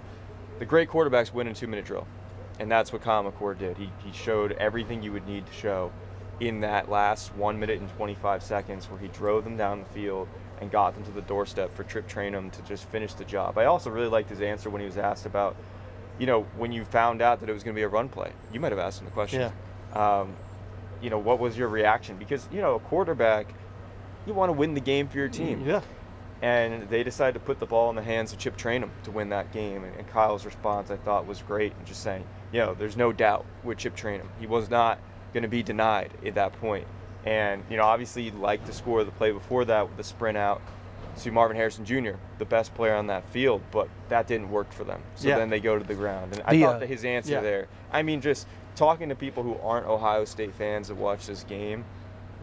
The 0.58 0.66
great 0.66 0.90
quarterbacks 0.90 1.32
win 1.32 1.46
in 1.46 1.54
two-minute 1.54 1.86
drill, 1.86 2.06
and 2.58 2.70
that's 2.70 2.92
what 2.92 3.00
Kyle 3.00 3.24
McCord 3.24 3.58
did. 3.58 3.78
He 3.78 3.90
he 4.04 4.12
showed 4.12 4.52
everything 4.52 5.02
you 5.02 5.12
would 5.12 5.26
need 5.26 5.46
to 5.46 5.52
show 5.52 5.90
in 6.40 6.61
that 6.61 6.90
last 6.90 7.35
one 7.37 7.61
minute 7.61 7.81
and 7.81 7.88
25 7.90 8.42
seconds, 8.42 8.87
where 8.90 8.98
he 8.98 9.09
drove 9.09 9.44
them 9.44 9.57
down 9.57 9.81
the 9.81 9.87
field 9.87 10.29
and 10.61 10.70
got 10.70 10.94
them 10.94 11.05
to 11.05 11.11
the 11.11 11.22
doorstep 11.22 11.72
for 11.74 11.85
Trip 11.85 12.09
Trayanum 12.09 12.50
to 12.53 12.62
just 12.62 12.85
finish 12.87 13.14
the 13.14 13.24
job. 13.24 13.57
I 13.59 13.66
also 13.66 13.90
really 13.90 14.09
liked 14.09 14.31
his 14.31 14.40
answer 14.40 14.70
when 14.70 14.81
he 14.81 14.87
was 14.87 14.98
asked 14.98 15.26
about 15.26 15.57
you 16.20 16.26
know, 16.26 16.42
when 16.59 16.70
you 16.70 16.85
found 16.85 17.22
out 17.22 17.40
that 17.40 17.48
it 17.48 17.53
was 17.53 17.64
going 17.64 17.74
to 17.74 17.79
be 17.79 17.83
a 17.83 17.88
run 17.88 18.09
play, 18.09 18.31
you 18.53 18.61
might 18.61 18.72
have 18.72 18.79
asked 18.79 19.00
him 19.00 19.07
the 19.07 19.11
question. 19.11 19.40
Um, 19.94 20.37
you 21.00 21.09
know, 21.09 21.18
what 21.18 21.40
was 21.40 21.57
your 21.57 21.68
reaction? 21.68 22.16
Because 22.18 22.46
you 22.53 22.61
know, 22.61 22.74
a 22.74 22.79
quarterback, 22.79 23.53
you 24.26 24.35
want 24.35 24.50
to 24.50 24.53
win 24.53 24.74
the 24.74 24.81
game 24.81 25.09
for 25.09 25.16
your 25.16 25.29
team. 25.29 25.66
Yeah. 25.66 25.81
And 26.42 26.88
they 26.88 27.03
decided 27.03 27.35
to 27.35 27.40
put 27.40 27.59
the 27.59 27.66
ball 27.66 27.90
in 27.90 27.96
the 27.96 28.03
hands 28.03 28.33
of 28.33 28.38
Chip 28.38 28.57
Trayanum 28.57 28.90
to 29.05 29.11
win 29.11 29.31
that 29.31 29.50
game. 29.53 29.83
And, 29.83 29.96
and 29.96 30.07
Kyle's 30.07 30.44
response, 30.44 30.90
I 30.90 30.96
thought, 30.96 31.26
was 31.26 31.42
great. 31.42 31.72
And 31.76 31.87
just 31.87 32.03
saying, 32.03 32.24
you 32.53 32.61
know, 32.61 32.74
there's 32.74 32.96
no 32.96 33.12
doubt 33.12 33.46
with 33.64 33.79
Chip 33.79 33.96
Trayanum. 33.96 34.29
He 34.38 34.46
was 34.46 34.68
not 34.70 34.98
going 35.33 35.43
to 35.43 35.49
be 35.49 35.62
denied 35.62 36.11
at 36.27 36.35
that 36.35 36.53
point. 36.61 36.87
And 37.25 37.62
you 37.71 37.77
know, 37.77 37.85
obviously, 37.85 38.25
he 38.25 38.31
liked 38.31 38.66
to 38.66 38.73
score 38.73 39.05
the 39.05 39.11
play 39.11 39.31
before 39.33 39.64
that 39.66 39.87
with 39.88 39.97
the 39.97 40.05
sprint 40.05 40.38
out. 40.38 40.61
to 41.19 41.31
Marvin 41.33 41.57
Harrison 41.57 41.85
Jr., 41.85 42.12
the 42.38 42.45
best 42.47 42.73
player 42.75 42.95
on 42.95 43.09
that 43.09 43.25
field, 43.31 43.61
but 43.73 43.88
that 44.09 44.27
didn't 44.27 44.51
work 44.51 44.73
for 44.73 44.85
them. 44.85 45.03
So 45.16 45.29
Yeah. 45.29 45.37
then 45.38 45.51
they 45.51 45.61
go 45.61 45.77
to 45.79 45.85
the 45.85 45.95
ground. 45.95 46.33
And 46.33 46.43
I 46.47 46.53
The, 46.53 46.62
thought 46.62 46.77
uh, 46.77 46.79
that 46.79 46.88
his 46.88 47.05
answer 47.05 47.33
yeah. 47.33 47.40
there, 47.40 47.69
I 47.93 48.03
mean, 48.03 48.21
just 48.23 48.47
talking 48.75 49.09
to 49.11 49.14
people 49.16 49.43
who 49.43 49.57
aren't 49.62 49.87
Ohio 49.87 50.25
State 50.25 50.55
fans 50.55 50.88
that 50.88 50.95
watch 50.95 51.27
this 51.27 51.43
game, 51.43 51.85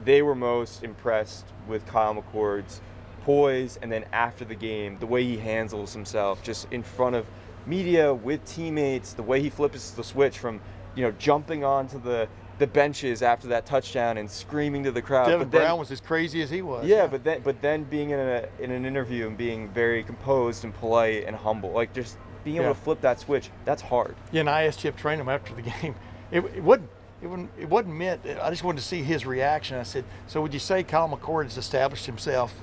they 0.04 0.21
were 0.21 0.36
most 0.36 0.84
impressed 0.84 1.45
with 1.67 1.88
Kyle 1.88 2.13
McCord's 2.13 2.82
poise 3.23 3.80
and 3.82 3.91
then 3.91 4.06
after 4.12 4.45
the 4.45 4.54
game, 4.56 4.97
the 5.00 5.08
way 5.08 5.23
he 5.23 5.38
handles 5.38 5.93
himself 5.93 6.43
just 6.43 6.67
in 6.71 6.84
front 6.84 7.15
of 7.15 7.26
media 7.65 8.13
with 8.13 8.43
teammates, 8.45 9.13
the 9.13 9.23
way 9.23 9.41
he 9.41 9.50
flips 9.50 9.91
the 9.91 10.04
switch 10.04 10.38
from, 10.38 10.60
you 10.95 11.04
know, 11.04 11.12
jumping 11.17 11.63
onto 11.63 12.00
the 12.00 12.28
the 12.59 12.67
benches 12.67 13.21
after 13.21 13.47
that 13.49 13.65
touchdown 13.65 14.17
and 14.17 14.29
screaming 14.29 14.83
to 14.83 14.91
the 14.91 15.01
crowd. 15.01 15.25
Devin 15.27 15.39
But 15.47 15.51
then- 15.51 15.61
Brown 15.61 15.79
was 15.79 15.91
as 15.91 16.01
crazy 16.01 16.41
as 16.41 16.49
he 16.49 16.61
was. 16.61 16.85
yeah, 16.87 17.05
but 17.07 17.23
then 17.23 17.41
but 17.43 17.61
then 17.61 17.83
being 17.83 18.09
in 18.11 18.19
a 18.19 18.45
in 18.59 18.71
an 18.71 18.85
interview 18.85 19.27
and 19.27 19.37
being 19.37 19.69
very 19.69 20.03
composed 20.03 20.63
and 20.63 20.73
polite 20.73 21.25
and 21.27 21.35
humble, 21.35 21.71
like 21.71 21.93
just 21.93 22.17
being 22.43 22.57
able 22.57 22.67
Yeah. 22.67 22.73
to 22.73 22.79
flip 22.79 23.01
that 23.01 23.19
switch, 23.19 23.49
that's 23.65 23.81
hard. 23.81 24.15
Yeah, 24.31 24.41
and 24.41 24.49
I 24.49 24.63
asked 24.63 24.79
Chip 24.79 24.97
Trayanum 24.97 25.27
after 25.33 25.53
the 25.53 25.61
game. 25.81 25.95
It, 26.31 26.39
it 26.43 26.63
wasn't. 26.63 26.89
It 27.21 27.27
wasn't, 27.27 27.49
it 27.59 27.67
wasn't 27.69 27.95
meant. 27.95 28.21
I 28.41 28.49
just 28.51 28.63
wanted 28.63 28.79
to 28.81 28.85
see 28.85 29.01
his 29.01 29.25
reaction. 29.25 29.77
I 29.77 29.83
said, 29.83 30.03
"So 30.27 30.39
would 30.41 30.53
you 30.53 30.59
say 30.59 30.83
Kyle 30.83 31.09
McCord 31.09 31.45
has 31.45 31.57
established 31.57 32.05
himself 32.05 32.61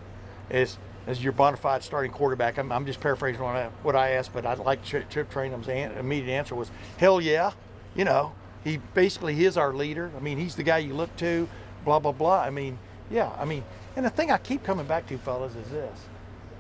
as 0.51 0.79
as 1.09 1.23
your 1.25 1.33
bona 1.33 1.57
fide 1.57 1.83
starting 1.83 2.13
quarterback?" 2.13 2.57
I'm, 2.59 2.71
I'm 2.71 2.87
just 2.87 3.01
paraphrasing 3.01 3.43
what 3.43 3.57
I, 3.57 3.69
what 3.83 3.97
I 3.97 4.11
asked, 4.11 4.33
but 4.33 4.47
I'd 4.47 4.59
like 4.59 4.85
Chip, 4.85 5.11
Chip 5.11 5.29
Trayanum's 5.33 5.69
an, 5.69 5.93
immediate 5.99 6.33
answer 6.33 6.55
was, 6.55 6.71
"Hell 6.99 7.21
yeah!" 7.21 7.51
You 7.97 8.05
know, 8.05 8.33
he 8.65 8.79
basically 8.95 9.45
is 9.45 9.57
our 9.57 9.73
leader. 9.73 10.11
I 10.17 10.21
mean, 10.21 10.39
he's 10.39 10.57
the 10.57 10.63
guy 10.63 10.79
you 10.79 10.95
look 10.95 11.15
to. 11.19 11.49
Blah 11.85 12.01
blah 12.01 12.13
blah. 12.13 12.41
I 12.41 12.51
mean, 12.51 12.79
yeah. 13.11 13.31
I 13.39 13.45
mean, 13.45 13.63
and 13.95 14.05
the 14.05 14.11
thing 14.11 14.31
I 14.31 14.39
keep 14.39 14.65
coming 14.65 14.87
back 14.87 15.07
to, 15.09 15.19
fellas, 15.19 15.55
is 15.55 15.71
this. 15.71 15.99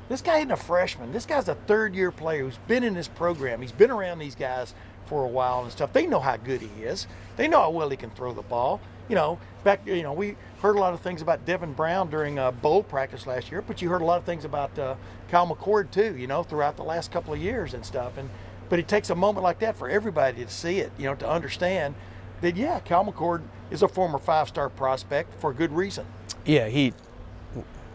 This 0.08 0.20
guy 0.20 0.38
isn't 0.38 0.50
a 0.50 0.56
freshman. 0.56 1.12
This 1.12 1.24
guy's 1.24 1.48
a 1.48 1.54
third 1.54 1.94
year 1.94 2.10
player 2.10 2.44
who's 2.44 2.58
been 2.68 2.84
in 2.84 2.92
this 2.92 3.08
program. 3.08 3.62
He's 3.62 3.72
been 3.72 3.90
around 3.90 4.18
these 4.18 4.34
guys 4.34 4.74
for 5.06 5.24
a 5.24 5.28
while 5.28 5.62
and 5.62 5.72
stuff. 5.72 5.92
They 5.92 6.06
know 6.06 6.20
how 6.20 6.36
good 6.36 6.60
he 6.60 6.82
is. 6.82 7.06
They 7.36 7.48
know 7.48 7.60
how 7.60 7.70
well 7.70 7.88
he 7.88 7.96
can 7.96 8.10
throw 8.10 8.32
the 8.32 8.42
ball. 8.42 8.80
You 9.08 9.14
know, 9.14 9.38
back 9.64 9.86
you 9.86 10.02
know 10.02 10.12
we 10.12 10.36
heard 10.60 10.76
a 10.76 10.80
lot 10.80 10.94
of 10.94 11.00
things 11.00 11.22
about 11.22 11.44
Devin 11.44 11.72
Brown 11.72 12.10
during 12.10 12.38
uh, 12.38 12.50
bowl 12.52 12.82
practice 12.82 13.26
last 13.26 13.50
year, 13.50 13.62
but 13.62 13.80
you 13.80 13.88
heard 13.88 14.02
a 14.02 14.04
lot 14.04 14.18
of 14.18 14.24
things 14.24 14.44
about 14.44 14.78
uh, 14.78 14.94
Kyle 15.30 15.46
McCord 15.46 15.90
too. 15.90 16.16
You 16.16 16.26
know, 16.26 16.42
throughout 16.42 16.76
the 16.76 16.84
last 16.84 17.10
couple 17.10 17.32
of 17.32 17.40
years 17.40 17.72
and 17.74 17.84
stuff. 17.84 18.18
And 18.18 18.28
but 18.68 18.78
it 18.78 18.88
takes 18.88 19.10
a 19.10 19.14
moment 19.14 19.42
like 19.42 19.58
that 19.60 19.76
for 19.76 19.88
everybody 19.88 20.44
to 20.44 20.50
see 20.50 20.78
it. 20.78 20.92
You 20.98 21.04
know, 21.06 21.14
to 21.16 21.28
understand 21.28 21.94
that 22.40 22.56
yeah, 22.56 22.80
Kyle 22.80 23.04
McCord 23.04 23.42
is 23.70 23.82
a 23.82 23.88
former 23.88 24.18
five-star 24.18 24.68
prospect 24.70 25.40
for 25.40 25.52
good 25.52 25.72
reason. 25.72 26.06
Yeah, 26.44 26.68
he, 26.68 26.92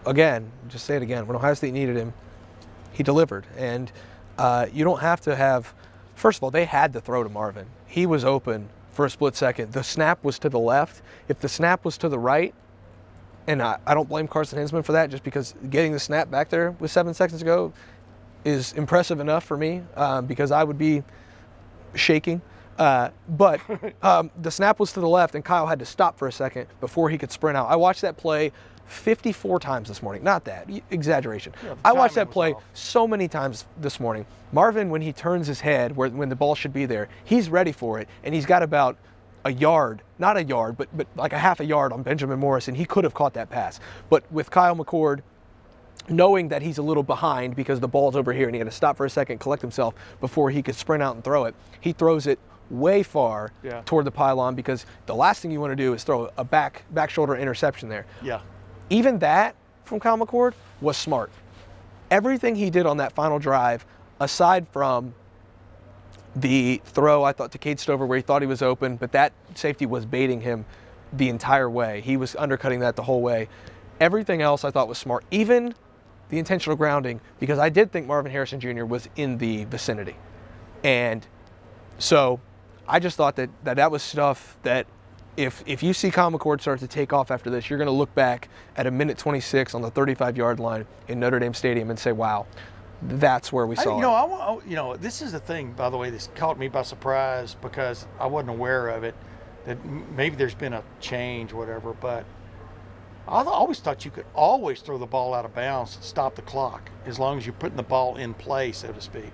again, 0.06 0.52
just 0.68 0.86
say 0.86 0.96
it 0.96 1.04
again. 1.04 1.28
When 1.28 1.36
Ohio 1.36 1.54
State 1.54 1.74
needed 1.74 1.96
him, 1.96 2.14
he 2.92 3.04
delivered. 3.04 3.46
And 3.58 3.92
uh, 4.38 4.68
you 4.74 4.84
don't 4.84 5.02
have 5.02 5.22
to 5.22 5.36
have, 5.36 5.74
first 6.16 6.40
of 6.40 6.44
all, 6.44 6.52
they 6.52 6.66
had 6.66 6.94
to 6.94 7.02
throw 7.02 7.24
to 7.24 7.30
Marvin. 7.30 7.68
He 7.86 8.06
was 8.06 8.26
open 8.26 8.70
for 8.92 9.06
a 9.06 9.10
split 9.10 9.36
second. 9.36 9.72
The 9.74 9.84
snap 9.84 10.24
was 10.24 10.40
to 10.40 10.50
the 10.50 10.60
left. 10.60 11.02
If 11.28 11.40
the 11.40 11.50
snap 11.50 11.86
was 11.86 11.98
to 12.00 12.10
the 12.10 12.20
right, 12.20 12.54
and 13.48 13.62
I, 13.62 13.78
I 13.86 13.94
don't 13.94 14.10
blame 14.10 14.28
Carson 14.28 14.60
Hinzman 14.60 14.84
for 14.84 14.92
that, 14.92 15.10
just 15.10 15.24
because 15.24 15.56
getting 15.70 15.92
the 15.92 16.00
snap 16.00 16.30
back 16.30 16.50
there 16.50 16.72
with 16.72 16.92
seven 16.92 17.14
seconds 17.14 17.40
to 17.40 17.46
go 17.46 17.74
is 18.46 18.74
impressive 18.74 19.20
enough 19.20 19.44
for 19.44 19.58
me 19.58 19.82
um, 19.96 20.26
because 20.26 20.52
I 20.52 20.64
would 20.64 20.78
be 20.78 21.04
shaking. 21.96 22.42
Uh, 22.78 23.10
but 23.28 23.60
um, 24.02 24.32
the 24.42 24.52
snap 24.52 24.80
was 24.80 24.94
to 24.94 25.00
the 25.00 25.08
left, 25.08 25.36
and 25.36 25.44
Kyle 25.44 25.68
had 25.68 25.80
to 25.80 25.86
stop 25.86 26.18
for 26.18 26.28
a 26.28 26.32
second 26.32 26.68
before 26.80 27.10
he 27.10 27.18
could 27.18 27.32
sprint 27.32 27.58
out. 27.58 27.70
I 27.70 27.76
watched 27.76 28.02
that 28.02 28.18
play 28.18 28.52
54 28.86 29.60
times 29.60 29.88
this 29.88 30.02
morning. 30.02 30.24
Not 30.24 30.46
that, 30.46 30.68
exaggeration. 30.90 31.54
Yeah, 31.64 31.76
I 31.86 31.94
watched 31.94 32.16
that 32.16 32.32
play 32.32 32.54
off. 32.54 32.64
so 32.74 33.08
many 33.08 33.28
times 33.28 33.66
this 33.80 34.00
morning. 34.00 34.26
Marvin, 34.52 34.90
when 34.90 35.02
he 35.02 35.14
turns 35.14 35.46
his 35.46 35.60
head, 35.60 35.96
where, 35.96 36.10
when 36.10 36.30
the 36.30 36.36
ball 36.36 36.56
should 36.56 36.74
be 36.74 36.86
there, 36.86 37.08
he's 37.24 37.50
ready 37.50 37.72
for 37.72 38.00
it, 38.00 38.08
and 38.24 38.34
he's 38.34 38.48
got 38.48 38.64
about 38.64 38.98
a 39.46 39.52
yard, 39.52 40.02
not 40.18 40.38
a 40.38 40.44
yard, 40.44 40.78
but, 40.78 40.90
but 40.96 41.08
like 41.16 41.34
a 41.34 41.38
half 41.38 41.60
a 41.60 41.66
yard 41.66 41.94
on 41.94 42.04
Benjamin 42.04 42.40
Morris, 42.40 42.68
and 42.68 42.76
He 42.76 42.86
could 42.86 43.04
have 43.04 43.14
caught 43.14 43.34
that 43.36 43.50
pass. 43.50 43.80
But 44.10 44.30
with 44.32 44.50
Kyle 44.50 44.76
McCord, 44.76 45.22
knowing 46.10 46.50
that 46.50 46.62
he's 46.62 46.78
a 46.78 46.82
little 46.82 47.04
behind 47.04 47.56
because 47.56 47.80
the 47.80 47.88
ball's 47.88 48.16
over 48.16 48.34
here 48.34 48.48
and 48.48 48.56
he 48.56 48.60
had 48.60 48.66
to 48.68 48.72
stop 48.76 48.98
for 48.98 49.06
a 49.06 49.10
second, 49.10 49.40
collect 49.40 49.62
himself 49.62 49.94
before 50.20 50.50
he 50.50 50.62
could 50.62 50.76
sprint 50.76 51.04
out 51.04 51.16
and 51.16 51.24
throw 51.24 51.46
it. 51.46 51.56
He 51.82 51.92
throws 51.94 52.28
it 52.28 52.40
way 52.70 53.02
far 53.04 53.52
Yeah. 53.64 53.82
toward 53.86 54.06
the 54.06 54.12
pylon 54.12 54.56
because 54.56 54.86
the 55.08 55.16
last 55.16 55.42
thing 55.42 55.52
you 55.52 55.60
want 55.60 55.72
to 55.72 55.76
do 55.76 55.94
is 55.94 56.04
throw 56.04 56.30
a 56.38 56.44
back 56.44 56.84
back 56.92 57.10
shoulder 57.10 57.36
interception 57.36 57.90
there. 57.90 58.06
Yeah. 58.22 58.42
Even 58.90 59.20
that 59.20 59.56
from 59.86 60.00
Kyle 60.00 60.18
McCord 60.18 60.54
was 60.82 60.98
smart. 60.98 61.32
Everything 62.12 62.56
he 62.56 62.70
did 62.70 62.86
on 62.86 62.98
that 62.98 63.14
final 63.14 63.40
drive, 63.40 63.86
aside 64.20 64.68
from 64.72 65.14
the 66.36 66.82
throw 66.86 67.24
I 67.24 67.32
thought 67.34 67.52
to 67.54 67.58
Cade 67.58 67.80
Stover 67.80 68.06
where 68.06 68.18
he 68.18 68.22
thought 68.22 68.42
he 68.42 68.48
was 68.48 68.62
open, 68.62 68.98
but 68.98 69.12
that 69.14 69.34
safety 69.56 69.86
was 69.86 70.06
baiting 70.06 70.42
him 70.42 70.66
the 71.12 71.30
entire 71.30 71.70
way. 71.70 72.02
He 72.02 72.18
was 72.18 72.36
undercutting 72.36 72.80
that 72.82 72.96
the 72.96 73.04
whole 73.04 73.22
way. 73.22 73.48
Everything 74.00 74.42
else 74.42 74.64
I 74.64 74.72
thought 74.72 74.88
was 74.88 74.98
smart, 74.98 75.26
even 75.32 75.74
the 76.30 76.38
intentional 76.40 76.76
grounding, 76.78 77.20
because 77.40 77.60
I 77.60 77.70
did 77.70 77.92
think 77.92 78.08
Marvin 78.08 78.32
Harrison 78.32 78.60
Jr. 78.60 78.86
was 78.86 79.10
in 79.16 79.38
the 79.38 79.66
vicinity. 79.66 80.16
And 80.84 81.26
so 81.98 82.40
I 82.88 83.00
just 83.00 83.18
thought 83.18 83.36
that 83.38 83.50
that, 83.64 83.76
that 83.78 83.92
was 83.92 84.02
stuff 84.04 84.58
that 84.64 84.88
if, 85.38 85.64
if 85.66 85.82
you 85.84 85.94
see 85.94 86.12
Kyle 86.12 86.32
McCord 86.32 86.60
start 86.62 86.80
to 86.82 86.88
take 86.88 87.14
off 87.14 87.32
after 87.32 87.50
this, 87.50 87.70
you're 87.70 87.78
going 87.80 87.88
to 87.88 87.92
look 87.94 88.14
back 88.14 88.50
at 88.76 88.88
a 88.88 88.92
minute 88.92 89.18
26 89.18 89.74
on 89.74 89.82
the 89.82 89.90
35 89.92 90.38
yard 90.38 90.60
line 90.60 90.86
in 91.08 91.20
Notre 91.20 91.40
Dame 91.40 91.54
Stadium 91.54 91.90
and 91.90 91.98
say, 91.98 92.12
wow, 92.12 92.46
that's 93.04 93.52
where 93.54 93.66
we 93.66 93.78
I- 93.78 93.84
saw 93.84 93.92
you 93.94 93.98
it. 94.00 94.02
know, 94.02 94.14
I, 94.14 94.68
you 94.68 94.76
know, 94.76 94.96
this 94.98 95.22
is 95.22 95.32
the 95.32 95.40
thing, 95.40 95.72
by 95.74 95.90
the 95.90 95.98
way, 95.98 96.10
that's 96.10 96.28
caught 96.36 96.60
me 96.60 96.68
by 96.68 96.82
surprise 96.82 97.56
because 97.62 98.06
I 98.20 98.26
wasn't 98.28 98.50
aware 98.52 98.90
of 98.90 99.04
it. 99.04 99.16
That 99.66 99.84
maybe 99.86 100.36
there's 100.36 100.56
been 100.56 100.74
a 100.74 100.84
change, 101.00 101.54
whatever. 101.54 101.94
But 101.94 102.26
I 103.30 103.44
always 103.44 103.80
thought 103.80 104.06
you 104.06 104.12
could 104.12 104.26
always 104.34 104.82
throw 104.82 104.98
the 104.98 105.06
ball 105.06 105.36
out 105.36 105.46
of 105.46 105.54
bounds 105.54 105.96
and 105.96 106.04
stop 106.04 106.34
the 106.34 106.42
clock 106.42 106.90
as 107.06 107.20
long 107.20 107.38
as 107.38 107.46
you're 107.46 107.54
putting 107.54 107.78
the 107.78 107.84
ball 107.84 108.16
in 108.16 108.34
play, 108.34 108.72
so 108.72 108.92
to 108.92 109.00
speak. 109.00 109.32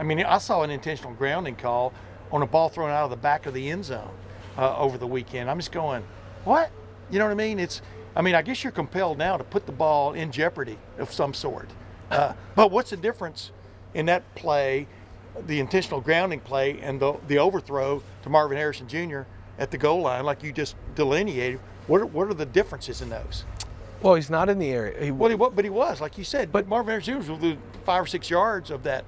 I 0.00 0.02
mean, 0.02 0.20
I 0.20 0.38
saw 0.38 0.62
an 0.62 0.70
intentional 0.70 1.14
grounding 1.14 1.54
call 1.54 1.92
on 2.32 2.42
a 2.42 2.46
ball 2.46 2.68
thrown 2.68 2.90
out 2.90 3.04
of 3.04 3.10
the 3.10 3.16
back 3.16 3.46
of 3.46 3.54
the 3.54 3.70
end 3.70 3.84
zone 3.84 4.10
uh, 4.58 4.76
over 4.76 4.98
the 4.98 5.06
weekend. 5.06 5.48
I'm 5.48 5.58
just 5.58 5.70
going, 5.70 6.02
what? 6.44 6.72
You 7.08 7.20
know 7.20 7.26
what 7.26 7.30
I 7.30 7.34
mean? 7.34 7.60
It's, 7.60 7.82
I 8.16 8.22
mean, 8.22 8.34
I 8.34 8.42
guess 8.42 8.64
you're 8.64 8.72
compelled 8.72 9.16
now 9.16 9.36
to 9.36 9.44
put 9.44 9.64
the 9.66 9.72
ball 9.72 10.12
in 10.12 10.32
jeopardy 10.32 10.78
of 10.98 11.12
some 11.12 11.32
sort. 11.32 11.70
Uh, 12.10 12.32
but 12.56 12.72
what's 12.72 12.90
the 12.90 12.96
difference 12.96 13.52
in 13.94 14.06
that 14.06 14.34
play, 14.34 14.88
the 15.46 15.60
intentional 15.60 16.00
grounding 16.00 16.40
play, 16.40 16.80
and 16.80 16.98
the 16.98 17.14
the 17.28 17.38
overthrow 17.38 18.02
to 18.22 18.28
Marvin 18.28 18.56
Harrison 18.56 18.88
Jr. 18.88 19.20
at 19.56 19.70
the 19.70 19.78
goal 19.78 20.00
line, 20.00 20.24
like 20.24 20.42
you 20.42 20.52
just 20.52 20.74
delineated? 20.96 21.60
What 21.86 22.00
are, 22.00 22.06
what 22.06 22.28
are 22.28 22.34
the 22.34 22.46
differences 22.46 23.00
in 23.02 23.08
those? 23.10 23.44
Well, 24.02 24.14
he's 24.14 24.30
not 24.30 24.48
in 24.48 24.58
the 24.58 24.70
area. 24.70 25.04
He, 25.04 25.10
Well, 25.10 25.30
he, 25.30 25.36
but 25.36 25.64
he 25.64 25.70
was, 25.70 26.00
like 26.00 26.18
you 26.18 26.24
said. 26.24 26.52
But 26.52 26.68
Marvin 26.68 26.90
Harrison 26.90 27.14
Jr. 27.14 27.18
was 27.18 27.30
within 27.40 27.58
five 27.84 28.02
or 28.02 28.06
six 28.06 28.28
yards 28.28 28.70
of 28.70 28.82
that 28.82 29.04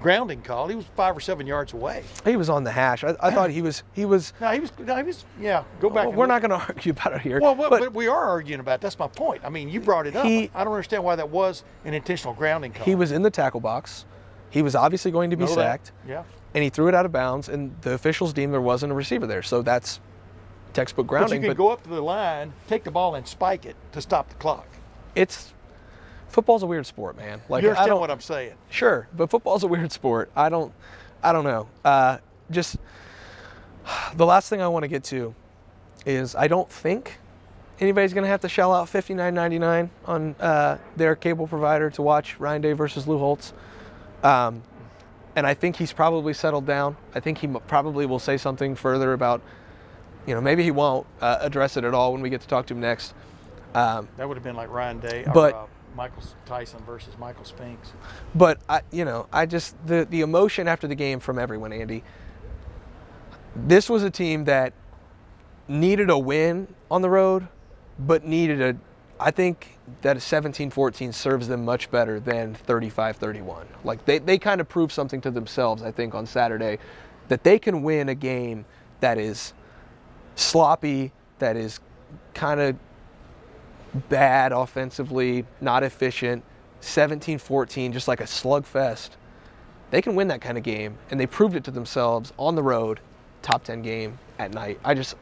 grounding 0.00 0.42
call. 0.42 0.66
He 0.66 0.74
was 0.74 0.84
five 0.96 1.16
or 1.16 1.20
seven 1.20 1.46
yards 1.46 1.72
away. 1.74 2.02
he 2.24 2.36
was 2.36 2.50
on 2.50 2.64
the 2.64 2.72
hash. 2.72 3.04
I, 3.04 3.14
I 3.20 3.30
thought 3.30 3.50
he 3.50 3.62
was. 3.62 3.84
He 3.92 4.04
was. 4.04 4.32
No, 4.40 4.50
he 4.50 4.58
was. 4.58 4.72
No, 4.80 4.96
he 4.96 5.04
was. 5.04 5.24
Yeah, 5.40 5.62
go 5.80 5.88
back. 5.88 6.06
Well, 6.08 6.12
we're 6.12 6.26
look. 6.26 6.42
not 6.42 6.48
going 6.48 6.60
to 6.60 6.66
argue 6.66 6.90
about 6.90 7.12
it 7.14 7.20
here. 7.20 7.38
Well, 7.40 7.54
well, 7.54 7.70
but, 7.70 7.78
but 7.80 7.94
we 7.94 8.08
are 8.08 8.24
arguing 8.24 8.58
about. 8.60 8.76
it. 8.76 8.80
That's 8.80 8.98
my 8.98 9.06
point. 9.06 9.42
I 9.44 9.48
mean, 9.48 9.68
you 9.68 9.80
brought 9.80 10.06
it 10.08 10.16
up. 10.16 10.26
He- 10.26 10.50
I 10.54 10.64
don't 10.64 10.72
understand 10.72 11.04
why 11.04 11.14
that 11.16 11.28
was 11.30 11.62
an 11.84 11.94
intentional 11.94 12.34
grounding 12.34 12.72
call. 12.72 12.84
he 12.84 12.96
was 12.96 13.12
in 13.12 13.22
the 13.22 13.30
tackle 13.30 13.60
box. 13.60 14.04
He 14.50 14.60
was 14.60 14.74
obviously 14.74 15.10
going 15.12 15.30
to 15.30 15.36
be 15.36 15.44
Know 15.44 15.54
that. 15.54 15.86
sacked, 15.86 15.92
Yeah. 16.06 16.24
and 16.54 16.62
he 16.64 16.68
threw 16.68 16.88
it 16.88 16.94
out 16.94 17.06
of 17.06 17.12
bounds. 17.12 17.48
And 17.48 17.74
the 17.82 17.92
officials 17.92 18.32
deemed 18.32 18.52
there 18.52 18.60
wasn't 18.60 18.90
a 18.92 18.94
receiver 18.94 19.26
there. 19.26 19.42
So 19.42 19.62
that's 19.62 20.00
textbook 20.72 21.06
grounding. 21.06 21.28
But 21.28 21.34
you 21.34 21.40
can 21.40 21.50
But, 21.50 21.56
go 21.56 21.70
up 21.70 21.82
to 21.84 21.88
the 21.88 22.00
line, 22.02 22.52
take 22.68 22.84
the 22.84 22.90
ball, 22.90 23.14
and 23.14 23.26
spike 23.26 23.64
it 23.66 23.76
to 23.92 24.00
stop 24.00 24.28
the 24.28 24.34
clock. 24.36 24.66
it's 25.14 25.52
football's 26.28 26.62
a 26.62 26.66
weird 26.66 26.86
sport, 26.86 27.16
man. 27.16 27.42
Like 27.48 27.62
you 27.62 27.68
I 27.68 27.72
understand 27.72 28.00
what 28.00 28.10
I'm 28.10 28.20
saying? 28.20 28.54
Sure, 28.70 29.06
but 29.14 29.30
football's 29.30 29.62
a 29.64 29.66
weird 29.68 29.92
sport. 29.92 30.30
I 30.34 30.48
don't, 30.48 30.72
I 31.22 31.32
don't 31.32 31.44
know. 31.44 31.68
Uh, 31.84 32.18
just 32.50 32.76
the 34.16 34.24
last 34.26 34.48
thing 34.48 34.60
I 34.62 34.68
want 34.68 34.84
to 34.84 34.88
get 34.88 35.04
to 35.04 35.34
is 36.06 36.34
I 36.34 36.48
don't 36.48 36.70
think 36.70 37.18
anybody's 37.80 38.12
going 38.14 38.24
to 38.24 38.28
have 38.28 38.40
to 38.42 38.48
shell 38.48 38.72
out 38.72 38.86
$59.99 38.88 39.90
on 40.06 40.34
uh, 40.40 40.78
their 40.96 41.14
cable 41.16 41.46
provider 41.46 41.90
to 41.90 42.02
watch 42.02 42.38
Ryan 42.40 42.62
Day 42.62 42.72
versus 42.72 43.06
Lou 43.06 43.18
Holtz. 43.18 43.52
Um, 44.22 44.62
and 45.34 45.46
I 45.46 45.54
think 45.54 45.76
he's 45.76 45.92
probably 45.92 46.32
settled 46.32 46.66
down. 46.66 46.96
I 47.14 47.20
think 47.20 47.38
he 47.38 47.46
probably 47.48 48.06
will 48.06 48.18
say 48.18 48.36
something 48.36 48.74
further 48.74 49.12
about, 49.12 49.40
you 50.26 50.34
know, 50.34 50.40
maybe 50.40 50.62
he 50.62 50.70
won't 50.70 51.06
uh, 51.20 51.38
address 51.40 51.76
it 51.76 51.84
at 51.84 51.94
all 51.94 52.12
when 52.12 52.22
we 52.22 52.30
get 52.30 52.40
to 52.42 52.46
talk 52.48 52.66
to 52.66 52.74
him 52.74 52.80
next. 52.80 53.14
Um, 53.74 54.08
That 54.16 54.28
would 54.28 54.36
have 54.36 54.44
been 54.44 54.56
like 54.56 54.70
Ryan 54.70 55.00
Day 55.00 55.24
But- 55.32 55.54
or 55.54 55.58
uh, 55.60 55.66
Michael 55.94 56.22
Tyson 56.46 56.80
versus 56.86 57.14
Michael 57.18 57.44
Spinks. 57.44 57.92
But 58.34 58.60
I, 58.68 58.80
you 58.90 59.04
know, 59.04 59.26
I 59.30 59.44
just 59.44 59.76
the 59.86 60.06
the 60.08 60.22
emotion 60.22 60.66
after 60.66 60.86
the 60.86 60.94
game 60.94 61.20
from 61.20 61.38
everyone, 61.38 61.70
Andy. 61.72 62.02
This 63.54 63.90
was 63.90 64.02
a 64.02 64.10
team 64.10 64.44
that 64.44 64.72
needed 65.68 66.08
a 66.08 66.18
win 66.18 66.74
on 66.90 67.02
the 67.02 67.10
road, 67.10 67.46
but 67.98 68.24
needed 68.24 68.62
a, 68.62 68.76
I 69.20 69.30
think 69.30 69.76
that 70.00 70.16
a 70.16 70.20
17-14 70.20 71.12
serves 71.12 71.48
them 71.48 71.64
much 71.64 71.90
better 71.90 72.18
than 72.18 72.54
35-31. 72.66 73.66
Like 73.84 74.04
they, 74.06 74.18
they 74.18 74.38
kind 74.38 74.60
of 74.60 74.68
proved 74.68 74.92
something 74.92 75.20
to 75.20 75.30
themselves, 75.30 75.82
I 75.82 75.90
think, 75.92 76.14
on 76.14 76.24
Saturday, 76.24 76.78
that 77.28 77.44
they 77.44 77.58
can 77.58 77.82
win 77.82 78.08
a 78.08 78.14
game 78.14 78.64
that 79.00 79.18
is 79.18 79.52
sloppy, 80.34 81.12
that 81.38 81.56
is 81.56 81.80
kind 82.34 82.60
of 82.60 82.76
bad 84.08 84.52
offensively, 84.52 85.44
not 85.60 85.82
efficient, 85.82 86.42
17-14, 86.80 87.92
just 87.92 88.08
like 88.08 88.20
a 88.20 88.24
slugfest. 88.24 89.10
They 89.90 90.00
can 90.00 90.14
win 90.14 90.28
that 90.28 90.40
kind 90.40 90.56
of 90.56 90.64
game, 90.64 90.96
and 91.10 91.20
they 91.20 91.26
proved 91.26 91.54
it 91.54 91.64
to 91.64 91.70
themselves 91.70 92.32
on 92.38 92.54
the 92.54 92.62
road, 92.62 93.00
top 93.42 93.64
10 93.64 93.82
game 93.82 94.18
at 94.38 94.54
night. 94.54 94.80
I 94.84 94.94
just, 94.94 95.16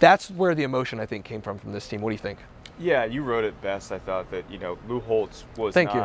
that's 0.00 0.30
where 0.30 0.54
the 0.54 0.64
emotion 0.64 0.98
I 0.98 1.06
think 1.06 1.24
came 1.24 1.40
from 1.40 1.58
from 1.58 1.72
this 1.72 1.86
team. 1.86 2.00
What 2.00 2.10
do 2.10 2.14
you 2.14 2.18
think? 2.18 2.40
Yeah, 2.78 3.04
you 3.04 3.22
wrote 3.22 3.44
it 3.44 3.60
best. 3.60 3.92
I 3.92 3.98
thought 3.98 4.30
that 4.30 4.50
you 4.50 4.58
know 4.58 4.78
Lou 4.88 5.00
Holtz 5.00 5.44
was 5.56 5.74
Thank 5.74 5.94
you. 5.94 6.04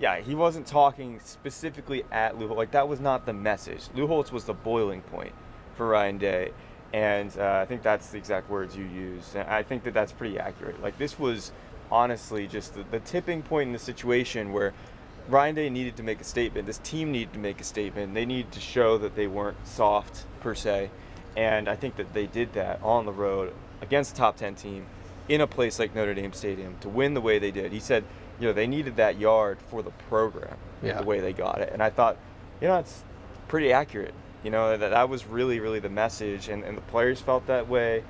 Yeah, 0.00 0.20
he 0.20 0.34
wasn't 0.34 0.66
talking 0.66 1.20
specifically 1.24 2.04
at 2.10 2.36
Lou. 2.38 2.48
Holtz. 2.48 2.58
Like 2.58 2.70
that 2.72 2.88
was 2.88 3.00
not 3.00 3.26
the 3.26 3.32
message. 3.32 3.82
Lou 3.94 4.06
Holtz 4.06 4.32
was 4.32 4.44
the 4.44 4.54
boiling 4.54 5.02
point 5.02 5.32
for 5.76 5.86
Ryan 5.86 6.18
Day, 6.18 6.50
and 6.94 7.36
uh, 7.38 7.58
I 7.60 7.66
think 7.66 7.82
that's 7.82 8.10
the 8.10 8.18
exact 8.18 8.48
words 8.48 8.76
you 8.76 8.84
used. 8.84 9.34
And 9.34 9.48
I 9.50 9.64
think 9.64 9.82
that 9.82 9.94
that's 9.94 10.12
pretty 10.12 10.38
accurate. 10.38 10.80
Like 10.80 10.96
this 10.96 11.18
was 11.18 11.50
honestly 11.90 12.46
just 12.46 12.74
the, 12.74 12.84
the 12.84 13.00
tipping 13.00 13.42
point 13.42 13.66
in 13.66 13.72
the 13.72 13.80
situation 13.80 14.52
where 14.52 14.72
Ryan 15.28 15.56
Day 15.56 15.70
needed 15.70 15.96
to 15.96 16.04
make 16.04 16.20
a 16.20 16.24
statement. 16.24 16.66
This 16.66 16.78
team 16.78 17.10
needed 17.10 17.32
to 17.32 17.40
make 17.40 17.60
a 17.60 17.64
statement. 17.64 18.14
They 18.14 18.24
needed 18.24 18.52
to 18.52 18.60
show 18.60 18.96
that 18.98 19.16
they 19.16 19.26
weren't 19.26 19.56
soft 19.66 20.24
per 20.40 20.54
se, 20.54 20.90
and 21.36 21.68
I 21.68 21.74
think 21.74 21.96
that 21.96 22.14
they 22.14 22.26
did 22.26 22.52
that 22.52 22.80
on 22.80 23.06
the 23.06 23.12
road 23.12 23.52
against 23.80 24.12
a 24.12 24.16
top 24.16 24.36
10 24.36 24.54
team 24.54 24.86
in 25.28 25.40
a 25.40 25.48
place 25.48 25.80
like 25.80 25.96
Notre 25.96 26.14
Dame 26.14 26.32
Stadium 26.32 26.76
to 26.82 26.88
win 26.88 27.14
the 27.14 27.20
way 27.20 27.40
they 27.40 27.50
did. 27.50 27.72
He 27.72 27.80
said, 27.80 28.04
you 28.38 28.46
know, 28.46 28.52
they 28.52 28.68
needed 28.68 28.94
that 28.96 29.18
yard 29.18 29.58
for 29.68 29.82
the 29.82 29.90
program 30.08 30.56
Yeah. 30.80 31.00
the 31.00 31.06
way 31.06 31.18
they 31.18 31.32
got 31.32 31.60
it. 31.60 31.70
And 31.72 31.82
I 31.82 31.90
thought, 31.90 32.18
you 32.60 32.68
know, 32.68 32.78
it's 32.78 33.02
pretty 33.48 33.72
accurate. 33.72 34.14
You 34.44 34.50
know, 34.50 34.76
that, 34.76 34.90
that 34.90 35.08
was 35.08 35.26
really, 35.26 35.58
really 35.58 35.80
the 35.80 35.88
message. 35.88 36.48
And, 36.48 36.62
and 36.62 36.76
the 36.76 36.82
players 36.82 37.20
felt 37.20 37.46
that 37.48 37.68
way. 37.68 38.04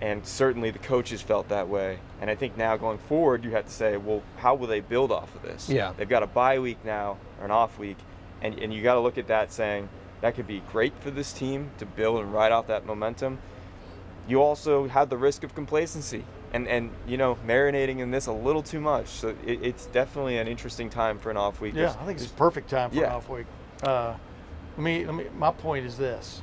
And 0.00 0.24
certainly 0.26 0.70
the 0.70 0.78
coaches 0.78 1.20
felt 1.20 1.48
that 1.48 1.68
way. 1.68 1.98
And 2.20 2.30
I 2.30 2.34
think 2.34 2.56
now 2.56 2.76
going 2.76 2.98
forward, 2.98 3.44
you 3.44 3.50
have 3.52 3.66
to 3.66 3.70
say, 3.72 3.96
well, 3.96 4.22
how 4.38 4.54
will 4.54 4.66
they 4.68 4.80
build 4.80 5.12
off 5.12 5.34
of 5.34 5.42
this? 5.42 5.68
Yeah. 5.68 5.92
They've 5.96 6.08
got 6.08 6.22
a 6.22 6.26
bye 6.26 6.58
week 6.58 6.84
now, 6.84 7.18
or 7.38 7.44
an 7.44 7.50
off 7.50 7.78
week. 7.78 7.98
And, 8.40 8.58
and 8.58 8.72
you 8.72 8.82
got 8.82 8.94
to 8.94 9.00
look 9.00 9.18
at 9.18 9.26
that 9.28 9.52
saying, 9.52 9.88
that 10.20 10.34
could 10.34 10.46
be 10.46 10.62
great 10.72 10.92
for 11.00 11.10
this 11.10 11.32
team 11.32 11.70
to 11.78 11.86
build 11.86 12.20
and 12.20 12.32
ride 12.32 12.50
off 12.52 12.66
that 12.68 12.86
momentum 12.86 13.38
you 14.28 14.42
also 14.42 14.86
have 14.88 15.08
the 15.08 15.16
risk 15.16 15.42
of 15.42 15.54
complacency 15.54 16.22
and 16.52 16.68
and 16.68 16.90
you 17.06 17.16
know 17.16 17.36
marinating 17.46 18.00
in 18.00 18.10
this 18.10 18.26
a 18.26 18.32
little 18.32 18.62
too 18.62 18.78
much. 18.78 19.06
So 19.06 19.28
it, 19.46 19.62
it's 19.62 19.86
definitely 19.86 20.36
an 20.36 20.46
interesting 20.46 20.90
time 20.90 21.18
for 21.18 21.30
an 21.30 21.38
off 21.38 21.62
week. 21.62 21.72
Yeah, 21.74 21.80
There's- 21.84 21.96
I 21.98 22.04
think 22.04 22.18
it's 22.20 22.30
a 22.30 22.34
perfect 22.34 22.68
time 22.68 22.90
for 22.90 22.96
an 23.04 23.12
off 23.12 23.28
week. 23.30 23.46
Uh, 23.82 24.14
let 24.78 24.84
me, 24.84 25.04
let 25.04 25.14
me, 25.16 25.24
my 25.36 25.50
point 25.50 25.84
is 25.84 25.96
this: 25.96 26.40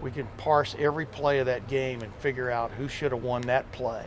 we 0.00 0.10
can 0.10 0.26
parse 0.38 0.74
every 0.78 1.04
play 1.04 1.38
of 1.38 1.46
that 1.46 1.68
game 1.68 2.00
and 2.00 2.14
figure 2.14 2.50
out 2.50 2.70
who 2.70 2.88
should 2.88 3.12
have 3.12 3.22
won 3.22 3.42
that 3.42 3.70
play. 3.72 4.06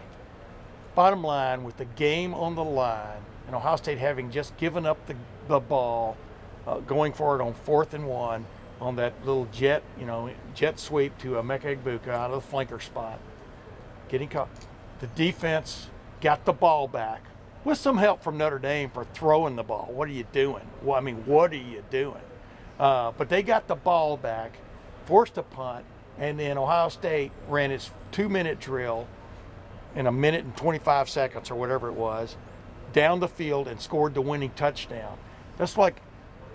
Bottom 0.95 1.23
line, 1.23 1.63
with 1.63 1.77
the 1.77 1.85
game 1.85 2.33
on 2.33 2.55
the 2.55 2.63
line, 2.63 3.19
and 3.45 3.55
Ohio 3.55 3.75
State 3.75 3.99
having 3.99 4.31
just 4.31 4.57
given 4.57 4.87
up 4.87 5.05
the, 5.05 5.15
the 5.47 5.59
ball, 5.59 6.17
uh, 6.65 6.79
going 6.79 7.13
for 7.13 7.39
it 7.39 7.41
on 7.41 7.53
fourth 7.53 7.93
and 7.93 8.07
one 8.07 8.47
on 8.79 8.95
that 8.95 9.13
little 9.23 9.45
jet, 9.51 9.83
you 9.99 10.07
know, 10.07 10.31
jet 10.55 10.79
sweep 10.79 11.15
to 11.19 11.33
Emeka 11.33 11.77
Egbuka 11.77 12.07
out 12.07 12.31
of 12.31 12.43
the 12.43 12.57
flanker 12.57 12.81
spot, 12.81 13.19
getting 14.09 14.27
caught. 14.27 14.49
The 15.01 15.07
defense 15.07 15.87
got 16.19 16.45
the 16.45 16.53
ball 16.53 16.87
back 16.87 17.21
with 17.63 17.77
some 17.77 17.99
help 17.99 18.23
from 18.23 18.39
Notre 18.39 18.57
Dame 18.57 18.89
for 18.89 19.05
throwing 19.05 19.55
the 19.55 19.63
ball. 19.63 19.91
What 19.93 20.07
are 20.07 20.13
you 20.13 20.25
doing? 20.31 20.67
Well, 20.81 20.97
I 20.97 21.01
mean, 21.01 21.23
what 21.27 21.51
are 21.51 21.57
you 21.57 21.83
doing? 21.91 22.23
Uh, 22.81 23.11
but 23.15 23.29
they 23.29 23.43
got 23.43 23.67
the 23.67 23.75
ball 23.75 24.17
back, 24.17 24.57
forced 25.05 25.37
a 25.37 25.43
punt, 25.43 25.85
and 26.17 26.39
then 26.39 26.57
Ohio 26.57 26.89
State 26.89 27.31
ran 27.47 27.69
its 27.69 27.91
two-minute 28.11 28.59
drill 28.59 29.07
in 29.95 30.07
a 30.07 30.11
minute 30.11 30.43
and 30.43 30.57
25 30.57 31.07
seconds 31.07 31.51
or 31.51 31.55
whatever 31.55 31.89
it 31.89 31.93
was, 31.93 32.37
down 32.91 33.19
the 33.19 33.27
field 33.27 33.67
and 33.67 33.79
scored 33.79 34.15
the 34.15 34.21
winning 34.21 34.49
touchdown. 34.55 35.15
That's 35.59 35.77
like 35.77 36.01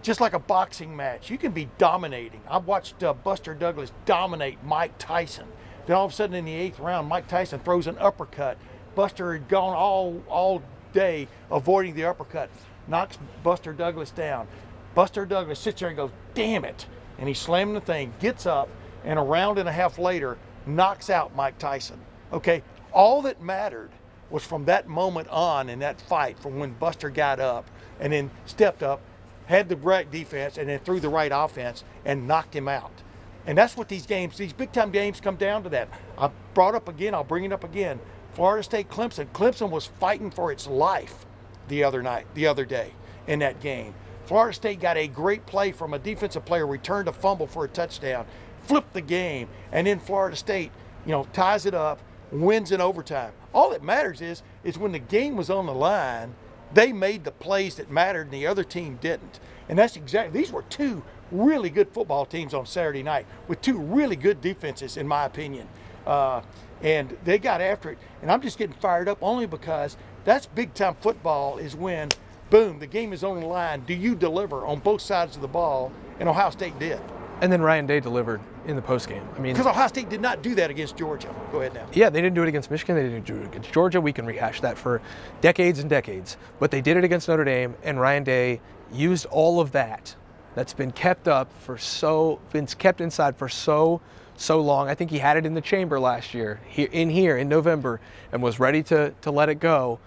just 0.03 0.21
like 0.21 0.33
a 0.33 0.41
boxing 0.41 0.97
match. 0.97 1.31
You 1.31 1.39
can 1.39 1.53
be 1.53 1.69
dominating. 1.79 2.41
I 2.49 2.59
watched 2.59 3.05
uh, 3.05 3.15
Buster 3.15 3.55
Douglas 3.55 3.93
dominate 4.05 4.59
Mike 4.65 4.99
Tyson. 4.99 5.47
Then 5.87 5.95
all 5.95 6.07
of 6.07 6.11
a 6.11 6.15
sudden 6.15 6.35
in 6.35 6.45
the 6.45 6.55
eighth 6.55 6.81
round, 6.81 7.09
Mike 7.09 7.29
Tyson 7.29 7.61
throws 7.61 7.87
an 7.87 7.99
uppercut. 7.99 8.59
Buster 8.97 9.35
had 9.35 9.49
gone 9.49 9.77
all 9.77 10.21
all 10.29 10.61
day 10.93 11.29
avoiding 11.53 11.95
the 11.95 12.05
uppercut, 12.05 12.51
knocks 12.89 13.17
Buster 13.45 13.73
Douglas 13.73 14.11
down. 14.11 14.49
Buster 14.97 15.27
Douglas 15.27 15.61
sits 15.61 15.79
there 15.79 15.91
and 15.91 15.97
goes, 15.97 16.11
"Damn 16.33 16.65
it!" 16.65 16.87
And 17.19 17.29
he 17.29 17.35
slams 17.35 17.75
the 17.75 17.81
thing, 17.81 18.15
gets 18.19 18.47
up, 18.47 18.71
and 19.05 19.19
a 19.19 19.23
round 19.23 19.59
and 19.59 19.69
a 19.69 19.73
half 19.73 19.99
later 19.99 20.39
knocks 20.65 21.11
out 21.11 21.37
Mike 21.37 21.59
Tyson. 21.59 22.01
Okay, 22.33 22.63
all 22.93 23.21
that 23.23 23.43
mattered 23.43 23.91
was 24.31 24.43
from 24.43 24.65
that 24.65 24.89
moment 24.89 25.29
on 25.29 25.69
in 25.69 25.79
that 25.81 26.01
fight, 26.01 26.39
from 26.39 26.59
when 26.59 26.73
Buster 26.73 27.11
got 27.11 27.39
up 27.39 27.71
and 28.01 28.11
then 28.13 28.31
stepped 28.47 28.83
up, 28.83 29.01
had 29.45 29.69
the 29.69 29.77
right 29.77 30.11
defense, 30.11 30.57
and 30.57 30.69
then 30.69 30.79
threw 30.81 30.99
the 30.99 31.11
right 31.11 31.31
offense 31.33 31.85
and 32.05 32.27
knocked 32.27 32.57
him 32.57 32.67
out. 32.67 33.03
And 33.47 33.57
that's 33.57 33.77
what 33.77 33.89
these 33.89 34.07
games, 34.07 34.39
these 34.39 34.55
big 34.55 34.73
time 34.73 34.91
games 34.91 35.21
come 35.21 35.37
down 35.37 35.63
to 35.65 35.69
that. 35.69 35.89
I 36.19 36.31
brought 36.55 36.75
up 36.75 36.89
again, 36.89 37.15
I'll 37.15 37.23
bring 37.23 37.45
it 37.45 37.53
up 37.53 37.65
again. 37.65 38.01
Florida 38.33 38.63
State 38.63 38.89
Clemson. 38.89 39.27
Clemson 39.35 39.69
was 39.71 39.87
fighting 39.87 40.31
for 40.31 40.51
its 40.51 40.67
life 40.67 41.27
the 41.69 41.85
other 41.85 42.03
night, 42.03 42.27
the 42.35 42.47
other 42.47 42.65
day 42.65 42.93
in 43.27 43.39
that 43.41 43.61
game. 43.61 43.95
Florida 44.27 44.55
State 44.55 44.81
got 44.81 44.97
a 44.97 45.07
great 45.07 45.47
play 45.47 45.73
from 45.73 45.95
a 45.95 45.99
defensive 45.99 46.45
player, 46.45 46.67
returned 46.67 47.09
a 47.09 47.13
fumble 47.13 47.47
for 47.47 47.65
a 47.65 47.69
touchdown, 47.69 48.27
flipped 48.63 48.93
the 48.93 49.01
game, 49.01 49.49
and 49.71 49.87
then 49.87 50.01
Florida 50.01 50.37
State, 50.37 50.73
you 51.05 51.13
know, 51.13 51.27
ties 51.33 51.65
it 51.65 51.75
up, 51.75 52.01
wins 52.33 52.73
in 52.73 52.81
overtime. 52.81 53.33
All 53.55 53.71
that 53.71 53.85
matters 53.85 54.21
is 54.21 54.43
is 54.65 54.77
when 54.77 54.93
the 54.93 54.99
game 54.99 55.37
was 55.37 55.49
on 55.49 55.67
the 55.67 55.75
line, 55.75 56.35
they 56.75 56.93
made 56.93 57.25
the 57.25 57.31
plays 57.31 57.77
that 57.77 57.91
mattered 57.91 58.23
and 58.23 58.33
the 58.33 58.47
other 58.47 58.65
team 58.65 58.99
didn't. 59.01 59.39
And 59.69 59.79
that's 59.79 59.97
exactly 59.97 60.41
these 60.41 60.53
were 60.53 60.63
two 60.63 61.05
really 61.31 61.71
good 61.71 61.89
football 61.93 62.27
teams 62.27 62.53
on 62.53 62.67
Saturday 62.67 63.03
night 63.03 63.27
with 63.47 63.61
two 63.61 63.79
really 63.79 64.17
good 64.17 64.41
defenses, 64.41 64.97
in 64.97 65.07
my 65.07 65.25
opinion. 65.25 65.69
Uh, 66.05 66.43
and 66.83 67.17
they 67.25 67.39
got 67.39 67.61
after 67.61 67.91
it. 67.91 67.99
And 68.23 68.31
I'm 68.31 68.43
just 68.43 68.59
getting 68.59 68.77
fired 68.77 69.09
up 69.09 69.19
only 69.23 69.47
because 69.47 69.97
that's 70.25 70.47
big 70.47 70.75
time 70.75 70.97
football 71.01 71.59
is 71.59 71.75
when, 71.75 72.11
boom, 72.51 72.79
the 72.79 72.87
game 72.87 73.13
is 73.13 73.25
on 73.25 73.41
the 73.41 73.47
line. 73.47 73.83
Do 73.87 73.95
you 73.95 74.15
deliver 74.15 74.65
on 74.67 74.81
both 74.81 75.01
sides 75.01 75.37
of 75.37 75.43
the 75.43 75.49
ball? 75.49 75.93
And 76.19 76.29
Ohio 76.29 76.51
State 76.51 76.79
did. 76.79 77.01
And 77.43 77.53
then 77.53 77.61
Ryan 77.61 77.87
Day 77.87 78.01
delivered 78.01 78.41
in 78.67 78.77
the 78.77 78.83
postgame. 78.83 79.23
I 79.37 79.39
mean, 79.39 79.53
Because 79.53 79.67
Ohio 79.67 79.89
State 79.89 80.09
did 80.09 80.23
not 80.23 80.41
do 80.43 80.55
that 80.55 80.71
against 80.71 80.97
Georgia. 80.97 81.35
Go 81.53 81.61
ahead 81.61 81.75
now. 81.75 81.87
Yeah, 81.93 82.09
they 82.09 82.23
didn't 82.23 82.35
do 82.35 82.43
it 82.43 82.49
against 82.49 82.71
Michigan. 82.71 82.97
They 82.97 83.03
didn't 83.03 83.27
do 83.27 83.37
it 83.37 83.45
against 83.45 83.73
Georgia. 83.73 84.01
We 84.01 84.13
can 84.13 84.25
rehash 84.25 84.63
that 84.63 84.79
for 84.79 85.03
decades 85.43 85.79
and 85.79 85.91
decades. 85.91 86.39
But 86.59 86.71
they 86.71 86.81
did 86.81 86.97
it 86.97 87.05
against 87.05 87.29
Notre 87.29 87.45
Dame, 87.45 87.75
and 87.83 88.01
Ryan 88.01 88.25
Day 88.25 88.61
used 88.93 89.27
all 89.27 89.61
of 89.61 89.73
that 89.73 90.17
that's 90.55 90.73
been 90.73 90.91
kept 90.91 91.29
up 91.29 91.53
for 91.61 91.77
so, 91.77 92.41
been 92.53 92.67
kept 92.67 93.03
inside 93.03 93.37
for 93.37 93.49
so, 93.51 94.01
so 94.37 94.59
long. 94.61 94.89
I 94.89 94.95
think 94.95 95.11
he 95.11 95.19
had 95.19 95.37
it 95.37 95.45
in 95.45 95.53
the 95.53 95.61
chamber 95.61 96.01
last 96.01 96.33
year, 96.33 96.61
here, 96.67 96.89
in 96.91 97.11
here 97.11 97.37
in 97.37 97.49
November, 97.49 98.01
and 98.33 98.43
was 98.43 98.59
ready 98.59 98.83
to, 98.85 99.13
to 99.21 99.31
let 99.31 99.51
it 99.51 99.57
go, 99.57 100.01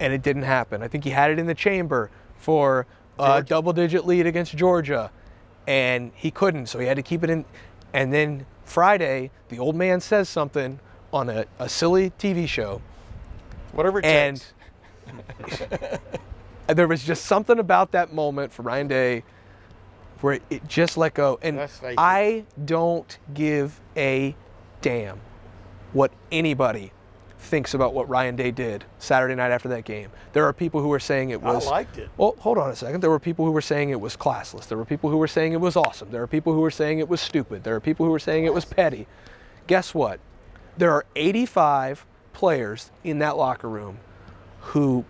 and 0.00 0.12
it 0.12 0.22
didn't 0.22 0.42
happen. 0.42 0.82
I 0.82 0.88
think 0.88 1.04
he 1.04 1.10
had 1.10 1.30
it 1.30 1.38
in 1.38 1.46
the 1.46 1.54
chamber 1.54 2.10
for 2.36 2.86
a 3.18 3.42
double 3.42 3.72
digit 3.72 4.06
lead 4.06 4.26
against 4.26 4.56
Georgia, 4.56 5.10
and 5.66 6.12
he 6.14 6.30
couldn't, 6.30 6.66
so 6.66 6.78
he 6.78 6.86
had 6.86 6.96
to 6.96 7.02
keep 7.02 7.24
it 7.24 7.30
in. 7.30 7.44
And 7.92 8.12
then 8.12 8.46
Friday, 8.64 9.30
the 9.48 9.58
old 9.58 9.74
man 9.74 10.00
says 10.00 10.28
something 10.28 10.78
on 11.12 11.28
a, 11.28 11.46
a 11.58 11.68
silly 11.68 12.10
TV 12.10 12.46
show, 12.46 12.82
Whatever 13.72 13.98
it 14.00 14.04
and 14.04 14.44
takes. 15.46 15.62
there 16.66 16.88
was 16.88 17.02
just 17.02 17.24
something 17.24 17.58
about 17.58 17.92
that 17.92 18.12
moment 18.12 18.52
for 18.52 18.62
Ryan 18.62 18.88
Day 18.88 19.24
where 20.20 20.40
it, 20.50 20.66
just 20.68 20.96
let 20.96 21.14
go. 21.14 21.38
And 21.42 21.56
Let's 21.56 21.78
face 21.78 21.92
it. 21.92 21.98
I 21.98 22.44
don't 22.64 23.18
give 23.34 23.80
a 23.96 24.34
damn 24.80 25.20
what 25.92 26.12
anybody 26.30 26.92
thinks 27.38 27.72
about 27.74 27.94
what 27.94 28.08
Ryan 28.08 28.36
Day 28.36 28.50
did 28.50 28.84
Saturday 28.98 29.34
night 29.34 29.50
after 29.52 29.68
that 29.68 29.84
game. 29.84 30.10
There 30.32 30.44
are 30.44 30.52
people 30.52 30.80
who 30.82 30.92
are 30.92 30.98
saying 31.00 31.30
it 31.30 31.40
was. 31.40 31.66
I 31.66 31.70
liked 31.70 31.98
it. 31.98 32.08
Well, 32.16 32.34
hold 32.38 32.58
on 32.58 32.70
a 32.70 32.76
second. 32.76 33.00
There 33.00 33.10
were 33.10 33.18
people 33.20 33.44
who 33.44 33.52
were 33.52 33.60
saying 33.62 33.90
it 33.90 34.00
was 34.00 34.16
classless. 34.16 34.66
There 34.66 34.76
were 34.78 34.84
people 34.84 35.08
who 35.10 35.16
were 35.16 35.28
saying 35.28 35.52
it 35.52 35.60
was 35.60 35.76
awesome. 35.76 36.10
There 36.10 36.22
are 36.22 36.26
people 36.26 36.52
who 36.52 36.60
were 36.60 36.70
saying 36.70 36.98
it 36.98 37.08
was 37.08 37.20
stupid. 37.20 37.64
There 37.64 37.74
are 37.76 37.80
people 37.80 38.04
who 38.04 38.12
were 38.12 38.18
saying 38.18 38.44
it 38.44 38.52
was 38.54 38.64
petty. 38.64 39.06
Guess 39.66 39.94
what? 39.94 40.20
There 40.76 40.90
are 40.92 41.04
85 41.16 42.04
players 42.32 42.90
in 43.04 43.18
that 43.20 43.36
locker 43.36 43.68
room 43.68 43.98
who 44.60 45.04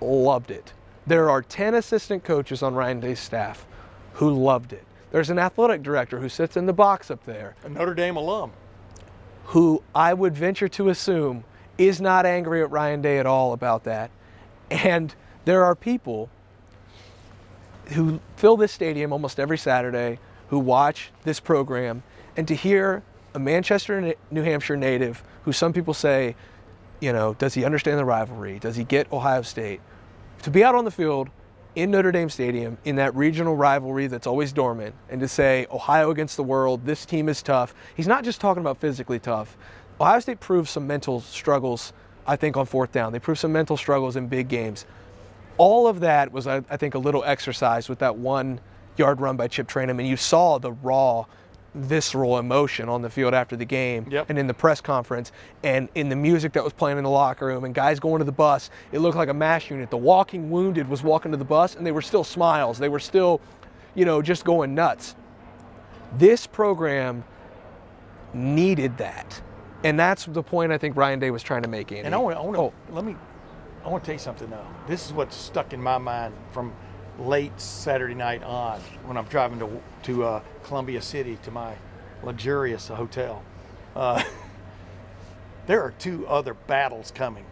loved 0.00 0.50
it. 0.50 0.72
There 1.06 1.28
are 1.28 1.42
10 1.42 1.74
assistant 1.74 2.24
coaches 2.24 2.62
on 2.62 2.74
Ryan 2.74 3.00
Day's 3.00 3.20
staff 3.20 3.66
who 4.14 4.30
loved 4.30 4.72
it. 4.72 4.84
There's 5.12 5.30
an 5.30 5.38
athletic 5.38 5.82
director 5.82 6.18
who 6.18 6.28
sits 6.28 6.56
in 6.56 6.66
the 6.66 6.72
box 6.72 7.10
up 7.10 7.24
there 7.24 7.54
A 7.64 7.68
Notre 7.68 7.94
Dame 7.94 8.16
alum. 8.16 8.52
who 9.44 9.82
I 9.94 10.14
would 10.14 10.34
venture 10.36 10.68
to 10.68 10.88
assume 10.88 11.44
is 11.78 12.00
not 12.00 12.26
angry 12.26 12.62
at 12.62 12.70
Ryan 12.70 13.02
Day 13.02 13.18
at 13.18 13.26
all 13.26 13.52
about 13.52 13.84
that. 13.84 14.10
And 14.70 15.14
there 15.44 15.64
are 15.64 15.74
people 15.74 16.28
who 17.88 18.20
fill 18.36 18.56
this 18.56 18.72
stadium 18.72 19.12
almost 19.12 19.38
every 19.38 19.58
Saturday 19.58 20.18
who 20.48 20.58
watch 20.58 21.10
this 21.24 21.40
program 21.40 22.02
and 22.36 22.48
to 22.48 22.54
hear 22.54 23.02
a 23.34 23.38
Manchester, 23.38 24.14
New 24.30 24.42
Hampshire 24.42 24.76
native 24.76 25.22
who 25.42 25.52
some 25.52 25.72
people 25.72 25.94
say, 25.94 26.34
you 27.00 27.12
know, 27.12 27.34
does 27.34 27.54
he 27.54 27.64
understand 27.64 27.98
the 27.98 28.04
rivalry? 28.04 28.58
Does 28.58 28.76
he 28.76 28.84
get 28.84 29.12
Ohio 29.12 29.42
State? 29.42 29.80
To 30.42 30.50
be 30.50 30.64
out 30.64 30.74
on 30.74 30.84
the 30.84 30.90
field 30.90 31.28
in 31.74 31.90
Notre 31.90 32.12
Dame 32.12 32.30
Stadium 32.30 32.78
in 32.84 32.96
that 32.96 33.14
regional 33.14 33.56
rivalry 33.56 34.06
that's 34.06 34.26
always 34.26 34.52
dormant 34.52 34.94
and 35.10 35.20
to 35.20 35.28
say 35.28 35.66
Ohio 35.70 36.10
against 36.10 36.36
the 36.36 36.42
world, 36.42 36.86
this 36.86 37.04
team 37.04 37.28
is 37.28 37.42
tough. 37.42 37.74
He's 37.96 38.06
not 38.06 38.24
just 38.24 38.40
talking 38.40 38.60
about 38.60 38.78
physically 38.78 39.18
tough. 39.18 39.56
Ohio 40.00 40.20
State 40.20 40.40
proved 40.40 40.68
some 40.68 40.86
mental 40.86 41.20
struggles, 41.20 41.92
I 42.26 42.36
think, 42.36 42.56
on 42.56 42.66
fourth 42.66 42.92
down. 42.92 43.12
They 43.12 43.18
proved 43.18 43.40
some 43.40 43.52
mental 43.52 43.76
struggles 43.76 44.16
in 44.16 44.26
big 44.26 44.48
games. 44.48 44.86
All 45.56 45.86
of 45.86 46.00
that 46.00 46.32
was, 46.32 46.46
I, 46.46 46.62
I 46.68 46.76
think, 46.76 46.94
a 46.94 46.98
little 46.98 47.22
exercise 47.24 47.88
with 47.88 48.00
that 48.00 48.16
one 48.16 48.60
yard 48.96 49.20
run 49.20 49.36
by 49.36 49.48
Chip 49.48 49.68
Trayanum, 49.68 49.98
and 50.00 50.08
you 50.08 50.16
saw 50.16 50.58
the 50.58 50.72
raw 50.72 51.24
visceral 51.74 52.38
emotion 52.38 52.88
on 52.88 53.02
the 53.02 53.10
field 53.10 53.34
after 53.34 53.56
the 53.56 53.64
game 53.64 54.06
Yep. 54.08 54.30
and 54.30 54.38
in 54.38 54.46
the 54.46 54.54
press 54.54 54.80
conference 54.80 55.32
and 55.64 55.88
in 55.96 56.08
the 56.08 56.14
music 56.14 56.52
that 56.52 56.62
was 56.62 56.72
playing 56.72 56.98
in 56.98 57.04
the 57.04 57.10
locker 57.10 57.46
room 57.46 57.64
and 57.64 57.74
guys 57.74 57.98
going 57.98 58.20
to 58.20 58.24
the 58.24 58.30
bus. 58.30 58.70
It 58.92 59.00
looked 59.00 59.16
like 59.16 59.28
a 59.28 59.34
mass 59.34 59.68
unit. 59.70 59.90
The 59.90 59.96
walking 59.96 60.50
wounded 60.50 60.88
was 60.88 61.02
walking 61.02 61.32
to 61.32 61.36
the 61.36 61.44
bus 61.44 61.74
and 61.74 61.84
they 61.84 61.90
were 61.90 62.02
still 62.02 62.22
smiles. 62.22 62.78
They 62.78 62.88
were 62.88 63.00
still, 63.00 63.40
you 63.96 64.04
know, 64.04 64.22
just 64.22 64.44
going 64.44 64.72
nuts. 64.76 65.16
This 66.16 66.46
program 66.46 67.24
needed 68.32 68.96
that. 68.98 69.42
And 69.84 69.98
that's 70.00 70.24
the 70.24 70.42
point 70.42 70.72
I 70.72 70.78
think 70.78 70.96
Ryan 70.96 71.18
Day 71.20 71.30
was 71.30 71.42
trying 71.42 71.62
to 71.62 71.68
make, 71.68 71.92
Andy. 71.92 72.04
And 72.06 72.14
I 72.14 72.18
want, 72.18 72.36
to 72.54 72.60
Oh. 72.60 72.72
let 72.90 73.04
me, 73.04 73.14
I 73.84 73.88
want 73.88 74.02
to 74.02 74.06
tell 74.06 74.14
you 74.14 74.18
something 74.18 74.48
though. 74.50 74.66
This 74.88 75.06
is 75.06 75.12
what 75.12 75.32
stuck 75.32 75.72
in 75.72 75.80
my 75.82 75.98
mind 75.98 76.34
from 76.52 76.72
late 77.18 77.52
Saturday 77.60 78.14
night 78.14 78.42
on 78.42 78.80
when 79.04 79.16
I'm 79.16 79.26
driving 79.26 79.58
to 79.60 79.68
to 80.04 80.24
uh, 80.24 80.40
Columbia 80.64 81.00
City 81.00 81.38
to 81.44 81.50
my 81.50 81.74
luxurious 82.22 82.88
hotel. 82.88 83.42
Uh, 83.94 84.22
there 85.66 85.82
are 85.82 85.92
two 85.98 86.26
other 86.26 86.54
battles 86.54 87.10
coming. 87.10 87.44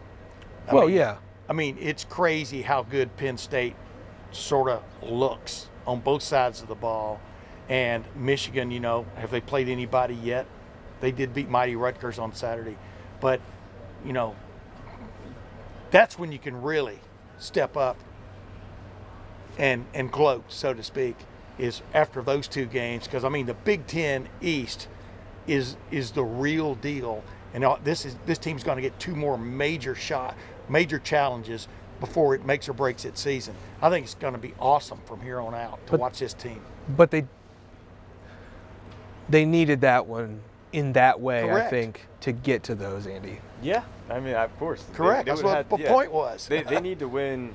I 0.69 0.75
Well, 0.75 0.87
mean- 0.89 0.97
yeah. 0.97 1.17
I 1.49 1.53
mean, 1.55 1.77
it's 1.81 2.05
crazy 2.05 2.63
how 2.63 2.83
good 2.85 3.15
Penn 3.17 3.37
State 3.37 3.75
sort 4.31 4.71
of 4.71 4.83
looks 5.03 5.69
on 5.87 6.01
both 6.01 6.23
sides 6.23 6.63
of 6.63 6.69
the 6.69 6.75
ball. 6.75 7.21
And 7.69 8.05
Michigan, 8.17 8.71
you 8.71 8.81
know, 8.81 9.05
have 9.17 9.31
they 9.31 9.41
played 9.41 9.69
anybody 9.69 10.15
yet? 10.15 10.47
They 11.03 11.11
did 11.11 11.35
beat 11.35 11.51
Mighty 11.51 11.75
Rutgers 11.75 12.21
on 12.21 12.33
Saturday. 12.33 12.77
But, 13.21 13.41
you 14.07 14.13
know, 14.13 14.37
that's 15.91 16.17
when 16.17 16.31
you 16.31 16.39
can 16.39 16.63
really 16.63 16.99
step 17.39 17.77
up 17.77 17.99
and 19.59 19.85
and 19.93 20.11
gloat, 20.11 20.45
so 20.49 20.73
to 20.73 20.83
speak, 20.83 21.17
is 21.59 21.83
after 21.93 22.23
those 22.23 22.47
two 22.49 22.67
games. 22.67 23.05
Because 23.05 23.25
I 23.25 23.29
mean, 23.29 23.47
the 23.47 23.55
Big 23.55 23.87
Ten 23.89 24.29
East 24.41 24.87
is 25.49 25.77
is 25.91 26.13
the 26.13 26.23
real 26.23 26.77
deal, 26.77 27.23
and 27.53 27.65
uh, 27.65 27.77
this 27.83 28.07
is 28.07 28.17
this 28.25 28.39
team's 28.39 28.63
going 28.63 28.77
to 28.77 28.83
get 28.83 28.97
two 29.01 29.17
more 29.17 29.37
major 29.37 29.97
shot, 29.97 30.37
major 30.69 31.01
challenges 31.01 31.67
before 31.99 32.35
it 32.37 32.45
makes 32.47 32.69
or 32.69 32.73
breaks 32.75 33.05
its 33.05 33.21
season. 33.21 33.55
I 33.83 33.91
think 33.91 34.05
it's 34.05 34.15
going 34.15 34.35
to 34.35 34.39
be 34.41 34.55
awesome 34.61 35.01
from 35.05 35.21
here 35.21 35.41
on 35.41 35.53
out 35.53 35.85
to 35.87 35.91
But- 35.93 36.01
watch 36.01 36.19
this 36.21 36.33
team. 36.33 36.61
but 36.89 37.11
they 37.11 37.25
they 39.29 39.45
needed 39.45 39.81
that 39.81 40.07
one 40.07 40.41
in 40.73 40.93
that 40.95 41.21
way, 41.21 41.51
I 41.51 41.69
think, 41.69 42.07
to 42.21 42.33
get 42.33 42.63
to 42.65 42.75
those, 42.75 43.07
Andy. 43.07 43.39
Yeah, 43.63 43.85
I 44.11 44.21
mean, 44.21 44.35
of 44.35 44.57
course. 44.59 44.85
Correct. 44.95 45.27
they 45.27 45.31
That's 45.33 45.43
would've 45.43 45.71
what 45.71 45.79
had- 45.81 45.87
the 45.89 45.93
point 45.93 46.13
was. 46.13 46.47
they, 46.49 46.63
they 46.63 46.81
need 46.89 46.99
to 47.01 47.09
win. 47.09 47.55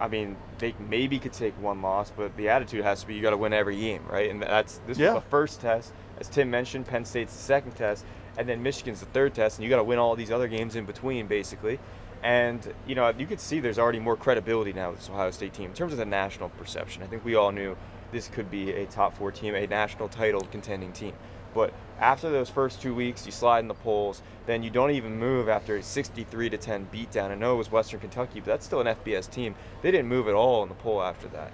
I 0.00 0.08
mean, 0.08 0.36
they 0.58 0.74
maybe 0.88 1.18
could 1.18 1.34
take 1.34 1.52
one 1.60 1.82
loss, 1.82 2.10
but 2.10 2.34
the 2.38 2.48
attitude 2.48 2.82
has 2.84 3.02
to 3.02 3.06
be 3.06 3.14
you 3.14 3.20
got 3.20 3.30
to 3.30 3.36
win 3.36 3.52
every 3.52 3.76
game, 3.78 4.02
right? 4.08 4.30
And 4.30 4.40
that's 4.42 4.80
this 4.86 4.96
Yeah. 4.98 5.14
was 5.14 5.22
the 5.22 5.28
first 5.28 5.60
test, 5.60 5.92
as 6.18 6.28
Tim 6.28 6.50
mentioned. 6.50 6.86
Penn 6.86 7.04
State's 7.04 7.34
the 7.34 7.42
second 7.42 7.72
test, 7.72 8.06
and 8.38 8.48
then 8.48 8.62
Michigan's 8.62 9.00
the 9.00 9.06
third 9.06 9.34
test, 9.34 9.58
and 9.58 9.64
you 9.64 9.68
got 9.70 9.76
to 9.76 9.84
win 9.84 9.98
all 9.98 10.16
these 10.16 10.30
other 10.30 10.48
games 10.48 10.74
in 10.76 10.86
between, 10.86 11.26
basically. 11.26 11.78
And 12.22 12.72
you 12.86 12.94
know, 12.94 13.12
you 13.18 13.26
can 13.26 13.36
see 13.38 13.60
there's 13.60 13.78
already 13.78 13.98
more 13.98 14.16
credibility 14.16 14.72
now 14.72 14.90
with 14.90 15.00
this 15.00 15.10
Ohio 15.10 15.30
State 15.32 15.52
team 15.52 15.66
in 15.70 15.74
terms 15.74 15.92
of 15.92 15.98
the 15.98 16.04
national 16.06 16.48
perception. 16.50 17.02
I 17.02 17.06
think 17.06 17.24
we 17.24 17.34
all 17.34 17.52
knew 17.52 17.76
this 18.12 18.28
could 18.28 18.50
be 18.50 18.72
a 18.72 18.86
top 18.86 19.16
four 19.18 19.30
team, 19.30 19.54
a 19.54 19.66
national 19.66 20.08
title 20.08 20.40
contending 20.50 20.92
team. 20.92 21.12
But 21.54 21.72
after 22.00 22.30
those 22.30 22.48
first 22.48 22.80
two 22.80 22.94
weeks, 22.94 23.26
you 23.26 23.32
slide 23.32 23.60
in 23.60 23.68
the 23.68 23.74
polls, 23.74 24.22
then 24.46 24.62
you 24.62 24.70
don't 24.70 24.90
even 24.92 25.18
move 25.18 25.48
after 25.50 25.76
a 25.76 25.82
63 25.82 26.48
to 26.50 26.56
10 26.56 26.88
beatdown. 26.92 27.30
I 27.30 27.34
know 27.34 27.54
it 27.54 27.58
was 27.58 27.70
Western 27.70 28.00
Kentucky, 28.00 28.40
but 28.40 28.46
that's 28.46 28.64
still 28.64 28.80
an 28.80 28.86
FBS 28.86 29.30
team. 29.30 29.54
They 29.82 29.90
didn't 29.90 30.08
move 30.08 30.26
at 30.26 30.34
all 30.34 30.62
in 30.62 30.70
the 30.70 30.74
poll 30.74 31.02
after 31.02 31.28
that. 31.28 31.52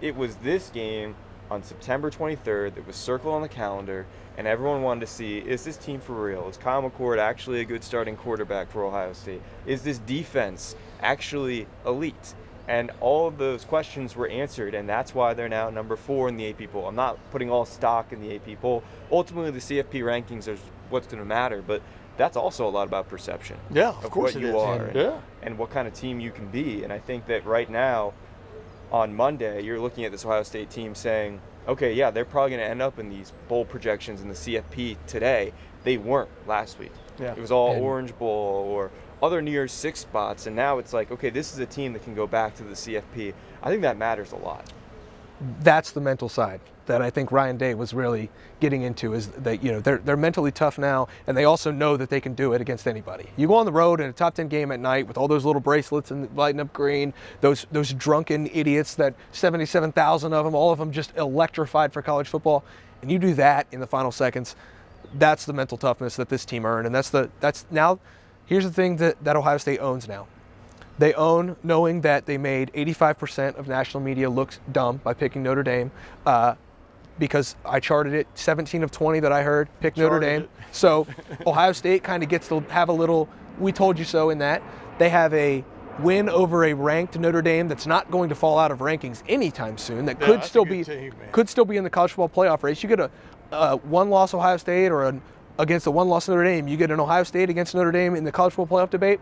It 0.00 0.14
was 0.14 0.36
this 0.36 0.70
game 0.70 1.16
on 1.50 1.64
September 1.64 2.10
23rd 2.10 2.76
that 2.76 2.86
was 2.86 2.94
circled 2.94 3.34
on 3.34 3.42
the 3.42 3.48
calendar, 3.48 4.06
and 4.36 4.46
everyone 4.46 4.82
wanted 4.82 5.00
to 5.00 5.06
see 5.08 5.38
is 5.38 5.64
this 5.64 5.76
team 5.76 6.00
for 6.00 6.12
real? 6.12 6.48
Is 6.48 6.56
Kyle 6.56 6.88
McCord 6.88 7.18
actually 7.18 7.60
a 7.60 7.64
good 7.64 7.82
starting 7.82 8.16
quarterback 8.16 8.70
for 8.70 8.84
Ohio 8.84 9.12
State? 9.12 9.42
Is 9.66 9.82
this 9.82 9.98
defense 9.98 10.76
actually 11.00 11.66
elite? 11.84 12.34
And 12.68 12.90
all 13.00 13.26
of 13.26 13.38
those 13.38 13.64
questions 13.64 14.14
were 14.14 14.28
answered, 14.28 14.74
and 14.74 14.86
that's 14.86 15.14
why 15.14 15.32
they're 15.32 15.48
now 15.48 15.70
number 15.70 15.96
four 15.96 16.28
in 16.28 16.36
the 16.36 16.50
AP 16.50 16.70
poll. 16.70 16.86
I'm 16.86 16.94
not 16.94 17.18
putting 17.30 17.50
all 17.50 17.64
stock 17.64 18.12
in 18.12 18.20
the 18.20 18.36
AP 18.36 18.60
poll. 18.60 18.82
Ultimately, 19.10 19.50
the 19.50 19.58
CFP 19.58 20.02
rankings 20.02 20.46
is 20.48 20.60
what's 20.90 21.06
going 21.06 21.18
to 21.18 21.24
matter, 21.24 21.62
but 21.66 21.80
that's 22.18 22.36
also 22.36 22.68
a 22.68 22.70
lot 22.70 22.86
about 22.86 23.08
perception. 23.08 23.56
Yeah, 23.70 23.88
of 23.90 24.10
course 24.10 24.34
what 24.34 24.42
it 24.44 24.46
you 24.46 24.56
is. 24.56 24.62
are, 24.62 24.84
and, 24.84 24.96
Yeah. 24.96 25.18
and 25.42 25.56
what 25.56 25.70
kind 25.70 25.88
of 25.88 25.94
team 25.94 26.20
you 26.20 26.30
can 26.30 26.48
be. 26.48 26.84
And 26.84 26.92
I 26.92 26.98
think 26.98 27.26
that 27.26 27.46
right 27.46 27.70
now, 27.70 28.12
on 28.92 29.14
Monday, 29.14 29.62
you're 29.62 29.80
looking 29.80 30.04
at 30.04 30.12
this 30.12 30.24
Ohio 30.26 30.42
State 30.42 30.68
team 30.68 30.94
saying, 30.94 31.40
okay, 31.66 31.92
yeah, 31.94 32.10
they're 32.10 32.24
probably 32.26 32.50
going 32.50 32.62
to 32.62 32.68
end 32.68 32.82
up 32.82 32.98
in 32.98 33.08
these 33.08 33.32
bowl 33.48 33.64
projections 33.64 34.20
in 34.20 34.28
the 34.28 34.34
CFP 34.34 34.96
today. 35.06 35.52
They 35.84 35.96
weren't 35.96 36.30
last 36.46 36.78
week. 36.78 36.92
Yeah. 37.18 37.32
It 37.32 37.38
was 37.38 37.50
all 37.50 37.72
And- 37.72 37.82
Orange 37.82 38.18
Bowl 38.18 38.66
or 38.70 38.90
other 39.22 39.42
New 39.42 39.50
Year's 39.50 39.72
Six 39.72 40.00
spots, 40.00 40.46
and 40.46 40.54
now 40.54 40.78
it's 40.78 40.92
like, 40.92 41.10
okay, 41.10 41.30
this 41.30 41.52
is 41.52 41.58
a 41.58 41.66
team 41.66 41.92
that 41.92 42.04
can 42.04 42.14
go 42.14 42.26
back 42.26 42.54
to 42.56 42.64
the 42.64 42.74
CFP. 42.74 43.34
I 43.62 43.70
think 43.70 43.82
that 43.82 43.96
matters 43.96 44.32
a 44.32 44.36
lot. 44.36 44.72
That's 45.60 45.92
the 45.92 46.00
mental 46.00 46.28
side 46.28 46.60
that 46.88 47.00
I 47.00 47.10
think 47.10 47.30
Ryan 47.30 47.56
Day 47.56 47.74
was 47.74 47.94
really 47.94 48.28
getting 48.60 48.82
into 48.82 49.14
is 49.14 49.28
that 49.28 49.62
you 49.62 49.70
know 49.70 49.78
they're 49.78 49.98
they're 49.98 50.16
mentally 50.16 50.50
tough 50.50 50.78
now 50.78 51.06
and 51.28 51.36
they 51.36 51.44
also 51.44 51.70
know 51.70 51.96
that 51.96 52.10
they 52.10 52.20
can 52.20 52.34
do 52.34 52.54
it 52.54 52.60
against 52.60 52.88
anybody. 52.88 53.28
You 53.36 53.46
go 53.46 53.54
on 53.54 53.66
the 53.66 53.72
road 53.72 54.00
in 54.00 54.08
a 54.08 54.12
top 54.12 54.34
10 54.34 54.48
game 54.48 54.72
at 54.72 54.80
night 54.80 55.06
with 55.06 55.16
all 55.16 55.28
those 55.28 55.44
little 55.44 55.60
bracelets 55.60 56.10
and 56.10 56.28
lighting 56.36 56.60
up 56.60 56.72
green, 56.72 57.14
those 57.40 57.66
those 57.70 57.92
drunken 57.92 58.48
idiots 58.48 58.96
that 58.96 59.14
77,000 59.30 60.32
of 60.32 60.44
them, 60.44 60.54
all 60.54 60.72
of 60.72 60.78
them 60.78 60.90
just 60.90 61.16
electrified 61.16 61.92
for 61.92 62.02
college 62.02 62.26
football, 62.26 62.64
and 63.02 63.12
you 63.12 63.18
do 63.18 63.34
that 63.34 63.68
in 63.70 63.78
the 63.78 63.86
final 63.86 64.10
seconds. 64.10 64.56
That's 65.14 65.44
the 65.44 65.52
mental 65.52 65.78
toughness 65.78 66.16
that 66.16 66.28
this 66.28 66.44
team 66.44 66.66
earned 66.66 66.86
and 66.86 66.94
that's 66.94 67.10
the 67.10 67.30
that's 67.38 67.64
now 67.70 68.00
here's 68.48 68.64
the 68.64 68.72
thing 68.72 68.96
that 68.96 69.22
that 69.24 69.36
Ohio 69.36 69.58
State 69.58 69.78
owns 69.78 70.08
now. 70.08 70.26
They 70.98 71.14
own 71.14 71.54
knowing 71.62 72.00
that 72.00 72.26
they 72.26 72.38
made 72.38 72.72
85% 72.72 73.54
of 73.56 73.68
national 73.68 74.02
media 74.02 74.28
look 74.28 74.52
dumb 74.72 74.96
by 75.04 75.14
picking 75.14 75.44
Notre 75.44 75.62
Dame. 75.62 75.92
Uh, 76.26 76.56
because 77.20 77.56
I 77.64 77.80
charted 77.80 78.14
it 78.14 78.26
17 78.34 78.82
of 78.82 78.90
20 78.90 79.20
that 79.20 79.32
I 79.32 79.42
heard 79.42 79.68
pick 79.80 79.96
Notre 79.96 80.20
Dame. 80.20 80.42
it. 80.42 80.50
So 80.72 81.06
Ohio 81.46 81.72
State 81.72 82.02
kind 82.04 82.22
of 82.22 82.28
gets 82.28 82.48
to 82.48 82.60
have 82.68 82.88
a 82.88 82.92
little 82.92 83.28
we 83.58 83.72
told 83.72 83.98
you 83.98 84.04
so 84.04 84.30
in 84.30 84.38
that. 84.38 84.62
They 84.98 85.08
have 85.08 85.34
a 85.34 85.64
win 86.00 86.28
over 86.28 86.64
a 86.64 86.74
ranked 86.74 87.18
Notre 87.18 87.42
Dame 87.42 87.66
that's 87.68 87.86
not 87.86 88.10
going 88.10 88.28
to 88.28 88.34
fall 88.36 88.58
out 88.58 88.70
of 88.70 88.78
rankings 88.78 89.22
anytime 89.28 89.76
soon. 89.78 90.04
That 90.06 90.20
Yeah, 90.20 90.26
could 90.26 90.44
still 90.44 90.64
be 90.64 90.84
team, 90.84 91.12
could 91.32 91.48
still 91.48 91.64
be 91.64 91.76
in 91.76 91.84
the 91.84 91.90
college 91.90 92.12
football 92.12 92.44
playoff 92.44 92.62
race. 92.62 92.82
You 92.82 92.88
get 92.88 93.00
a, 93.00 93.10
a 93.50 93.76
one 93.78 94.10
loss 94.10 94.32
Ohio 94.34 94.56
State 94.56 94.92
or 94.92 95.04
an 95.04 95.20
against 95.58 95.86
a 95.86 95.90
one 95.90 96.08
loss 96.08 96.28
Notre 96.28 96.44
Dame. 96.44 96.68
You 96.68 96.76
get 96.76 96.90
an 96.90 97.00
Ohio 97.00 97.24
State 97.24 97.50
against 97.50 97.74
Notre 97.74 97.92
Dame 97.92 98.14
in 98.14 98.24
the 98.24 98.32
college 98.32 98.54
football 98.54 98.78
playoff 98.86 98.90
debate 98.90 99.20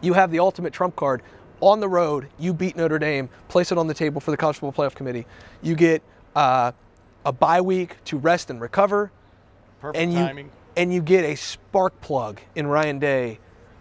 you 0.00 0.12
have 0.12 0.30
the 0.30 0.38
ultimate 0.38 0.72
trump 0.72 0.96
card 0.96 1.22
on 1.60 1.80
the 1.80 1.88
road. 1.88 2.28
You 2.38 2.52
beat 2.52 2.76
Notre 2.76 2.98
Dame, 2.98 3.28
place 3.48 3.72
it 3.72 3.78
on 3.78 3.86
the 3.86 3.94
table 3.94 4.20
for 4.20 4.30
the 4.30 4.36
college 4.36 4.56
football 4.56 4.84
playoff 4.86 4.94
committee. 4.94 5.26
You 5.62 5.74
get 5.74 6.02
uh, 6.34 6.72
a 7.24 7.32
bye 7.32 7.60
week 7.60 7.96
to 8.06 8.18
rest 8.18 8.50
and 8.50 8.60
recover, 8.60 9.10
Perfect 9.80 10.02
and 10.02 10.12
you 10.12 10.18
timing. 10.18 10.50
and 10.76 10.92
you 10.92 11.02
get 11.02 11.24
a 11.24 11.34
spark 11.34 11.98
plug 12.00 12.40
in 12.54 12.66
Ryan 12.66 12.98
Day, 12.98 13.38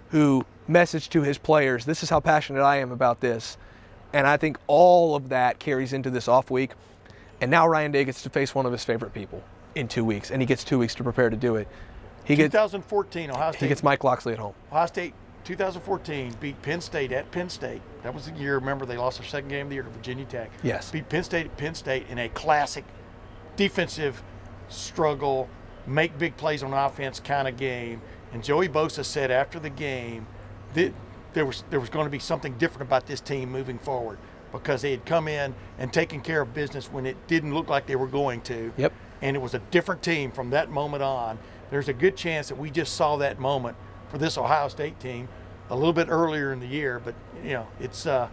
who 0.10 0.46
messaged 0.70 1.10
to 1.10 1.22
his 1.22 1.38
players, 1.38 1.86
"This 1.86 2.04
is 2.04 2.10
how 2.10 2.20
passionate 2.20 2.64
I 2.64 2.78
am 2.78 2.92
about 2.92 3.20
this," 3.20 3.58
and 4.14 4.26
I 4.26 4.38
think 4.38 4.58
all 4.68 5.16
of 5.16 5.30
that 5.30 5.60
carries 5.60 5.94
into 5.94 6.10
this 6.10 6.28
off 6.28 6.50
week. 6.50 6.72
And 7.42 7.52
now 7.52 7.68
Ryan 7.68 7.92
Day 7.92 8.06
gets 8.06 8.24
to 8.24 8.30
face 8.30 8.56
one 8.56 8.66
of 8.66 8.72
his 8.72 8.86
favorite 8.86 9.14
people 9.14 9.44
in 9.76 9.88
two 9.88 10.04
weeks, 10.06 10.32
and 10.32 10.42
he 10.42 10.46
gets 10.46 10.64
two 10.64 10.80
weeks 10.80 10.96
to 10.96 11.04
prepare 11.04 11.30
to 11.30 11.36
do 11.38 11.58
it. 11.58 11.68
He 12.24 12.36
gets 12.36 12.52
2014, 12.54 13.30
Ohio 13.30 13.52
State. 13.52 13.62
he 13.62 13.68
gets 13.68 13.84
Mike 13.84 14.04
Locksley 14.04 14.34
at 14.34 14.40
home. 14.40 14.56
Ohio 14.72 14.88
State 14.88 15.14
2014 15.44 16.36
beat 16.40 16.60
Penn 16.64 16.82
State 16.82 17.12
at 17.12 17.30
Penn 17.32 17.50
State. 17.50 17.82
That 18.02 18.16
was 18.16 18.26
the 18.26 18.32
year. 18.32 18.56
Remember, 18.56 18.86
they 18.86 18.98
lost 18.98 19.20
their 19.20 19.28
second 19.28 19.50
game 19.50 19.68
of 19.68 19.70
the 19.70 19.76
year 19.76 19.84
to 19.84 19.90
Virginia 19.90 20.26
Tech. 20.26 20.50
Yes. 20.64 20.90
Beat 20.90 21.08
Penn 21.10 21.24
State 21.24 21.46
at 21.46 21.58
Penn 21.58 21.76
State 21.76 22.08
in 22.10 22.18
a 22.18 22.30
classic 22.30 22.84
defensive 23.56 24.24
struggle, 24.70 25.48
make 25.86 26.18
big 26.18 26.36
plays 26.36 26.64
on 26.64 26.74
offense 26.74 27.20
kind 27.20 27.48
of 27.48 27.58
game. 27.58 28.02
And 28.34 28.44
Joey 28.44 28.68
Bosa 28.68 29.06
said 29.06 29.30
after 29.30 29.60
the 29.60 29.70
game 29.70 30.26
that 30.74 30.94
there 31.34 31.46
was 31.46 31.64
there 31.70 31.80
was 31.80 31.90
going 31.90 32.06
to 32.06 32.10
be 32.10 32.20
something 32.20 32.58
different 32.58 32.88
about 32.88 33.06
this 33.06 33.22
team 33.22 33.52
moving 33.52 33.78
forward 33.78 34.18
because 34.52 34.82
they 34.82 34.92
had 34.92 35.06
come 35.06 35.28
in 35.28 35.54
and 35.78 35.94
taken 35.94 36.22
care 36.22 36.42
of 36.42 36.54
business 36.54 36.92
when 36.92 37.06
it 37.06 37.28
didn't 37.28 37.54
look 37.54 37.70
like 37.70 37.86
they 37.86 37.96
were 37.96 38.08
going 38.08 38.42
to. 38.42 38.74
Yep. 38.78 38.94
And 39.26 39.36
it 39.36 39.40
was 39.42 39.56
a 39.56 39.60
different 39.72 40.04
team 40.04 40.32
from 40.32 40.52
that 40.52 40.70
moment 40.70 41.02
on. 41.02 41.40
There's 41.72 41.90
a 41.90 41.94
good 41.94 42.16
chance 42.16 42.50
that 42.50 42.58
we 42.58 42.70
just 42.70 42.94
saw 42.94 43.18
that 43.18 43.40
moment 43.40 43.76
for 44.10 44.20
this 44.20 44.38
Ohio 44.38 44.68
State 44.68 45.00
team 45.00 45.28
a 45.72 45.76
little 45.76 45.94
bit 45.94 46.10
earlier 46.10 46.54
in 46.54 46.60
the 46.60 46.68
year, 46.68 47.02
but 47.04 47.16
you 47.44 47.54
know, 47.54 47.68
it's 47.80 48.06
uh, 48.06 48.28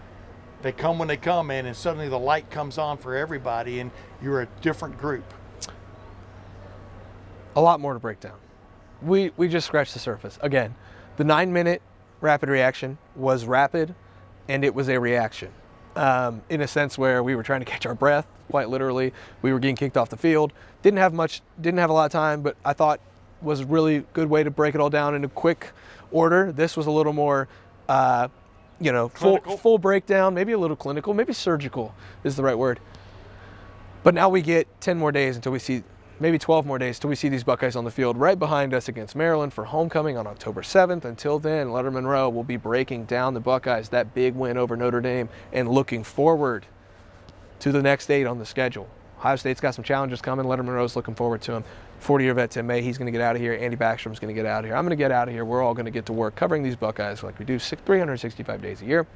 they 0.60 0.70
come 0.70 0.98
when 0.98 1.08
they 1.08 1.16
come 1.16 1.50
in, 1.50 1.64
and 1.64 1.74
suddenly 1.74 2.10
the 2.10 2.18
light 2.18 2.50
comes 2.50 2.76
on 2.76 2.98
for 2.98 3.16
everybody, 3.16 3.80
and 3.80 3.90
you're 4.22 4.42
a 4.42 4.48
different 4.60 4.98
group. 4.98 5.24
a 7.56 7.60
lot 7.60 7.80
more 7.80 7.94
to 7.94 7.98
break 7.98 8.20
down. 8.20 8.36
We 9.00 9.32
we 9.38 9.48
just 9.48 9.66
scratched 9.66 9.94
the 9.94 9.98
surface. 9.98 10.38
Again, 10.42 10.74
the 11.16 11.24
nine 11.24 11.52
minute 11.52 11.80
rapid 12.20 12.50
reaction 12.50 12.98
was 13.16 13.46
rapid, 13.46 13.94
and 14.48 14.64
it 14.64 14.74
was 14.74 14.88
a 14.88 15.00
reaction. 15.00 15.50
Um, 15.96 16.42
in 16.48 16.62
a 16.62 16.68
sense 16.68 16.96
where 16.96 17.22
we 17.22 17.34
were 17.34 17.42
trying 17.42 17.60
to 17.60 17.66
catch 17.66 17.84
our 17.84 17.94
breath, 17.94 18.26
quite 18.50 18.70
literally. 18.70 19.12
We 19.42 19.52
were 19.52 19.58
getting 19.58 19.76
kicked 19.76 19.96
off 19.96 20.08
the 20.08 20.16
field. 20.16 20.52
Didn't 20.82 20.98
have 20.98 21.14
much, 21.14 21.42
didn't 21.60 21.78
have 21.78 21.90
a 21.90 21.92
lot 21.92 22.06
of 22.06 22.12
time, 22.12 22.42
but 22.42 22.56
I 22.64 22.72
thought 22.72 23.00
was 23.40 23.60
a 23.60 23.66
really 23.66 24.04
good 24.12 24.28
way 24.28 24.42
to 24.42 24.50
break 24.50 24.74
it 24.74 24.80
all 24.80 24.90
down 24.90 25.14
in 25.14 25.24
a 25.24 25.28
quick 25.28 25.70
order. 26.10 26.52
This 26.52 26.76
was 26.76 26.86
a 26.86 26.90
little 26.90 27.12
more, 27.12 27.48
uh, 27.88 28.28
you 28.80 28.92
know, 28.92 29.08
full 29.08 29.38
Clinical. 29.38 29.56
full 29.56 29.78
breakdown, 29.78 30.34
maybe 30.34 30.52
a 30.52 30.58
little 30.58 30.76
clinical, 30.76 31.14
maybe 31.14 31.32
surgical 31.32 31.94
is 32.24 32.36
the 32.36 32.42
right 32.42 32.56
word. 32.56 32.80
But 34.02 34.14
now 34.14 34.28
we 34.28 34.42
get 34.42 34.66
10 34.80 34.98
more 34.98 35.12
days 35.12 35.36
until 35.36 35.52
we 35.52 35.60
see, 35.60 35.84
maybe 36.18 36.38
12 36.38 36.66
more 36.66 36.78
days 36.78 36.98
till 36.98 37.10
we 37.10 37.16
see 37.16 37.28
these 37.28 37.44
Buckeyes 37.44 37.76
on 37.76 37.84
the 37.84 37.90
field 37.90 38.16
right 38.16 38.38
behind 38.38 38.74
us 38.74 38.88
against 38.88 39.14
Maryland 39.14 39.52
for 39.52 39.64
homecoming 39.64 40.16
on 40.16 40.26
October 40.26 40.62
7th. 40.62 41.04
Until 41.04 41.38
then, 41.38 41.68
Lettermen 41.68 42.04
Row 42.04 42.28
will 42.28 42.44
be 42.44 42.56
breaking 42.56 43.04
down 43.04 43.34
the 43.34 43.40
Buckeyes, 43.40 43.88
that 43.90 44.14
big 44.14 44.34
win 44.34 44.56
over 44.56 44.76
Notre 44.76 45.00
Dame, 45.00 45.28
and 45.52 45.68
looking 45.68 46.02
forward 46.02 46.66
to 47.60 47.70
the 47.70 47.82
next 47.82 48.06
date 48.06 48.26
on 48.26 48.40
the 48.40 48.46
schedule. 48.46 48.88
Ohio 49.22 49.36
State's 49.36 49.60
got 49.60 49.72
some 49.72 49.84
challenges 49.84 50.20
coming. 50.20 50.46
Lettermen 50.46 50.74
Row's 50.74 50.96
looking 50.96 51.14
forward 51.14 51.40
to 51.42 51.52
them. 51.52 51.64
40 52.00 52.24
year 52.24 52.34
vet 52.34 52.50
Tim 52.50 52.66
May, 52.66 52.82
he's 52.82 52.98
going 52.98 53.06
to 53.06 53.12
get 53.12 53.20
out 53.20 53.36
of 53.36 53.40
here. 53.40 53.54
Andy 53.54 53.76
Backstrom's 53.76 54.18
going 54.18 54.34
to 54.34 54.38
get 54.38 54.46
out 54.46 54.64
of 54.64 54.64
here. 54.64 54.74
I'm 54.74 54.84
going 54.84 54.90
to 54.90 54.96
get 54.96 55.12
out 55.12 55.28
of 55.28 55.34
here. 55.34 55.44
We're 55.44 55.62
all 55.62 55.74
going 55.74 55.84
to 55.84 55.92
get 55.92 56.06
to 56.06 56.12
work 56.12 56.34
covering 56.34 56.64
these 56.64 56.74
Buckeyes 56.74 57.22
like 57.22 57.38
we 57.38 57.44
do 57.44 57.56
365 57.56 58.60
days 58.60 58.82
a 58.82 58.84
year. 58.84 59.06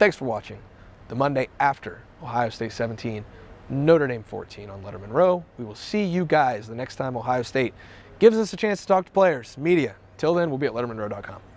Thanks 0.00 0.16
for 0.16 0.24
watching. 0.24 0.58
The 1.06 1.14
Monday 1.14 1.46
after 1.60 2.02
Ohio 2.20 2.48
State 2.48 2.72
17, 2.72 3.24
Notre 3.68 4.08
Dame 4.08 4.24
14 4.24 4.68
on 4.68 4.82
Lettermen 4.82 5.12
Row. 5.12 5.44
We 5.56 5.64
will 5.64 5.76
see 5.76 6.02
you 6.02 6.24
guys 6.24 6.66
the 6.66 6.74
next 6.74 6.96
time 6.96 7.16
Ohio 7.16 7.42
State 7.42 7.74
gives 8.18 8.36
us 8.36 8.52
a 8.52 8.56
chance 8.56 8.80
to 8.80 8.88
talk 8.88 9.06
to 9.06 9.12
players, 9.12 9.56
media. 9.56 9.94
Till 10.16 10.34
then, 10.34 10.50
we'll 10.50 10.58
be 10.58 10.66
at 10.66 10.72
lettermenrow.com. 10.72 11.51